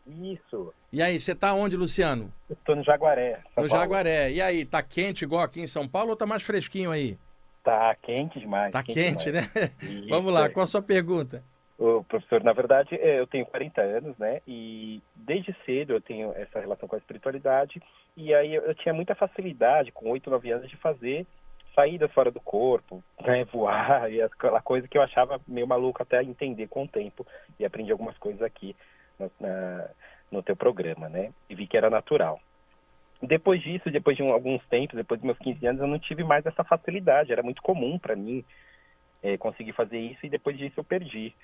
Isso. 0.07 0.73
E 0.93 1.03
aí, 1.03 1.19
você 1.19 1.35
tá 1.35 1.55
onde, 1.55 1.77
Luciano? 1.77 2.33
Estou 2.51 2.77
no 2.77 2.85
Jaguaré. 2.85 3.41
São 3.55 3.65
no 3.65 3.69
Paulo. 3.69 3.83
Jaguaré. 3.83 4.31
E 4.31 4.41
aí, 4.41 4.65
tá 4.65 4.83
quente 4.83 5.25
igual 5.25 5.43
aqui 5.43 5.61
em 5.61 5.67
São 5.67 5.89
Paulo 5.89 6.11
ou 6.11 6.17
tá 6.17 6.27
mais 6.27 6.43
fresquinho 6.43 6.91
aí? 6.91 7.19
Tá 7.63 7.95
quente 8.03 8.39
demais. 8.39 8.71
Tá 8.73 8.83
quente, 8.83 8.95
quente 8.95 9.33
demais. 9.33 9.55
né? 9.55 9.71
Isso. 9.81 10.09
Vamos 10.09 10.33
lá, 10.33 10.51
qual 10.51 10.65
a 10.65 10.67
sua 10.67 10.83
pergunta? 10.83 11.43
O 11.79 12.05
professor, 12.05 12.45
na 12.45 12.53
verdade, 12.53 12.95
é, 12.95 13.19
eu 13.19 13.27
tenho 13.27 13.47
40 13.47 13.81
anos, 13.81 14.17
né? 14.19 14.41
E 14.47 15.03
desde 15.17 15.57
cedo 15.65 15.95
eu 15.95 16.01
tenho 16.01 16.33
essa 16.37 16.61
relação 16.61 16.89
com 16.89 16.95
a 16.95 16.99
espiritualidade. 16.99 17.83
E 18.17 18.33
aí 18.33 18.55
eu 18.55 18.75
tinha 18.77 18.95
muita 18.95 19.15
facilidade, 19.15 19.91
com 19.91 20.11
8, 20.11 20.31
9 20.31 20.51
anos, 20.53 20.71
de 20.71 20.77
fazer 20.77 21.27
saídas 21.75 22.13
fora 22.13 22.31
do 22.31 22.41
corpo, 22.41 23.03
né? 23.21 23.45
voar, 23.53 24.13
e 24.13 24.23
aquela 24.23 24.61
coisa 24.61 24.87
que 24.87 24.97
eu 24.97 25.03
achava 25.03 25.41
meio 25.49 25.67
maluco 25.67 26.03
até 26.03 26.23
entender 26.23 26.69
com 26.69 26.85
o 26.85 26.89
tempo. 26.89 27.27
E 27.59 27.65
aprendi 27.65 27.91
algumas 27.91 28.17
coisas 28.19 28.43
aqui 28.43 28.77
no, 29.19 29.31
na, 29.41 29.89
no 30.31 30.43
teu 30.43 30.57
programa, 30.57 31.09
né? 31.09 31.33
E 31.49 31.55
vi 31.55 31.67
que 31.67 31.77
era 31.77 31.91
natural. 31.91 32.41
Depois 33.23 33.63
disso, 33.63 33.91
depois 33.91 34.17
de 34.17 34.23
um, 34.23 34.33
alguns 34.33 34.65
tempos, 34.67 34.97
depois 34.97 35.21
dos 35.21 35.27
meus 35.27 35.39
15 35.39 35.67
anos, 35.67 35.81
eu 35.81 35.87
não 35.87 35.99
tive 35.99 36.23
mais 36.25 36.45
essa 36.45 36.65
facilidade. 36.65 37.33
Era 37.33 37.43
muito 37.43 37.63
comum 37.63 37.99
para 37.99 38.15
mim 38.15 38.45
é, 39.23 39.39
conseguir 39.39 39.73
fazer 39.73 39.99
isso 39.99 40.27
e 40.27 40.29
depois 40.29 40.59
disso 40.59 40.75
eu 40.79 40.85
perdi. 40.85 41.35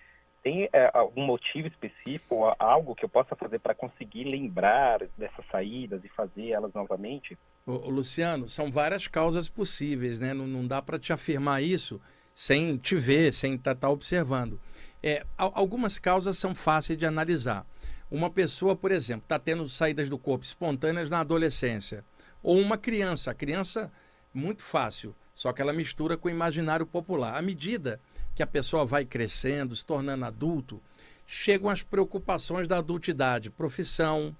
Tem 0.42 0.68
é, 0.72 0.90
algum 0.94 1.24
motivo 1.24 1.68
específico, 1.68 2.54
algo 2.58 2.94
que 2.94 3.04
eu 3.04 3.08
possa 3.08 3.36
fazer 3.36 3.58
para 3.58 3.74
conseguir 3.74 4.24
lembrar 4.24 5.00
dessas 5.16 5.44
saídas 5.50 6.02
e 6.02 6.08
fazer 6.08 6.50
elas 6.50 6.72
novamente? 6.72 7.36
Ô, 7.66 7.72
ô, 7.72 7.90
Luciano, 7.90 8.48
são 8.48 8.70
várias 8.70 9.06
causas 9.06 9.48
possíveis, 9.48 10.18
né? 10.18 10.32
Não, 10.32 10.46
não 10.46 10.66
dá 10.66 10.80
para 10.80 10.98
te 10.98 11.12
afirmar 11.12 11.62
isso 11.62 12.00
sem 12.34 12.78
te 12.78 12.96
ver, 12.96 13.32
sem 13.32 13.54
estar 13.54 13.74
tá, 13.74 13.82
tá 13.82 13.90
observando. 13.90 14.58
É, 15.02 15.24
algumas 15.36 15.98
causas 15.98 16.38
são 16.38 16.54
fáceis 16.54 16.98
de 16.98 17.06
analisar. 17.06 17.66
Uma 18.10 18.28
pessoa, 18.28 18.74
por 18.74 18.90
exemplo, 18.90 19.22
está 19.22 19.38
tendo 19.38 19.68
saídas 19.68 20.08
do 20.08 20.18
corpo 20.18 20.44
espontâneas 20.44 21.08
na 21.08 21.20
adolescência. 21.20 22.04
Ou 22.42 22.58
uma 22.58 22.76
criança. 22.76 23.30
A 23.30 23.34
criança, 23.34 23.90
muito 24.34 24.62
fácil, 24.62 25.14
só 25.34 25.52
que 25.52 25.62
ela 25.62 25.72
mistura 25.72 26.16
com 26.16 26.28
o 26.28 26.30
imaginário 26.30 26.84
popular. 26.84 27.36
À 27.36 27.42
medida 27.42 28.00
que 28.34 28.42
a 28.42 28.46
pessoa 28.46 28.84
vai 28.84 29.04
crescendo, 29.04 29.74
se 29.76 29.86
tornando 29.86 30.24
adulto, 30.24 30.82
chegam 31.26 31.70
as 31.70 31.82
preocupações 31.82 32.66
da 32.66 32.78
adultidade, 32.78 33.50
profissão, 33.50 34.34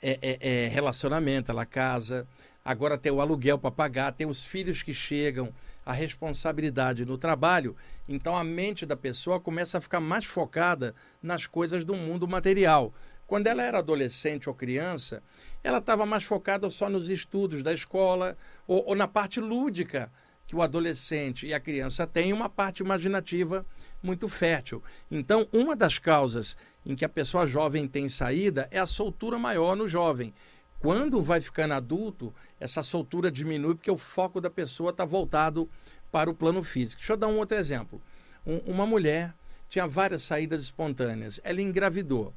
é, 0.00 0.18
é, 0.22 0.64
é, 0.64 0.68
relacionamento, 0.68 1.50
ela 1.50 1.66
casa, 1.66 2.26
agora 2.68 2.98
tem 2.98 3.10
o 3.10 3.22
aluguel 3.22 3.58
para 3.58 3.70
pagar, 3.70 4.12
tem 4.12 4.26
os 4.26 4.44
filhos 4.44 4.82
que 4.82 4.92
chegam, 4.92 5.54
a 5.86 5.92
responsabilidade 5.94 7.02
no 7.06 7.16
trabalho. 7.16 7.74
Então 8.06 8.36
a 8.36 8.44
mente 8.44 8.84
da 8.84 8.94
pessoa 8.94 9.40
começa 9.40 9.78
a 9.78 9.80
ficar 9.80 10.00
mais 10.00 10.26
focada 10.26 10.94
nas 11.22 11.46
coisas 11.46 11.82
do 11.82 11.94
mundo 11.94 12.28
material. 12.28 12.92
Quando 13.26 13.46
ela 13.46 13.62
era 13.62 13.78
adolescente 13.78 14.50
ou 14.50 14.54
criança, 14.54 15.22
ela 15.64 15.78
estava 15.78 16.04
mais 16.04 16.24
focada 16.24 16.68
só 16.68 16.90
nos 16.90 17.08
estudos 17.08 17.62
da 17.62 17.72
escola 17.72 18.36
ou, 18.66 18.88
ou 18.88 18.94
na 18.94 19.08
parte 19.08 19.40
lúdica 19.40 20.12
que 20.46 20.54
o 20.54 20.60
adolescente 20.60 21.46
e 21.46 21.54
a 21.54 21.60
criança 21.60 22.06
têm 22.06 22.34
uma 22.34 22.50
parte 22.50 22.82
imaginativa 22.82 23.64
muito 24.02 24.28
fértil. 24.28 24.82
Então, 25.10 25.48
uma 25.52 25.74
das 25.74 25.98
causas 25.98 26.54
em 26.84 26.94
que 26.94 27.04
a 27.04 27.08
pessoa 27.08 27.46
jovem 27.46 27.88
tem 27.88 28.10
saída 28.10 28.68
é 28.70 28.78
a 28.78 28.84
soltura 28.84 29.38
maior 29.38 29.74
no 29.74 29.88
jovem. 29.88 30.34
Quando 30.80 31.22
vai 31.22 31.40
ficando 31.40 31.74
adulto, 31.74 32.32
essa 32.60 32.82
soltura 32.82 33.30
diminui 33.30 33.74
porque 33.74 33.90
o 33.90 33.98
foco 33.98 34.40
da 34.40 34.48
pessoa 34.48 34.90
está 34.90 35.04
voltado 35.04 35.68
para 36.12 36.30
o 36.30 36.34
plano 36.34 36.62
físico. 36.62 37.00
Deixa 37.00 37.14
eu 37.14 37.16
dar 37.16 37.26
um 37.26 37.38
outro 37.38 37.56
exemplo. 37.56 38.00
Um, 38.46 38.58
uma 38.58 38.86
mulher 38.86 39.34
tinha 39.68 39.86
várias 39.86 40.22
saídas 40.22 40.62
espontâneas. 40.62 41.40
Ela 41.42 41.60
engravidou, 41.60 42.32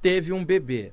teve 0.00 0.32
um 0.32 0.44
bebê. 0.44 0.92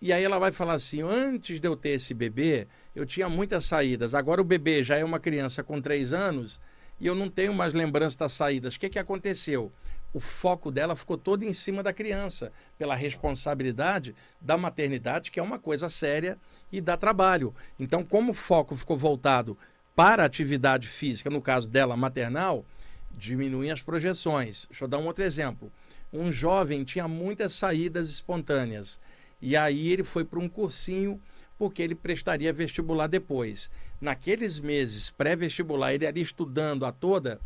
E 0.00 0.12
aí 0.12 0.22
ela 0.22 0.38
vai 0.38 0.52
falar 0.52 0.74
assim: 0.74 1.02
antes 1.02 1.60
de 1.60 1.68
eu 1.68 1.76
ter 1.76 1.90
esse 1.90 2.14
bebê, 2.14 2.66
eu 2.94 3.06
tinha 3.06 3.28
muitas 3.28 3.64
saídas. 3.64 4.14
Agora 4.14 4.40
o 4.40 4.44
bebê 4.44 4.82
já 4.82 4.96
é 4.96 5.04
uma 5.04 5.20
criança 5.20 5.62
com 5.62 5.80
três 5.80 6.12
anos 6.12 6.60
e 7.00 7.06
eu 7.06 7.14
não 7.14 7.28
tenho 7.28 7.54
mais 7.54 7.72
lembrança 7.72 8.18
das 8.18 8.32
saídas. 8.32 8.74
O 8.74 8.80
que, 8.80 8.88
que 8.88 8.98
aconteceu? 8.98 9.72
O 10.12 10.20
foco 10.20 10.70
dela 10.70 10.96
ficou 10.96 11.18
todo 11.18 11.42
em 11.42 11.52
cima 11.52 11.82
da 11.82 11.92
criança, 11.92 12.52
pela 12.78 12.94
responsabilidade 12.94 14.14
da 14.40 14.56
maternidade, 14.56 15.30
que 15.30 15.38
é 15.38 15.42
uma 15.42 15.58
coisa 15.58 15.88
séria 15.88 16.38
e 16.72 16.80
dá 16.80 16.96
trabalho. 16.96 17.54
Então, 17.78 18.02
como 18.02 18.32
o 18.32 18.34
foco 18.34 18.76
ficou 18.76 18.96
voltado 18.96 19.56
para 19.94 20.22
a 20.22 20.26
atividade 20.26 20.88
física, 20.88 21.28
no 21.28 21.42
caso 21.42 21.68
dela 21.68 21.96
maternal, 21.96 22.64
diminuem 23.10 23.70
as 23.70 23.82
projeções. 23.82 24.66
Deixa 24.70 24.84
eu 24.84 24.88
dar 24.88 24.98
um 24.98 25.06
outro 25.06 25.24
exemplo. 25.24 25.70
Um 26.12 26.32
jovem 26.32 26.84
tinha 26.84 27.06
muitas 27.06 27.52
saídas 27.52 28.08
espontâneas 28.08 28.98
e 29.40 29.56
aí 29.56 29.92
ele 29.92 30.04
foi 30.04 30.24
para 30.24 30.38
um 30.38 30.48
cursinho 30.48 31.20
porque 31.58 31.82
ele 31.82 31.94
prestaria 31.94 32.52
vestibular 32.52 33.06
depois. 33.06 33.70
Naqueles 34.00 34.60
meses 34.60 35.10
pré-vestibular, 35.10 35.92
ele 35.92 36.06
ali 36.06 36.20
estudando 36.20 36.86
a 36.86 36.92
toda, 36.92 37.40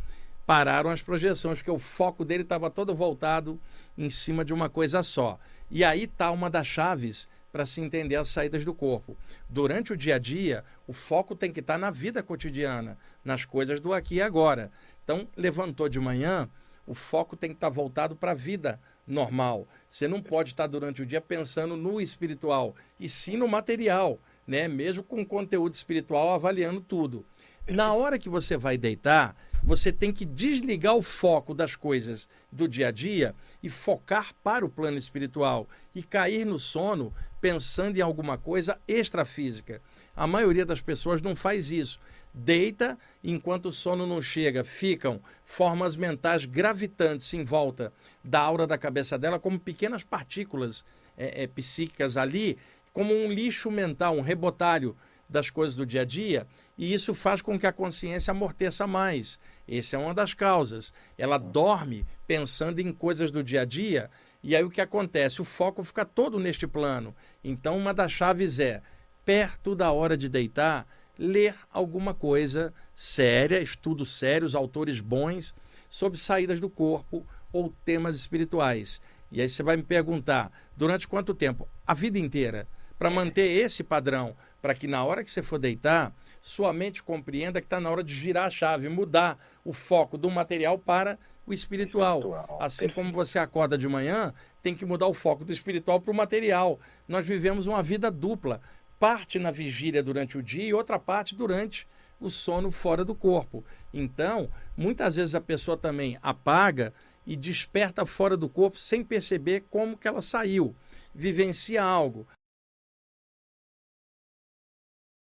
pararam 0.45 0.89
as 0.89 1.01
projeções, 1.01 1.59
porque 1.59 1.71
o 1.71 1.79
foco 1.79 2.25
dele 2.25 2.43
estava 2.43 2.69
todo 2.69 2.93
voltado 2.93 3.59
em 3.97 4.09
cima 4.09 4.43
de 4.43 4.53
uma 4.53 4.69
coisa 4.69 5.03
só. 5.03 5.39
E 5.69 5.83
aí 5.83 6.03
está 6.03 6.31
uma 6.31 6.49
das 6.49 6.67
chaves 6.67 7.27
para 7.51 7.65
se 7.65 7.81
entender 7.81 8.15
as 8.15 8.29
saídas 8.29 8.65
do 8.65 8.73
corpo. 8.73 9.15
Durante 9.47 9.93
o 9.93 9.97
dia 9.97 10.15
a 10.15 10.19
dia, 10.19 10.63
o 10.87 10.93
foco 10.93 11.35
tem 11.35 11.51
que 11.51 11.59
estar 11.59 11.73
tá 11.73 11.79
na 11.79 11.91
vida 11.91 12.23
cotidiana, 12.23 12.97
nas 13.23 13.45
coisas 13.45 13.79
do 13.79 13.93
aqui 13.93 14.15
e 14.15 14.21
agora. 14.21 14.71
Então, 15.03 15.27
levantou 15.37 15.87
de 15.87 15.99
manhã, 15.99 16.49
o 16.85 16.95
foco 16.95 17.35
tem 17.35 17.51
que 17.51 17.55
estar 17.55 17.69
tá 17.69 17.73
voltado 17.73 18.15
para 18.15 18.31
a 18.31 18.35
vida 18.35 18.79
normal. 19.07 19.67
Você 19.87 20.07
não 20.07 20.21
pode 20.21 20.51
estar 20.51 20.65
durante 20.67 21.01
o 21.01 21.05
dia 21.05 21.21
pensando 21.21 21.77
no 21.77 22.01
espiritual, 22.01 22.75
e 22.99 23.07
sim 23.07 23.37
no 23.37 23.47
material, 23.47 24.19
né? 24.47 24.67
Mesmo 24.67 25.03
com 25.03 25.23
conteúdo 25.25 25.73
espiritual 25.73 26.33
avaliando 26.33 26.81
tudo. 26.81 27.25
Na 27.67 27.93
hora 27.93 28.19
que 28.19 28.27
você 28.27 28.57
vai 28.57 28.77
deitar, 28.77 29.35
você 29.63 29.89
tem 29.89 30.11
que 30.11 30.25
desligar 30.25 30.95
o 30.95 31.01
foco 31.01 31.53
das 31.53 31.77
coisas 31.77 32.27
do 32.51 32.67
dia 32.67 32.89
a 32.89 32.91
dia 32.91 33.33
e 33.61 33.69
focar 33.69 34.33
para 34.43 34.65
o 34.65 34.69
plano 34.69 34.97
espiritual 34.97 35.67
e 35.95 36.03
cair 36.03 36.45
no 36.45 36.59
sono 36.59 37.13
pensando 37.39 37.97
em 37.97 38.01
alguma 38.01 38.37
coisa 38.37 38.77
extrafísica. 38.85 39.81
A 40.13 40.27
maioria 40.27 40.65
das 40.65 40.81
pessoas 40.81 41.21
não 41.21 41.35
faz 41.35 41.71
isso 41.71 41.99
deita, 42.33 42.97
enquanto 43.23 43.67
o 43.67 43.71
sono 43.71 44.07
não 44.07 44.21
chega, 44.21 44.63
ficam 44.63 45.21
formas 45.45 45.95
mentais 45.95 46.45
gravitantes 46.45 47.33
em 47.33 47.43
volta 47.43 47.93
da 48.23 48.41
aura 48.41 48.65
da 48.65 48.77
cabeça 48.77 49.17
dela, 49.17 49.39
como 49.39 49.59
pequenas 49.59 50.03
partículas 50.03 50.83
é, 51.17 51.43
é, 51.43 51.47
psíquicas 51.47 52.17
ali, 52.17 52.57
como 52.91 53.13
um 53.13 53.31
lixo 53.31 53.69
mental, 53.69 54.17
um 54.17 54.21
rebotalho 54.21 54.95
das 55.33 55.49
coisas 55.49 55.75
do 55.75 55.85
dia 55.85 56.01
a 56.01 56.05
dia, 56.05 56.47
e 56.77 56.93
isso 56.93 57.15
faz 57.15 57.41
com 57.41 57.59
que 57.59 57.65
a 57.65 57.73
consciência 57.73 58.29
amorteça 58.29 58.85
mais. 58.85 59.39
Essa 59.67 59.95
é 59.95 59.99
uma 59.99 60.13
das 60.13 60.35
causas. 60.35 60.93
Ela 61.17 61.39
dorme 61.39 62.05
pensando 62.27 62.79
em 62.79 62.93
coisas 62.93 63.31
do 63.31 63.43
dia 63.43 63.61
a 63.61 63.65
dia, 63.65 64.11
e 64.43 64.55
aí 64.55 64.63
o 64.63 64.69
que 64.69 64.79
acontece? 64.79 65.41
O 65.41 65.45
foco 65.45 65.83
fica 65.83 66.05
todo 66.05 66.39
neste 66.39 66.67
plano. 66.67 67.15
Então, 67.43 67.77
uma 67.77 67.93
das 67.93 68.11
chaves 68.11 68.59
é, 68.59 68.83
perto 69.25 69.73
da 69.73 69.91
hora 69.91 70.15
de 70.15 70.29
deitar, 70.29 70.87
ler 71.17 71.55
alguma 71.71 72.13
coisa 72.13 72.71
séria, 72.93 73.59
estudos 73.59 74.13
sérios, 74.13 74.53
autores 74.53 74.99
bons 74.99 75.55
sobre 75.89 76.19
saídas 76.19 76.59
do 76.59 76.69
corpo 76.69 77.25
ou 77.51 77.73
temas 77.83 78.15
espirituais. 78.15 79.01
E 79.31 79.41
aí 79.41 79.49
você 79.49 79.63
vai 79.63 79.77
me 79.77 79.83
perguntar, 79.83 80.51
durante 80.77 81.07
quanto 81.07 81.33
tempo? 81.33 81.67
A 81.87 81.95
vida 81.95 82.19
inteira. 82.19 82.67
Para 83.03 83.09
manter 83.09 83.49
esse 83.49 83.83
padrão, 83.83 84.33
para 84.61 84.73
que 84.73 84.87
na 84.87 85.03
hora 85.03 85.25
que 85.25 85.29
você 85.29 85.43
for 85.43 85.59
deitar, 85.59 86.15
sua 86.39 86.71
mente 86.71 87.03
compreenda 87.03 87.59
que 87.59 87.65
está 87.65 87.77
na 87.77 87.91
hora 87.91 88.01
de 88.01 88.15
girar 88.15 88.45
a 88.45 88.49
chave, 88.49 88.87
mudar 88.87 89.37
o 89.65 89.73
foco 89.73 90.17
do 90.17 90.31
material 90.31 90.77
para 90.79 91.19
o 91.45 91.53
espiritual. 91.53 92.19
espiritual. 92.19 92.57
Assim 92.61 92.87
como 92.87 93.11
você 93.11 93.37
acorda 93.37 93.77
de 93.77 93.89
manhã, 93.89 94.33
tem 94.61 94.73
que 94.73 94.85
mudar 94.85 95.07
o 95.07 95.13
foco 95.13 95.43
do 95.43 95.51
espiritual 95.51 95.99
para 95.99 96.13
o 96.13 96.15
material. 96.15 96.79
Nós 97.05 97.25
vivemos 97.25 97.67
uma 97.67 97.83
vida 97.83 98.09
dupla 98.09 98.61
parte 98.97 99.37
na 99.37 99.51
vigília 99.51 100.01
durante 100.01 100.37
o 100.37 100.41
dia 100.41 100.63
e 100.63 100.73
outra 100.73 100.97
parte 100.97 101.35
durante 101.35 101.85
o 102.21 102.29
sono 102.29 102.71
fora 102.71 103.03
do 103.03 103.13
corpo. 103.13 103.65
Então, 103.93 104.49
muitas 104.77 105.17
vezes 105.17 105.35
a 105.35 105.41
pessoa 105.41 105.75
também 105.75 106.17
apaga 106.21 106.93
e 107.27 107.35
desperta 107.35 108.05
fora 108.05 108.37
do 108.37 108.47
corpo 108.47 108.79
sem 108.79 109.03
perceber 109.03 109.65
como 109.69 109.97
que 109.97 110.07
ela 110.07 110.21
saiu, 110.21 110.73
vivencia 111.13 111.83
algo. 111.83 112.25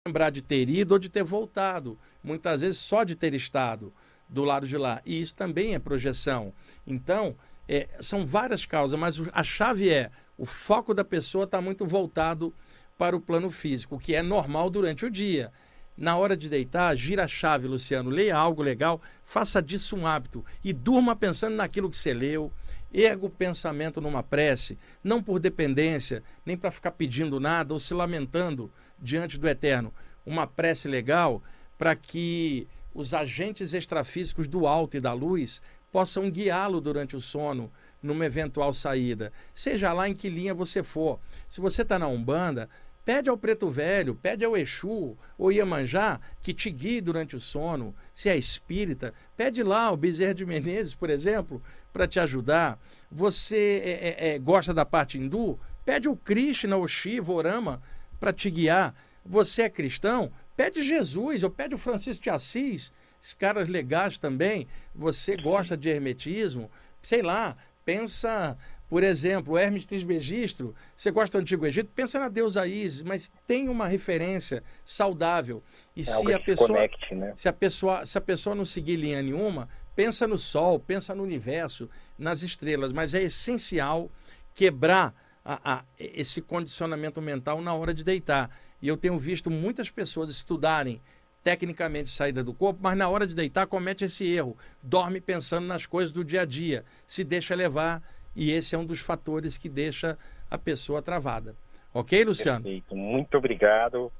Lembrar 0.08 0.30
de 0.30 0.40
ter 0.40 0.70
ido 0.70 0.92
ou 0.92 0.98
de 0.98 1.10
ter 1.10 1.22
voltado, 1.22 1.98
muitas 2.24 2.62
vezes 2.62 2.78
só 2.78 3.04
de 3.04 3.14
ter 3.14 3.34
estado 3.34 3.92
do 4.26 4.42
lado 4.42 4.66
de 4.66 4.78
lá. 4.78 5.02
E 5.04 5.20
isso 5.20 5.34
também 5.34 5.74
é 5.74 5.78
projeção. 5.78 6.50
Então, 6.86 7.36
é, 7.68 7.86
são 8.00 8.26
várias 8.26 8.64
causas, 8.64 8.98
mas 8.98 9.20
a 9.32 9.44
chave 9.44 9.90
é 9.90 10.10
o 10.38 10.46
foco 10.46 10.94
da 10.94 11.04
pessoa 11.04 11.44
está 11.44 11.60
muito 11.60 11.84
voltado 11.84 12.54
para 12.96 13.14
o 13.14 13.20
plano 13.20 13.50
físico, 13.50 13.96
o 13.96 13.98
que 13.98 14.14
é 14.14 14.22
normal 14.22 14.70
durante 14.70 15.04
o 15.04 15.10
dia. 15.10 15.52
Na 15.94 16.16
hora 16.16 16.34
de 16.34 16.48
deitar, 16.48 16.96
gira 16.96 17.24
a 17.24 17.28
chave, 17.28 17.66
Luciano, 17.66 18.08
leia 18.08 18.36
algo 18.36 18.62
legal, 18.62 19.02
faça 19.24 19.60
disso 19.60 19.94
um 19.94 20.06
hábito 20.06 20.42
e 20.64 20.72
durma 20.72 21.14
pensando 21.14 21.56
naquilo 21.56 21.90
que 21.90 21.96
você 21.96 22.14
leu. 22.14 22.50
Erga 22.90 23.26
o 23.26 23.30
pensamento 23.30 24.00
numa 24.00 24.22
prece, 24.22 24.78
não 25.04 25.22
por 25.22 25.38
dependência, 25.38 26.22
nem 26.46 26.56
para 26.56 26.70
ficar 26.70 26.92
pedindo 26.92 27.38
nada 27.38 27.74
ou 27.74 27.80
se 27.80 27.92
lamentando 27.92 28.70
diante 28.98 29.38
do 29.38 29.48
eterno. 29.48 29.92
Uma 30.24 30.46
prece 30.46 30.88
legal 30.88 31.42
para 31.76 31.94
que 31.94 32.66
os 32.94 33.14
agentes 33.14 33.72
extrafísicos 33.72 34.48
do 34.48 34.66
alto 34.66 34.96
e 34.96 35.00
da 35.00 35.12
luz 35.12 35.62
possam 35.92 36.30
guiá-lo 36.30 36.80
durante 36.80 37.16
o 37.16 37.20
sono, 37.20 37.70
numa 38.02 38.26
eventual 38.26 38.72
saída, 38.72 39.32
seja 39.52 39.92
lá 39.92 40.08
em 40.08 40.14
que 40.14 40.28
linha 40.28 40.54
você 40.54 40.82
for. 40.82 41.18
Se 41.48 41.60
você 41.60 41.82
está 41.82 41.98
na 41.98 42.06
Umbanda, 42.06 42.68
pede 43.04 43.28
ao 43.28 43.38
Preto 43.38 43.68
Velho, 43.68 44.14
pede 44.14 44.44
ao 44.44 44.56
Exu 44.56 45.16
ou 45.36 45.50
Iemanjá 45.50 46.20
que 46.42 46.52
te 46.52 46.70
guie 46.70 47.00
durante 47.00 47.34
o 47.34 47.40
sono. 47.40 47.94
Se 48.12 48.28
é 48.28 48.36
espírita, 48.36 49.12
pede 49.36 49.62
lá 49.62 49.84
ao 49.84 49.96
Bezerra 49.96 50.34
de 50.34 50.46
Menezes, 50.46 50.94
por 50.94 51.10
exemplo, 51.10 51.62
para 51.92 52.06
te 52.06 52.20
ajudar. 52.20 52.78
Você 53.10 53.82
é, 53.84 53.90
é, 53.90 54.34
é, 54.34 54.38
gosta 54.38 54.72
da 54.72 54.84
parte 54.84 55.18
hindu? 55.18 55.58
Pede 55.84 56.08
o 56.08 56.14
Krishna, 56.14 56.76
o 56.76 56.86
Shiva, 56.86 57.32
o 57.32 57.42
Rama 57.42 57.82
para 58.18 58.32
te 58.32 58.50
guiar. 58.50 58.94
Você 59.24 59.62
é 59.62 59.70
cristão? 59.70 60.30
Pede 60.56 60.82
Jesus 60.82 61.42
ou 61.42 61.50
pede 61.50 61.74
o 61.74 61.78
Francisco 61.78 62.24
de 62.24 62.30
Assis. 62.30 62.92
Os 63.22 63.34
caras 63.34 63.68
legais 63.68 64.18
também. 64.18 64.66
Você 64.94 65.36
gosta 65.36 65.76
de 65.76 65.88
hermetismo? 65.88 66.70
Sei 67.02 67.22
lá, 67.22 67.56
pensa, 67.84 68.56
por 68.88 69.02
exemplo, 69.02 69.58
Hermes 69.58 69.86
Trismegistro. 69.86 70.74
Você 70.96 71.10
gosta 71.10 71.38
do 71.38 71.42
Antigo 71.42 71.66
Egito? 71.66 71.90
Pensa 71.94 72.18
na 72.18 72.28
deusa 72.28 72.66
Isis, 72.66 73.02
mas 73.02 73.30
tem 73.46 73.68
uma 73.68 73.86
referência 73.86 74.62
saudável. 74.84 75.62
E 75.94 76.00
é 76.00 76.04
se 76.04 76.32
a 76.32 76.40
pessoa, 76.40 76.68
conecte, 76.68 77.14
né? 77.14 77.32
se 77.36 77.48
a 77.48 77.52
pessoa, 77.52 78.06
se 78.06 78.18
a 78.18 78.20
pessoa 78.20 78.54
não 78.54 78.64
seguir 78.64 78.96
linha 78.96 79.22
nenhuma, 79.22 79.68
pensa 79.94 80.26
no 80.26 80.38
Sol, 80.38 80.78
pensa 80.78 81.14
no 81.14 81.22
universo, 81.22 81.88
nas 82.18 82.42
estrelas. 82.42 82.92
Mas 82.92 83.14
é 83.14 83.22
essencial 83.22 84.10
quebrar 84.54 85.14
a, 85.48 85.76
a, 85.76 85.84
esse 85.98 86.42
condicionamento 86.42 87.22
mental 87.22 87.62
na 87.62 87.72
hora 87.74 87.94
de 87.94 88.04
deitar. 88.04 88.50
E 88.82 88.86
eu 88.86 88.98
tenho 88.98 89.18
visto 89.18 89.50
muitas 89.50 89.88
pessoas 89.88 90.28
estudarem 90.28 91.00
tecnicamente 91.42 92.10
saída 92.10 92.44
do 92.44 92.52
corpo, 92.52 92.80
mas 92.82 92.98
na 92.98 93.08
hora 93.08 93.26
de 93.26 93.34
deitar 93.34 93.66
comete 93.66 94.04
esse 94.04 94.30
erro. 94.30 94.54
Dorme 94.82 95.22
pensando 95.22 95.66
nas 95.66 95.86
coisas 95.86 96.12
do 96.12 96.22
dia 96.22 96.42
a 96.42 96.44
dia, 96.44 96.84
se 97.06 97.24
deixa 97.24 97.54
levar, 97.54 98.02
e 98.36 98.52
esse 98.52 98.74
é 98.74 98.78
um 98.78 98.84
dos 98.84 99.00
fatores 99.00 99.56
que 99.56 99.70
deixa 99.70 100.18
a 100.50 100.58
pessoa 100.58 101.00
travada. 101.00 101.56
Ok, 101.94 102.22
Luciano? 102.22 102.62
Perfeito. 102.64 102.94
Muito 102.94 103.38
obrigado. 103.38 104.12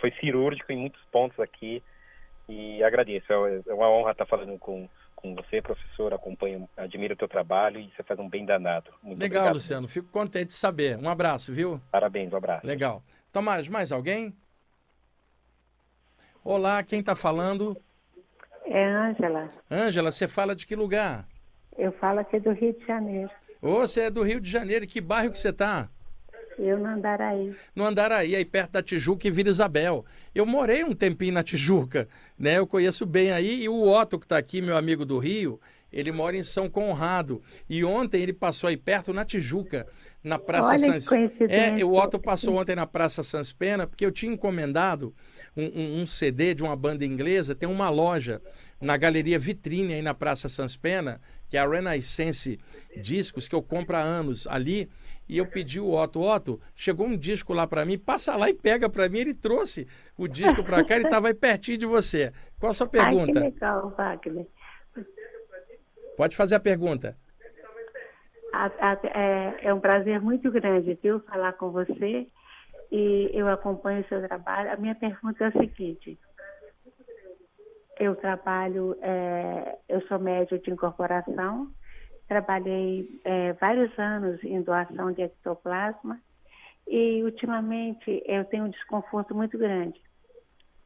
Foi 0.00 0.10
cirúrgico 0.20 0.72
em 0.72 0.76
muitos 0.76 1.00
pontos 1.12 1.38
aqui 1.38 1.80
e 2.48 2.82
agradeço. 2.82 3.32
É, 3.32 3.62
é 3.68 3.72
uma 3.72 3.88
honra 3.88 4.10
estar 4.10 4.26
falando 4.26 4.58
com, 4.58 4.88
com 5.22 5.34
você, 5.34 5.62
professor. 5.62 6.12
Acompanho, 6.12 6.68
admiro 6.76 7.14
o 7.14 7.16
teu 7.16 7.28
trabalho 7.28 7.80
e 7.80 7.90
você 7.94 8.02
faz 8.02 8.18
um 8.18 8.28
bem 8.28 8.44
danado. 8.44 8.90
Muito 9.02 9.20
Legal, 9.20 9.42
obrigado. 9.42 9.54
Luciano. 9.54 9.88
Fico 9.88 10.08
contente 10.08 10.48
de 10.48 10.54
saber. 10.54 10.98
Um 10.98 11.08
abraço, 11.08 11.52
viu? 11.52 11.80
Parabéns, 11.90 12.32
um 12.32 12.36
abraço. 12.36 12.66
Legal. 12.66 13.02
Tomás, 13.32 13.68
mais 13.68 13.92
alguém? 13.92 14.34
Olá, 16.44 16.82
quem 16.82 17.00
está 17.00 17.14
falando? 17.14 17.80
É 18.64 18.84
Ângela. 18.84 19.50
Ângela, 19.70 20.10
você 20.10 20.26
fala 20.26 20.56
de 20.56 20.66
que 20.66 20.74
lugar? 20.74 21.26
Eu 21.78 21.92
falo 21.92 22.18
aqui 22.18 22.38
do 22.40 22.50
Rio 22.50 22.72
de 22.72 22.84
Janeiro. 22.84 23.30
Ô, 23.60 23.74
você 23.80 24.02
é 24.02 24.10
do 24.10 24.22
Rio 24.22 24.40
de 24.40 24.50
Janeiro. 24.50 24.86
Que 24.86 25.00
bairro 25.00 25.30
que 25.30 25.38
você 25.38 25.50
está? 25.50 25.88
Eu 26.58 26.78
no 26.78 26.86
Andaraí. 26.86 27.54
No 27.74 27.84
Andaraí, 27.84 28.36
aí 28.36 28.44
perto 28.44 28.72
da 28.72 28.82
Tijuca 28.82 29.26
e 29.26 29.30
Vila 29.30 29.48
Isabel. 29.48 30.04
Eu 30.34 30.46
morei 30.46 30.84
um 30.84 30.94
tempinho 30.94 31.32
na 31.32 31.42
Tijuca, 31.42 32.08
né? 32.38 32.58
Eu 32.58 32.66
conheço 32.66 33.06
bem 33.06 33.32
aí. 33.32 33.62
E 33.62 33.68
o 33.68 33.88
Otto, 33.88 34.18
que 34.18 34.24
está 34.24 34.38
aqui, 34.38 34.60
meu 34.60 34.76
amigo 34.76 35.04
do 35.04 35.18
Rio, 35.18 35.60
ele 35.92 36.10
mora 36.10 36.36
em 36.36 36.42
São 36.42 36.68
Conrado. 36.68 37.42
E 37.68 37.84
ontem 37.84 38.22
ele 38.22 38.32
passou 38.32 38.68
aí 38.68 38.76
perto 38.76 39.12
na 39.12 39.24
Tijuca, 39.24 39.86
na 40.24 40.38
Praça 40.38 40.70
Olha 40.70 41.00
Sans... 41.00 41.06
É, 41.48 41.84
o 41.84 41.94
Otto 41.94 42.18
passou 42.18 42.56
ontem 42.56 42.74
na 42.74 42.86
Praça 42.86 43.22
Sans 43.22 43.52
Pena, 43.52 43.86
porque 43.86 44.06
eu 44.06 44.10
tinha 44.10 44.32
encomendado 44.32 45.14
um, 45.56 45.64
um, 45.64 46.02
um, 46.02 46.06
CD 46.06 46.54
de 46.54 46.62
uma 46.62 46.74
banda 46.74 47.04
inglesa, 47.04 47.54
tem 47.54 47.68
uma 47.68 47.90
loja 47.90 48.40
na 48.80 48.96
Galeria 48.96 49.38
Vitrine 49.38 49.94
aí 49.94 50.02
na 50.02 50.14
Praça 50.14 50.48
Sans 50.48 50.76
Pena, 50.76 51.20
que 51.48 51.56
é 51.56 51.60
a 51.60 51.68
Renaissance 51.68 52.58
Discos, 52.96 53.46
que 53.46 53.54
eu 53.54 53.62
compro 53.62 53.96
há 53.96 54.00
anos 54.00 54.46
ali. 54.46 54.88
E 55.32 55.38
eu 55.38 55.46
pedi 55.46 55.80
o 55.80 55.94
Otto, 55.94 56.20
Otto, 56.20 56.60
chegou 56.74 57.06
um 57.06 57.16
disco 57.16 57.54
lá 57.54 57.66
para 57.66 57.86
mim, 57.86 57.96
passa 57.96 58.36
lá 58.36 58.50
e 58.50 58.52
pega 58.54 58.86
para 58.90 59.08
mim. 59.08 59.20
Ele 59.20 59.32
trouxe 59.32 59.88
o 60.14 60.28
disco 60.28 60.62
para 60.62 60.84
cá, 60.84 60.94
ele 60.94 61.06
estava 61.06 61.28
aí 61.28 61.32
pertinho 61.32 61.78
de 61.78 61.86
você. 61.86 62.30
Qual 62.60 62.68
a 62.68 62.74
sua 62.74 62.86
pergunta? 62.86 63.40
Ai, 63.40 63.50
que 63.50 63.54
legal, 63.54 63.94
Wagner. 63.96 64.46
Pode 66.18 66.36
fazer 66.36 66.56
a 66.56 66.60
pergunta. 66.60 67.16
É, 69.04 69.68
é, 69.68 69.72
um 69.72 69.80
prazer 69.80 70.20
muito 70.20 70.50
grande, 70.50 70.98
viu, 71.02 71.20
falar 71.20 71.54
com 71.54 71.70
você 71.70 72.26
e 72.90 73.30
eu 73.32 73.48
acompanho 73.48 74.02
o 74.02 74.08
seu 74.08 74.20
trabalho. 74.28 74.70
A 74.70 74.76
minha 74.76 74.94
pergunta 74.94 75.44
é 75.44 75.46
a 75.46 75.52
seguinte: 75.52 76.18
eu 77.98 78.14
trabalho, 78.16 78.98
é, 79.00 79.78
eu 79.88 80.02
sou 80.08 80.18
médico 80.18 80.62
de 80.62 80.70
incorporação, 80.72 81.72
trabalhei 82.32 83.20
é, 83.24 83.52
vários 83.52 83.96
anos 83.98 84.42
em 84.42 84.62
doação 84.62 85.12
de 85.12 85.20
ectoplasma 85.20 86.18
e 86.88 87.22
ultimamente 87.22 88.22
eu 88.24 88.42
tenho 88.46 88.64
um 88.64 88.70
desconforto 88.70 89.34
muito 89.34 89.58
grande. 89.58 90.00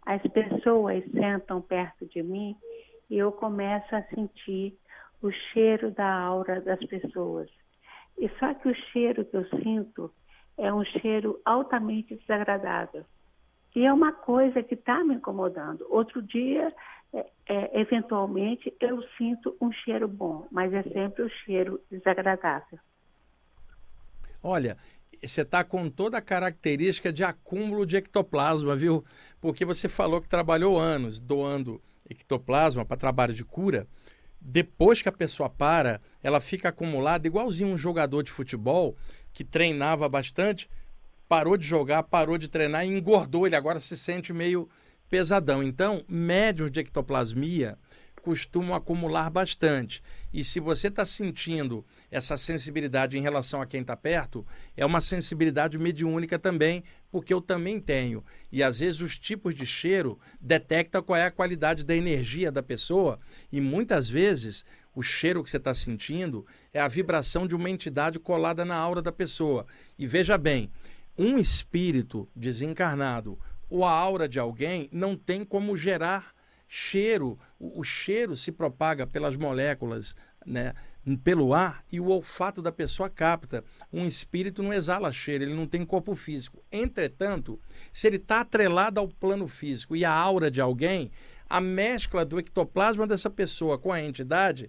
As 0.04 0.20
pessoas 0.22 1.04
sentam 1.12 1.62
perto 1.62 2.04
de 2.06 2.20
mim 2.20 2.56
e 3.08 3.16
eu 3.16 3.30
começo 3.30 3.94
a 3.94 4.02
sentir 4.14 4.76
o 5.22 5.30
cheiro 5.30 5.92
da 5.92 6.12
aura 6.12 6.60
das 6.60 6.80
pessoas. 6.86 7.48
E 8.18 8.28
só 8.40 8.52
que 8.54 8.68
o 8.68 8.74
cheiro 8.74 9.24
que 9.24 9.36
eu 9.36 9.46
sinto 9.62 10.12
é 10.58 10.72
um 10.72 10.84
cheiro 10.84 11.40
altamente 11.44 12.16
desagradável. 12.16 13.04
E 13.76 13.84
é 13.84 13.92
uma 13.92 14.10
coisa 14.10 14.64
que 14.64 14.74
está 14.74 15.04
me 15.04 15.14
incomodando. 15.14 15.86
Outro 15.90 16.20
dia, 16.22 16.74
é, 17.48 17.80
eventualmente, 17.80 18.74
eu 18.80 19.02
sinto 19.16 19.56
um 19.60 19.72
cheiro 19.72 20.08
bom, 20.08 20.46
mas 20.50 20.72
é 20.72 20.82
sempre 20.82 21.22
o 21.22 21.26
um 21.26 21.30
cheiro 21.44 21.80
desagradável. 21.90 22.78
Olha, 24.42 24.76
você 25.22 25.42
está 25.42 25.64
com 25.64 25.88
toda 25.88 26.18
a 26.18 26.22
característica 26.22 27.12
de 27.12 27.24
acúmulo 27.24 27.86
de 27.86 27.96
ectoplasma, 27.96 28.76
viu? 28.76 29.04
Porque 29.40 29.64
você 29.64 29.88
falou 29.88 30.20
que 30.20 30.28
trabalhou 30.28 30.78
anos 30.78 31.20
doando 31.20 31.80
ectoplasma 32.08 32.84
para 32.84 32.96
trabalho 32.96 33.34
de 33.34 33.44
cura 33.44 33.86
depois 34.40 35.02
que 35.02 35.08
a 35.08 35.12
pessoa 35.12 35.48
para, 35.48 36.00
ela 36.22 36.40
fica 36.40 36.68
acumulada, 36.68 37.26
igualzinho 37.26 37.74
um 37.74 37.78
jogador 37.78 38.22
de 38.22 38.30
futebol 38.30 38.96
que 39.32 39.42
treinava 39.42 40.08
bastante, 40.08 40.70
parou 41.28 41.56
de 41.56 41.66
jogar, 41.66 42.04
parou 42.04 42.38
de 42.38 42.46
treinar 42.46 42.84
e 42.84 42.88
engordou. 42.88 43.44
Ele 43.44 43.56
agora 43.56 43.80
se 43.80 43.96
sente 43.96 44.32
meio 44.32 44.68
pesadão. 45.08 45.62
Então, 45.62 46.04
médios 46.08 46.70
de 46.70 46.80
ectoplasmia 46.80 47.78
costumam 48.26 48.74
acumular 48.74 49.30
bastante. 49.30 50.02
E 50.34 50.42
se 50.42 50.58
você 50.58 50.88
está 50.88 51.04
sentindo 51.04 51.86
essa 52.10 52.36
sensibilidade 52.36 53.16
em 53.16 53.22
relação 53.22 53.62
a 53.62 53.66
quem 53.66 53.82
está 53.82 53.96
perto, 53.96 54.44
é 54.76 54.84
uma 54.84 55.00
sensibilidade 55.00 55.78
mediúnica 55.78 56.36
também, 56.36 56.82
porque 57.08 57.32
eu 57.32 57.40
também 57.40 57.78
tenho. 57.78 58.24
E 58.50 58.64
às 58.64 58.80
vezes 58.80 59.00
os 59.00 59.16
tipos 59.16 59.54
de 59.54 59.64
cheiro 59.64 60.18
detectam 60.40 61.04
qual 61.04 61.16
é 61.16 61.26
a 61.26 61.30
qualidade 61.30 61.84
da 61.84 61.94
energia 61.94 62.50
da 62.50 62.64
pessoa, 62.64 63.20
e 63.52 63.60
muitas 63.60 64.10
vezes 64.10 64.64
o 64.92 65.02
cheiro 65.02 65.44
que 65.44 65.48
você 65.48 65.58
está 65.58 65.72
sentindo 65.72 66.44
é 66.74 66.80
a 66.80 66.88
vibração 66.88 67.46
de 67.46 67.54
uma 67.54 67.70
entidade 67.70 68.18
colada 68.18 68.64
na 68.64 68.74
aura 68.74 69.00
da 69.00 69.12
pessoa. 69.12 69.66
E 69.96 70.04
veja 70.04 70.36
bem, 70.36 70.68
um 71.16 71.38
espírito 71.38 72.28
desencarnado 72.34 73.38
ou 73.68 73.84
a 73.84 73.90
aura 73.90 74.28
de 74.28 74.38
alguém 74.38 74.88
não 74.92 75.16
tem 75.16 75.44
como 75.44 75.76
gerar 75.76 76.34
cheiro, 76.68 77.38
o, 77.58 77.80
o 77.80 77.84
cheiro 77.84 78.36
se 78.36 78.50
propaga 78.50 79.06
pelas 79.06 79.36
moléculas, 79.36 80.14
né? 80.44 80.72
pelo 81.22 81.54
ar 81.54 81.84
e 81.92 82.00
o 82.00 82.08
olfato 82.08 82.60
da 82.60 82.72
pessoa 82.72 83.08
capta. 83.08 83.62
Um 83.92 84.04
espírito 84.04 84.62
não 84.62 84.72
exala 84.72 85.12
cheiro, 85.12 85.44
ele 85.44 85.54
não 85.54 85.66
tem 85.66 85.84
corpo 85.84 86.16
físico. 86.16 86.64
Entretanto, 86.72 87.60
se 87.92 88.08
ele 88.08 88.16
está 88.16 88.40
atrelado 88.40 88.98
ao 88.98 89.06
plano 89.06 89.46
físico 89.46 89.94
e 89.94 90.04
à 90.04 90.10
aura 90.10 90.50
de 90.50 90.60
alguém, 90.60 91.12
a 91.48 91.60
mescla 91.60 92.24
do 92.24 92.40
ectoplasma 92.40 93.06
dessa 93.06 93.30
pessoa 93.30 93.78
com 93.78 93.92
a 93.92 94.02
entidade 94.02 94.68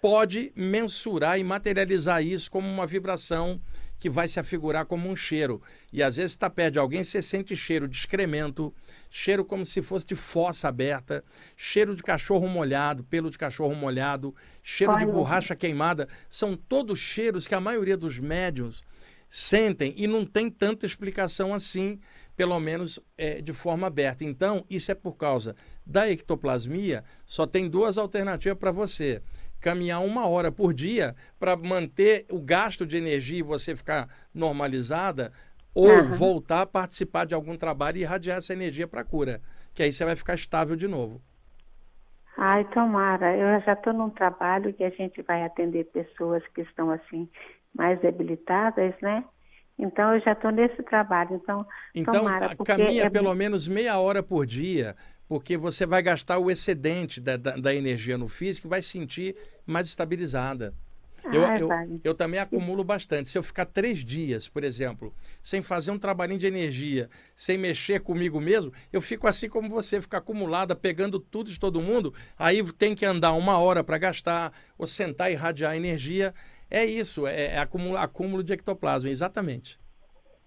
pode 0.00 0.52
mensurar 0.54 1.38
e 1.38 1.44
materializar 1.44 2.22
isso 2.22 2.50
como 2.50 2.68
uma 2.68 2.86
vibração 2.86 3.60
que 3.98 4.10
vai 4.10 4.28
se 4.28 4.38
afigurar 4.38 4.86
como 4.86 5.08
um 5.08 5.16
cheiro. 5.16 5.60
E 5.92 6.02
às 6.02 6.16
vezes 6.16 6.32
está 6.32 6.50
perto 6.50 6.74
de 6.74 6.78
alguém, 6.78 7.02
você 7.02 7.22
sente 7.22 7.56
cheiro 7.56 7.88
de 7.88 7.96
excremento, 7.96 8.72
cheiro 9.10 9.44
como 9.44 9.64
se 9.64 9.82
fosse 9.82 10.06
de 10.06 10.14
fossa 10.14 10.68
aberta, 10.68 11.24
cheiro 11.56 11.96
de 11.96 12.02
cachorro 12.02 12.46
molhado, 12.46 13.04
pelo 13.04 13.30
de 13.30 13.38
cachorro 13.38 13.74
molhado, 13.74 14.34
cheiro 14.62 14.92
Olha. 14.92 15.06
de 15.06 15.10
borracha 15.10 15.56
queimada. 15.56 16.08
São 16.28 16.56
todos 16.56 16.98
cheiros 16.98 17.46
que 17.46 17.54
a 17.54 17.60
maioria 17.60 17.96
dos 17.96 18.18
médiums 18.18 18.84
sentem 19.28 19.94
e 19.96 20.06
não 20.06 20.24
tem 20.24 20.50
tanta 20.50 20.86
explicação 20.86 21.54
assim, 21.54 21.98
pelo 22.36 22.60
menos 22.60 23.00
é, 23.16 23.40
de 23.40 23.52
forma 23.54 23.86
aberta. 23.86 24.24
Então, 24.24 24.64
isso 24.68 24.92
é 24.92 24.94
por 24.94 25.16
causa 25.16 25.56
da 25.84 26.10
ectoplasmia, 26.10 27.02
só 27.24 27.46
tem 27.46 27.68
duas 27.68 27.96
alternativas 27.96 28.58
para 28.58 28.72
você 28.72 29.22
caminhar 29.60 30.02
uma 30.02 30.26
hora 30.26 30.50
por 30.52 30.72
dia 30.72 31.14
para 31.38 31.56
manter 31.56 32.26
o 32.30 32.40
gasto 32.40 32.86
de 32.86 32.96
energia 32.96 33.38
e 33.38 33.42
você 33.42 33.74
ficar 33.74 34.08
normalizada, 34.34 35.32
ou 35.74 35.88
uhum. 35.88 36.10
voltar 36.10 36.62
a 36.62 36.66
participar 36.66 37.26
de 37.26 37.34
algum 37.34 37.56
trabalho 37.56 37.98
e 37.98 38.00
irradiar 38.00 38.38
essa 38.38 38.52
energia 38.52 38.88
para 38.88 39.02
a 39.02 39.04
cura, 39.04 39.42
que 39.74 39.82
aí 39.82 39.92
você 39.92 40.04
vai 40.04 40.16
ficar 40.16 40.34
estável 40.34 40.74
de 40.74 40.88
novo. 40.88 41.20
Ai, 42.36 42.64
tomara. 42.66 43.34
Eu 43.36 43.60
já 43.62 43.72
estou 43.72 43.92
num 43.92 44.10
trabalho 44.10 44.72
que 44.72 44.84
a 44.84 44.90
gente 44.90 45.22
vai 45.22 45.42
atender 45.44 45.84
pessoas 45.84 46.42
que 46.54 46.62
estão 46.62 46.90
assim 46.90 47.28
mais 47.74 48.00
debilitadas, 48.00 48.94
né? 49.00 49.24
Então 49.78 50.14
eu 50.14 50.20
já 50.20 50.32
estou 50.32 50.50
nesse 50.50 50.82
trabalho. 50.84 51.36
Então, 51.36 51.66
então 51.94 52.14
tomara, 52.14 52.56
caminha 52.56 53.04
é... 53.04 53.10
pelo 53.10 53.34
menos 53.34 53.68
meia 53.68 53.98
hora 53.98 54.22
por 54.22 54.46
dia 54.46 54.96
porque 55.28 55.56
você 55.56 55.84
vai 55.84 56.02
gastar 56.02 56.38
o 56.38 56.50
excedente 56.50 57.20
da, 57.20 57.36
da, 57.36 57.56
da 57.56 57.74
energia 57.74 58.16
no 58.16 58.28
físico 58.28 58.66
e 58.66 58.70
vai 58.70 58.82
sentir 58.82 59.36
mais 59.66 59.86
estabilizada. 59.86 60.72
Ah, 61.24 61.34
eu, 61.34 61.68
eu, 61.68 62.00
eu, 62.04 62.14
também 62.14 62.38
acumulo 62.38 62.84
bastante. 62.84 63.28
Se 63.28 63.36
eu 63.36 63.42
ficar 63.42 63.66
três 63.66 64.04
dias, 64.04 64.46
por 64.46 64.62
exemplo, 64.62 65.12
sem 65.42 65.60
fazer 65.60 65.90
um 65.90 65.98
trabalhinho 65.98 66.38
de 66.38 66.46
energia, 66.46 67.10
sem 67.34 67.58
mexer 67.58 68.00
comigo 68.00 68.40
mesmo, 68.40 68.72
eu 68.92 69.00
fico 69.00 69.26
assim 69.26 69.48
como 69.48 69.68
você, 69.68 70.00
fica 70.00 70.18
acumulada, 70.18 70.76
pegando 70.76 71.18
tudo 71.18 71.50
de 71.50 71.58
todo 71.58 71.82
mundo. 71.82 72.14
Aí 72.38 72.62
tem 72.74 72.94
que 72.94 73.04
andar 73.04 73.32
uma 73.32 73.58
hora 73.58 73.82
para 73.82 73.98
gastar, 73.98 74.52
ou 74.78 74.86
sentar 74.86 75.28
e 75.28 75.34
irradiar 75.34 75.74
energia. 75.74 76.32
É 76.70 76.84
isso, 76.84 77.26
é, 77.26 77.54
é 77.54 77.58
acúmulo, 77.58 77.96
acúmulo 77.96 78.42
de 78.42 78.52
ectoplasma, 78.52 79.08
exatamente. 79.08 79.78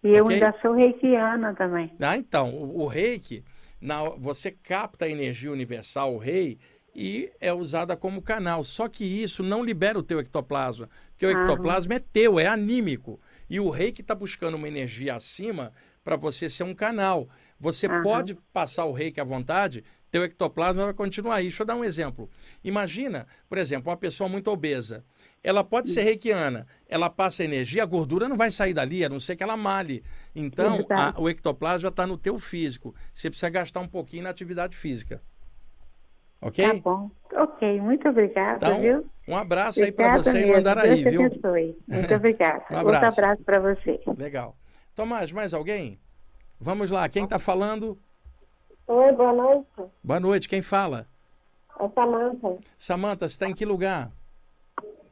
E 0.03 0.09
eu 0.09 0.25
okay? 0.25 0.35
ainda 0.35 0.55
sou 0.61 0.73
reikiana 0.73 1.53
também. 1.55 1.91
Ah, 1.99 2.17
então, 2.17 2.53
o, 2.53 2.83
o 2.83 2.87
reiki 2.87 3.43
na, 3.81 4.03
você 4.03 4.51
capta 4.51 5.05
a 5.05 5.09
energia 5.09 5.51
universal, 5.51 6.13
o 6.13 6.17
rei, 6.17 6.57
e 6.95 7.31
é 7.39 7.53
usada 7.53 7.95
como 7.95 8.21
canal. 8.21 8.63
Só 8.63 8.87
que 8.87 9.03
isso 9.03 9.43
não 9.43 9.63
libera 9.63 9.97
o 9.97 10.03
teu 10.03 10.19
ectoplasma, 10.19 10.89
porque 11.11 11.25
o 11.25 11.31
ectoplasma 11.31 11.95
é 11.95 11.99
teu, 11.99 12.39
é 12.39 12.47
anímico. 12.47 13.19
E 13.49 13.59
o 13.59 13.69
rei 13.69 13.91
que 13.91 14.01
está 14.01 14.15
buscando 14.15 14.55
uma 14.55 14.67
energia 14.67 15.15
acima 15.15 15.71
para 16.03 16.15
você 16.15 16.49
ser 16.49 16.63
um 16.63 16.73
canal. 16.73 17.27
Você 17.59 17.87
pode 18.01 18.35
passar 18.53 18.85
o 18.85 18.91
reiki 18.91 19.19
à 19.19 19.23
vontade, 19.23 19.83
teu 20.11 20.23
ectoplasma 20.23 20.85
vai 20.85 20.93
continuar 20.93 21.35
aí. 21.35 21.43
Deixa 21.43 21.63
eu 21.63 21.67
dar 21.67 21.75
um 21.75 21.83
exemplo. 21.83 22.29
Imagina, 22.63 23.27
por 23.47 23.57
exemplo, 23.57 23.89
uma 23.89 23.97
pessoa 23.97 24.29
muito 24.29 24.49
obesa. 24.49 25.03
Ela 25.43 25.63
pode 25.63 25.89
ser 25.89 26.01
reikiana, 26.01 26.67
ela 26.87 27.09
passa 27.09 27.43
energia, 27.43 27.83
a 27.83 27.85
gordura 27.85 28.27
não 28.27 28.35
vai 28.35 28.51
sair 28.51 28.73
dali, 28.73 29.05
a 29.05 29.09
não 29.09 29.19
ser 29.19 29.35
que 29.35 29.43
ela 29.43 29.55
male. 29.55 30.03
Então, 30.35 30.85
a, 30.89 31.13
o 31.17 31.29
ectoplasma 31.29 31.79
já 31.79 31.87
está 31.87 32.05
no 32.05 32.17
teu 32.17 32.37
físico. 32.37 32.93
Você 33.13 33.29
precisa 33.29 33.49
gastar 33.49 33.79
um 33.79 33.87
pouquinho 33.87 34.23
na 34.23 34.29
atividade 34.29 34.75
física. 34.75 35.21
Ok? 36.41 36.65
Tá 36.65 36.73
bom. 36.73 37.09
Ok, 37.33 37.81
muito 37.81 38.07
obrigada, 38.09 38.67
então, 38.67 38.81
viu? 38.81 39.09
Um 39.27 39.37
abraço 39.37 39.79
obrigada 39.79 40.11
aí 40.11 40.13
para 40.13 40.23
você 40.23 40.33
mesmo. 40.33 40.51
em 40.51 40.55
Mandaraí, 40.55 41.03
Deus 41.03 41.15
viu? 41.15 41.25
Abençoe. 41.25 41.77
Muito 41.87 42.13
obrigada. 42.15 42.65
um 42.71 42.77
abraço. 42.77 43.05
Outro 43.05 43.23
abraço 43.23 43.43
para 43.43 43.59
você. 43.59 43.99
Legal. 44.17 44.57
Tomás, 44.95 45.31
mais 45.31 45.53
alguém? 45.53 45.99
Vamos 46.59 46.91
lá, 46.91 47.07
quem 47.07 47.23
está 47.23 47.39
falando? 47.39 47.97
Oi, 48.87 49.11
boa 49.13 49.33
noite. 49.33 49.67
Boa 50.03 50.19
noite, 50.19 50.49
quem 50.49 50.61
fala? 50.61 51.07
É 51.79 51.87
Samanta. 51.89 52.57
Samanta, 52.77 53.27
você 53.29 53.35
está 53.35 53.47
em 53.47 53.53
que 53.53 53.65
lugar? 53.65 54.11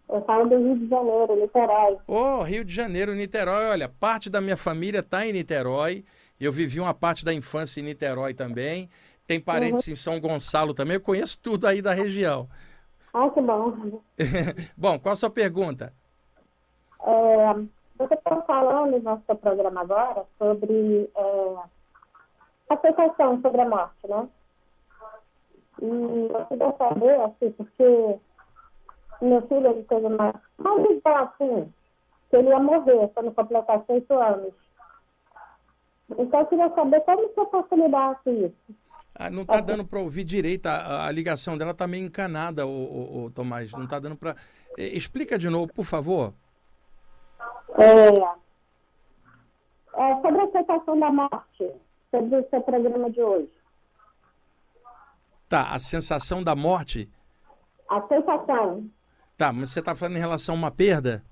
Eu 0.09 0.21
falo 0.23 0.47
do 0.47 0.57
Rio 0.57 0.77
de 0.77 0.87
Janeiro, 0.87 1.35
Niterói. 1.35 1.97
Oh, 2.07 2.41
Rio 2.41 2.63
de 2.63 2.73
Janeiro, 2.73 3.13
Niterói. 3.13 3.65
Olha, 3.65 3.89
parte 3.89 4.29
da 4.29 4.39
minha 4.39 4.55
família 4.55 4.99
está 4.99 5.25
em 5.25 5.33
Niterói. 5.33 6.05
Eu 6.39 6.51
vivi 6.51 6.79
uma 6.79 6.93
parte 6.93 7.25
da 7.25 7.33
infância 7.33 7.81
em 7.81 7.83
Niterói 7.83 8.33
também. 8.33 8.89
Tem 9.25 9.39
parentes 9.39 9.87
uhum. 9.87 9.93
em 9.93 9.95
São 9.95 10.19
Gonçalo 10.19 10.73
também. 10.73 10.95
Eu 10.95 11.01
conheço 11.01 11.37
tudo 11.41 11.67
aí 11.67 11.81
da 11.81 11.93
região. 11.93 12.47
Ah, 13.13 13.29
que 13.29 13.41
bom. 13.41 14.01
bom, 14.77 14.99
qual 14.99 15.13
a 15.13 15.15
sua 15.15 15.29
pergunta? 15.29 15.93
É, 17.05 17.53
você 17.97 18.13
está 18.13 18.41
falando 18.43 19.01
no 19.01 19.21
seu 19.25 19.35
programa 19.35 19.81
agora 19.81 20.23
sobre 20.37 21.09
é, 21.15 21.55
a 22.69 22.77
sensação 22.77 23.41
sobre 23.41 23.61
a 23.61 23.67
morte, 23.67 24.07
né? 24.07 24.27
E 25.81 26.29
eu 26.33 26.45
queria 26.45 26.73
saber, 26.77 27.21
assim, 27.21 27.51
porque 27.51 28.19
meu 29.25 29.41
filho 29.47 29.67
ele 29.67 29.83
teve 29.83 30.05
uma, 30.05 30.33
uma 30.57 30.87
visão 30.87 31.15
assim, 31.17 31.73
que 32.29 32.35
ele 32.35 32.49
ia 32.49 32.59
morrer 32.59 33.07
quando 33.13 33.31
completar 33.31 33.83
oito 33.87 34.13
anos. 34.13 34.53
Então 36.17 36.39
eu 36.39 36.45
queria 36.45 36.69
saber 36.73 37.01
como 37.01 37.29
que 37.29 37.39
eu 37.39 37.45
posso 37.47 37.75
lidar 37.75 38.21
com 38.23 38.31
isso. 38.31 38.75
Ah, 39.19 39.31
não 39.31 39.41
está 39.41 39.59
dando 39.59 39.83
para 39.83 39.99
ouvir 39.99 40.23
direito, 40.23 40.67
a, 40.67 41.07
a, 41.07 41.11
ligação 41.11 41.57
dela 41.57 41.71
está 41.71 41.87
meio 41.87 42.05
encanada, 42.05 42.67
o, 42.67 42.69
o, 42.69 43.23
o 43.23 43.31
Tomás. 43.31 43.71
Não 43.71 43.85
está 43.85 43.97
dando 43.99 44.15
para. 44.15 44.35
Explica 44.77 45.39
de 45.39 45.49
novo, 45.49 45.73
por 45.73 45.85
favor. 45.85 46.33
É, 47.79 48.09
é, 49.99 50.21
sobre 50.21 50.41
a 50.41 50.51
sensação 50.51 50.99
da 50.99 51.11
morte, 51.11 51.71
sobre 52.11 52.35
o 52.37 52.49
seu 52.49 52.61
programa 52.61 53.09
de 53.09 53.21
hoje. 53.21 53.49
Tá, 55.49 55.73
a 55.73 55.79
sensação 55.79 56.43
da 56.43 56.55
morte? 56.55 57.09
A 57.89 58.01
sensação. 58.07 58.87
Tá, 59.37 59.53
mas 59.53 59.69
você 59.69 59.79
está 59.79 59.95
falando 59.95 60.17
em 60.17 60.19
relação 60.19 60.55
a 60.55 60.57
uma 60.57 60.71
perda? 60.71 61.23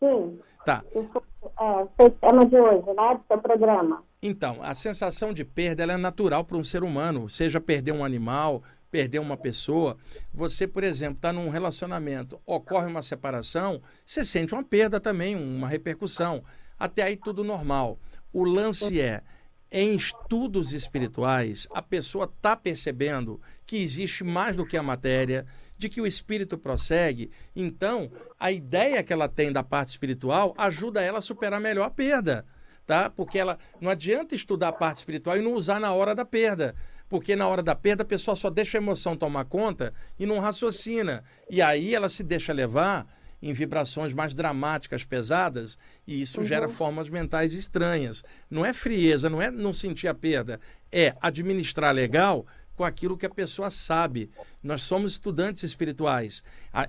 Sim. 0.00 0.38
Tá. 0.66 0.82
É, 0.94 2.08
tema 2.08 2.44
de 2.44 2.56
hoje, 2.56 2.86
né? 2.86 3.14
Do 3.14 3.24
seu 3.28 3.38
programa. 3.38 4.02
Então, 4.20 4.58
a 4.62 4.74
sensação 4.74 5.32
de 5.32 5.44
perda 5.44 5.84
é 5.84 5.96
natural 5.96 6.44
para 6.44 6.56
um 6.56 6.64
ser 6.64 6.82
humano, 6.82 7.28
seja 7.28 7.60
perder 7.60 7.92
um 7.92 8.04
animal, 8.04 8.62
perder 8.90 9.20
uma 9.20 9.36
pessoa. 9.36 9.96
Você, 10.32 10.66
por 10.66 10.82
exemplo, 10.82 11.16
está 11.16 11.32
num 11.32 11.50
relacionamento, 11.50 12.40
ocorre 12.44 12.86
uma 12.86 13.02
separação, 13.02 13.80
você 14.04 14.24
sente 14.24 14.54
uma 14.54 14.64
perda 14.64 14.98
também, 14.98 15.36
uma 15.36 15.68
repercussão. 15.68 16.42
Até 16.78 17.02
aí 17.02 17.16
tudo 17.16 17.44
normal. 17.44 17.98
O 18.32 18.42
lance 18.44 19.00
é, 19.00 19.22
em 19.70 19.94
estudos 19.94 20.72
espirituais, 20.72 21.68
a 21.74 21.82
pessoa 21.82 22.24
está 22.24 22.56
percebendo 22.56 23.40
que 23.66 23.76
existe 23.76 24.24
mais 24.24 24.56
do 24.56 24.64
que 24.66 24.76
a 24.76 24.82
matéria, 24.82 25.46
de 25.84 25.88
que 25.90 26.00
o 26.00 26.06
espírito 26.06 26.56
prossegue. 26.56 27.30
Então, 27.54 28.10
a 28.40 28.50
ideia 28.50 29.02
que 29.02 29.12
ela 29.12 29.28
tem 29.28 29.52
da 29.52 29.62
parte 29.62 29.90
espiritual 29.90 30.54
ajuda 30.56 31.02
ela 31.02 31.18
a 31.18 31.22
superar 31.22 31.60
melhor 31.60 31.84
a 31.84 31.90
perda, 31.90 32.46
tá? 32.86 33.10
Porque 33.10 33.38
ela 33.38 33.58
não 33.80 33.90
adianta 33.90 34.34
estudar 34.34 34.68
a 34.68 34.72
parte 34.72 34.98
espiritual 34.98 35.36
e 35.36 35.42
não 35.42 35.52
usar 35.52 35.78
na 35.78 35.92
hora 35.92 36.14
da 36.14 36.24
perda. 36.24 36.74
Porque 37.06 37.36
na 37.36 37.46
hora 37.46 37.62
da 37.62 37.74
perda 37.74 38.02
a 38.02 38.06
pessoa 38.06 38.34
só 38.34 38.48
deixa 38.48 38.78
a 38.78 38.80
emoção 38.80 39.14
tomar 39.14 39.44
conta 39.44 39.92
e 40.18 40.24
não 40.24 40.38
raciocina. 40.38 41.22
E 41.50 41.60
aí 41.60 41.94
ela 41.94 42.08
se 42.08 42.22
deixa 42.22 42.52
levar 42.52 43.06
em 43.42 43.52
vibrações 43.52 44.14
mais 44.14 44.32
dramáticas, 44.32 45.04
pesadas, 45.04 45.76
e 46.06 46.22
isso 46.22 46.40
uhum. 46.40 46.46
gera 46.46 46.66
formas 46.66 47.10
mentais 47.10 47.52
estranhas. 47.52 48.24
Não 48.50 48.64
é 48.64 48.72
frieza, 48.72 49.28
não 49.28 49.42
é 49.42 49.50
não 49.50 49.70
sentir 49.70 50.08
a 50.08 50.14
perda, 50.14 50.58
é 50.90 51.14
administrar 51.20 51.94
legal 51.94 52.46
com 52.74 52.84
aquilo 52.84 53.16
que 53.16 53.26
a 53.26 53.30
pessoa 53.30 53.70
sabe 53.70 54.30
Nós 54.62 54.82
somos 54.82 55.12
estudantes 55.12 55.62
espirituais. 55.62 56.42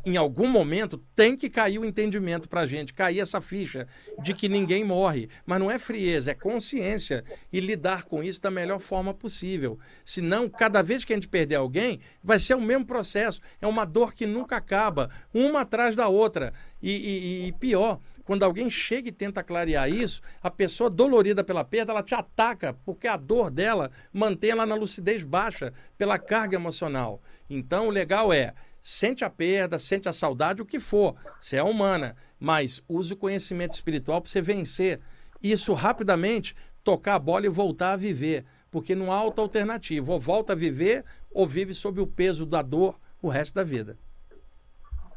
Em 0.05 0.17
algum 0.17 0.47
momento 0.47 0.97
tem 1.15 1.35
que 1.35 1.49
cair 1.49 1.77
o 1.77 1.85
entendimento 1.85 2.47
para 2.47 2.61
a 2.61 2.67
gente, 2.67 2.93
cair 2.93 3.19
essa 3.19 3.41
ficha 3.41 3.87
de 4.23 4.33
que 4.33 4.47
ninguém 4.47 4.83
morre. 4.83 5.29
Mas 5.45 5.59
não 5.59 5.69
é 5.69 5.77
frieza, 5.77 6.31
é 6.31 6.33
consciência 6.33 7.23
e 7.51 7.59
lidar 7.59 8.03
com 8.03 8.23
isso 8.23 8.41
da 8.41 8.49
melhor 8.49 8.79
forma 8.79 9.13
possível. 9.13 9.77
Senão, 10.03 10.49
cada 10.49 10.81
vez 10.81 11.03
que 11.03 11.13
a 11.13 11.15
gente 11.15 11.27
perder 11.27 11.55
alguém, 11.55 11.99
vai 12.23 12.39
ser 12.39 12.55
o 12.55 12.61
mesmo 12.61 12.85
processo. 12.85 13.41
É 13.61 13.67
uma 13.67 13.85
dor 13.85 14.13
que 14.13 14.25
nunca 14.25 14.55
acaba, 14.55 15.09
uma 15.33 15.61
atrás 15.61 15.95
da 15.95 16.07
outra. 16.07 16.53
e, 16.81 16.91
e, 16.91 17.47
e 17.47 17.51
pior, 17.53 17.99
quando 18.25 18.43
alguém 18.43 18.69
chega 18.71 19.07
e 19.09 19.11
tenta 19.11 19.43
clarear 19.43 19.87
isso, 19.87 20.21
a 20.41 20.49
pessoa 20.49 20.89
dolorida 20.89 21.43
pela 21.43 21.63
perda, 21.63 21.91
ela 21.91 22.03
te 22.03 22.15
ataca, 22.15 22.75
porque 22.83 23.07
a 23.07 23.15
dor 23.15 23.51
dela 23.51 23.91
mantém 24.11 24.49
ela 24.49 24.65
na 24.65 24.73
lucidez 24.73 25.23
baixa 25.23 25.71
pela 25.95 26.17
carga 26.17 26.55
emocional. 26.55 27.21
Então, 27.47 27.87
o 27.87 27.91
legal 27.91 28.33
é, 28.33 28.53
sente 28.81 29.23
a 29.23 29.29
perda, 29.29 29.77
sente 29.77 30.09
a 30.09 30.13
saudade, 30.13 30.61
o 30.61 30.65
que 30.65 30.79
for, 30.79 31.15
você 31.39 31.57
é 31.57 31.63
humana, 31.63 32.15
mas 32.39 32.81
use 32.89 33.13
o 33.13 33.17
conhecimento 33.17 33.73
espiritual 33.73 34.19
para 34.19 34.31
você 34.31 34.41
vencer 34.41 34.99
isso 35.41 35.73
rapidamente, 35.73 36.55
tocar 36.83 37.15
a 37.15 37.19
bola 37.19 37.45
e 37.45 37.49
voltar 37.49 37.93
a 37.93 37.97
viver, 37.97 38.43
porque 38.71 38.95
não 38.95 39.11
há 39.11 39.23
outra 39.23 39.43
alternativa, 39.43 40.11
ou 40.11 40.19
volta 40.19 40.53
a 40.53 40.55
viver 40.55 41.05
ou 41.31 41.45
vive 41.45 41.73
sob 41.73 42.01
o 42.01 42.07
peso 42.07 42.45
da 42.45 42.63
dor 42.63 42.99
o 43.21 43.29
resto 43.29 43.53
da 43.53 43.63
vida. 43.63 43.97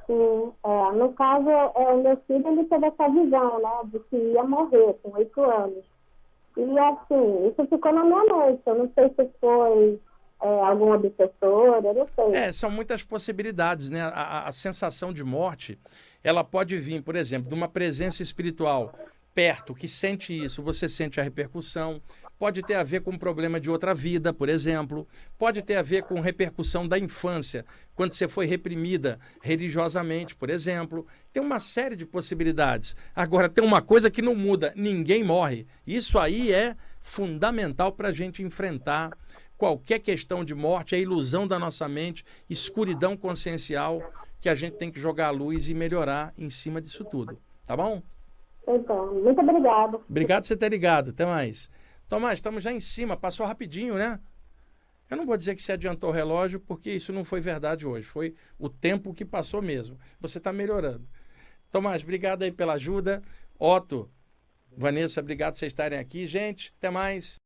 Sim, 0.08 0.52
é, 0.64 0.92
no 0.96 1.12
caso, 1.12 1.50
é, 1.50 1.92
o 1.92 2.02
meu 2.02 2.16
filho 2.26 2.48
ele 2.48 2.64
teve 2.64 2.86
essa 2.86 3.08
visão, 3.10 3.60
né, 3.60 3.90
de 3.92 3.98
que 4.08 4.16
ia 4.16 4.42
morrer 4.42 4.94
com 5.02 5.12
oito 5.12 5.40
anos. 5.42 5.84
E 6.56 6.78
assim, 6.78 7.48
isso 7.48 7.68
ficou 7.68 7.92
na 7.92 8.02
minha 8.02 8.24
mente. 8.24 8.62
Eu 8.64 8.74
não 8.74 8.90
sei 8.94 9.08
se 9.10 9.30
foi 9.38 10.00
é, 10.40 10.60
algum 10.62 10.92
obsessor, 10.92 11.84
eu 11.84 11.94
não 11.94 12.08
sei. 12.16 12.34
É, 12.34 12.52
são 12.52 12.70
muitas 12.70 13.02
possibilidades, 13.02 13.90
né? 13.90 14.00
A, 14.00 14.48
a 14.48 14.52
sensação 14.52 15.12
de 15.12 15.22
morte, 15.22 15.78
ela 16.24 16.42
pode 16.42 16.76
vir, 16.78 17.02
por 17.02 17.14
exemplo, 17.14 17.48
de 17.48 17.54
uma 17.54 17.68
presença 17.68 18.22
espiritual 18.22 18.92
perto 19.34 19.74
que 19.74 19.86
sente 19.86 20.32
isso, 20.32 20.62
você 20.62 20.88
sente 20.88 21.20
a 21.20 21.22
repercussão. 21.22 22.00
Pode 22.38 22.62
ter 22.62 22.74
a 22.74 22.84
ver 22.84 23.00
com 23.00 23.10
um 23.10 23.18
problema 23.18 23.58
de 23.58 23.68
outra 23.68 23.92
vida, 23.92 24.32
por 24.32 24.48
exemplo. 24.48 25.08
Pode 25.36 25.60
ter 25.60 25.74
a 25.76 25.82
ver 25.82 26.04
com 26.04 26.20
repercussão 26.20 26.86
da 26.86 26.96
infância, 26.96 27.64
quando 27.96 28.12
você 28.12 28.28
foi 28.28 28.46
reprimida 28.46 29.18
religiosamente, 29.42 30.36
por 30.36 30.48
exemplo. 30.48 31.04
Tem 31.32 31.42
uma 31.42 31.58
série 31.58 31.96
de 31.96 32.06
possibilidades. 32.06 32.94
Agora, 33.14 33.48
tem 33.48 33.64
uma 33.64 33.82
coisa 33.82 34.08
que 34.08 34.22
não 34.22 34.36
muda: 34.36 34.72
ninguém 34.76 35.24
morre. 35.24 35.66
Isso 35.84 36.16
aí 36.18 36.52
é 36.52 36.76
fundamental 37.00 37.90
para 37.90 38.08
a 38.08 38.12
gente 38.12 38.42
enfrentar 38.42 39.18
qualquer 39.56 39.98
questão 39.98 40.44
de 40.44 40.54
morte, 40.54 40.94
a 40.94 40.98
ilusão 40.98 41.46
da 41.46 41.58
nossa 41.58 41.88
mente, 41.88 42.24
escuridão 42.48 43.16
consciencial, 43.16 44.00
que 44.40 44.48
a 44.48 44.54
gente 44.54 44.76
tem 44.76 44.92
que 44.92 45.00
jogar 45.00 45.26
a 45.26 45.30
luz 45.30 45.68
e 45.68 45.74
melhorar 45.74 46.32
em 46.38 46.48
cima 46.48 46.80
disso 46.80 47.04
tudo. 47.04 47.36
Tá 47.66 47.76
bom? 47.76 48.00
Então, 48.68 49.14
muito 49.14 49.40
obrigado. 49.40 50.00
Obrigado 50.08 50.42
por 50.42 50.48
você 50.48 50.56
ter 50.56 50.68
ligado. 50.68 51.10
Até 51.10 51.26
mais. 51.26 51.68
Tomás, 52.08 52.38
estamos 52.38 52.64
já 52.64 52.72
em 52.72 52.80
cima. 52.80 53.16
Passou 53.16 53.46
rapidinho, 53.46 53.94
né? 53.96 54.18
Eu 55.10 55.16
não 55.16 55.26
vou 55.26 55.36
dizer 55.36 55.54
que 55.54 55.62
se 55.62 55.72
adiantou 55.72 56.10
o 56.10 56.12
relógio, 56.12 56.60
porque 56.60 56.90
isso 56.90 57.12
não 57.12 57.24
foi 57.24 57.40
verdade 57.40 57.86
hoje. 57.86 58.06
Foi 58.06 58.34
o 58.58 58.68
tempo 58.68 59.14
que 59.14 59.24
passou 59.24 59.62
mesmo. 59.62 59.98
Você 60.20 60.38
está 60.38 60.52
melhorando. 60.52 61.08
Tomás, 61.70 62.02
obrigado 62.02 62.42
aí 62.42 62.52
pela 62.52 62.74
ajuda. 62.74 63.22
Otto, 63.58 64.10
Vanessa, 64.76 65.20
obrigado 65.20 65.54
por 65.54 65.58
vocês 65.58 65.72
estarem 65.72 65.98
aqui. 65.98 66.26
Gente, 66.26 66.72
até 66.78 66.90
mais. 66.90 67.36